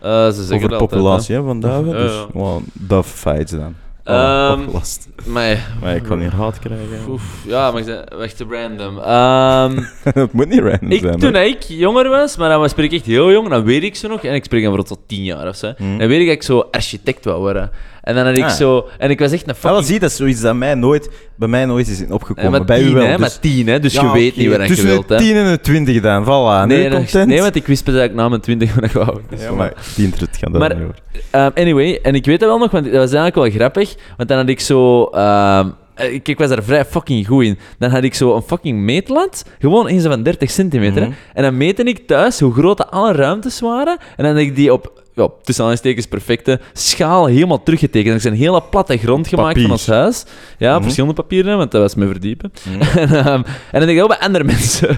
[0.02, 2.26] Eh, ze dat altijd, Overpopulatie hè, van Dus ja.
[2.32, 3.76] gewoon dove-fights dan.
[4.06, 5.08] Oh, Ehm, opgelost.
[5.26, 5.32] hè.
[5.32, 7.00] Maar, Maar ik kan hier haat krijgen.
[7.10, 8.98] oef, ja, maar ik zeg, echt te random.
[9.00, 9.84] Ehm,
[10.22, 11.20] Het moet niet random ik, zijn.
[11.20, 11.42] toen hè.
[11.42, 14.24] ik jonger was, maar dan was ik echt heel jong, dan weet ik zo nog,
[14.24, 15.98] en ik spreek dan voor tot tien jaar of zo, Hmm.
[15.98, 17.72] dan weet ik dat ik zo architect wou worden.
[18.02, 18.50] En dan had ik Ah.
[18.50, 18.88] zo...
[18.98, 19.86] En ik was echt een Ja, wel, fucking...
[19.92, 22.52] zie, dat is zoiets dat mij nooit, bij mij nooit is in opgekomen.
[22.52, 23.04] Maar bij tien, u wel.
[23.06, 25.08] hè, dus- maar tien, hè, dus Ja, je weet oké, niet waar je Tussen wilt,
[25.08, 25.20] de hè.
[25.20, 26.68] 10 en de 20 dan, voilà.
[26.68, 27.28] Nee, Nee, dat- content.
[27.28, 29.20] nee, want ik wist pas dat ik na mijn twintig wat ik wou.
[29.30, 30.96] Dus Ja, maar die internet gaat daar Maar- niet over.
[31.30, 33.96] Ehm, anyway, en ik weet dat wel nog, want dat was eigenlijk wel grappig.
[34.18, 35.04] Want dan had ik zo...
[35.04, 35.68] ehm,
[36.00, 37.58] ik, ik was daar vrij fucking goed in.
[37.80, 39.46] Dan had ik zo een fucking meetlat.
[39.60, 41.02] Gewoon eens van 30 centimeter.
[41.02, 41.12] Mhm.
[41.34, 43.98] En dan meette ik thuis hoe groot de alle ruimtes waren.
[44.18, 44.98] En dan had ik die op...
[45.14, 48.10] Ja, tussen aanhalingstekens perfecte schaal helemaal teruggetekend.
[48.10, 49.62] En ik zijn hele platte grond gemaakt Papier.
[49.64, 50.26] van ons huis.
[50.58, 50.82] Ja, Mhm.
[50.84, 52.52] verschillende papieren, want dat was me verdiepen.
[52.70, 52.82] Mhm.
[53.00, 53.28] en, ehm,
[53.72, 54.98] en dan denk ik ook bij andere mensen.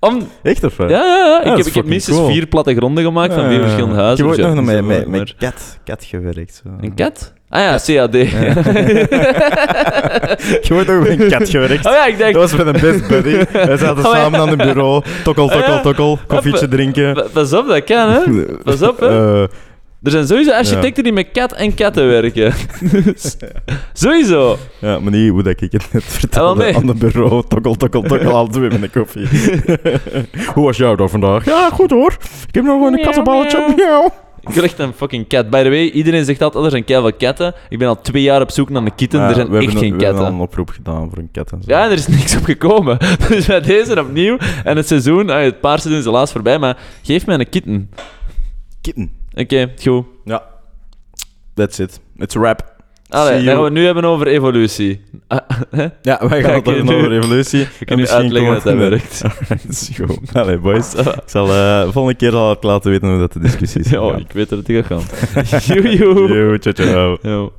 [0.00, 0.90] Om, Echt of wat?
[0.90, 1.50] ja, ja, ja.
[1.50, 2.28] Ik, heb, ik heb minstens cool.
[2.30, 4.12] vier platte gronden gemaakt van vier verschillende huizen.
[4.26, 6.62] Ik heb ooit dus nog met, met cat, cat gewerkt.
[6.64, 6.70] Zo.
[6.80, 7.32] Een kat?
[7.52, 8.14] Ah ja, CAD.
[8.14, 8.30] Ik
[10.62, 11.86] heb ooit nog met een cat gewerkt.
[11.86, 12.34] Oh ja, ik denk...
[12.34, 13.44] Dat was met een best buddy.
[13.52, 14.20] Wij zaten Oh ja.
[14.22, 15.02] samen aan het bureau.
[15.24, 15.56] Tokkel, Oh ja.
[15.60, 16.18] tokkel, tokkel.
[16.26, 17.14] Koffietje drinken.
[17.14, 18.20] Pa- Pas op, dat kan, hè?
[18.64, 19.08] Pas op, hè?
[19.42, 19.48] Eh,
[20.02, 22.52] Er zijn sowieso architecten die met kat en katten werken.
[23.92, 24.56] Sowieso.
[24.78, 26.76] Ja, maar niet hoe dat ik het net vertelde nee.
[26.76, 27.42] aan het bureau.
[27.48, 29.28] Tokkel, tokkel, tokkel, al twee met een koffie.
[30.54, 31.44] hoe was jouw dag vandaag?
[31.44, 32.16] Ja, goed hoor.
[32.48, 33.72] Ik heb nog een kattenballetje.
[33.76, 34.12] Miauw.
[34.40, 35.50] Ik wil echt een fucking cat.
[35.50, 37.54] By the way, iedereen zegt altijd, er zijn keiveel katten.
[37.68, 39.20] Ik ben al twee jaar op zoek naar een kitten.
[39.20, 40.34] Er zijn we echt hebben, geen we hebben al katten.
[40.34, 41.72] een oproep gedaan voor een kat en zo.
[41.72, 42.98] Ja, en er is niks op gekomen.
[43.28, 44.36] Dus bij deze opnieuw.
[44.64, 47.90] En het seizoen, ah, het paarseizoen is helaas voorbij, maar geef mij een kitten.
[48.80, 49.10] Kitten.
[49.34, 50.04] Oké, goed.
[50.24, 50.42] Ja.
[51.54, 52.00] That's it.
[52.16, 52.78] It's a wrap.
[53.10, 55.00] Allee, gaan we het nu hebben over evolutie.
[55.26, 55.38] Ah,
[55.70, 55.82] hè?
[56.02, 57.60] Ja, wij gaan het hebben nu- over evolutie.
[57.60, 59.22] Ik kan nu uitleggen dat dat werkt.
[60.06, 60.18] Goed.
[60.34, 60.94] Allee, boys.
[60.94, 63.90] Ik zal de volgende keer al laten weten hoe dat de discussie is.
[63.90, 65.58] Ja, ik weet dat het gaat gaan.
[65.60, 66.28] Joe, joe.
[66.28, 67.18] Yo, ciao, ciao.
[67.22, 67.52] Yo.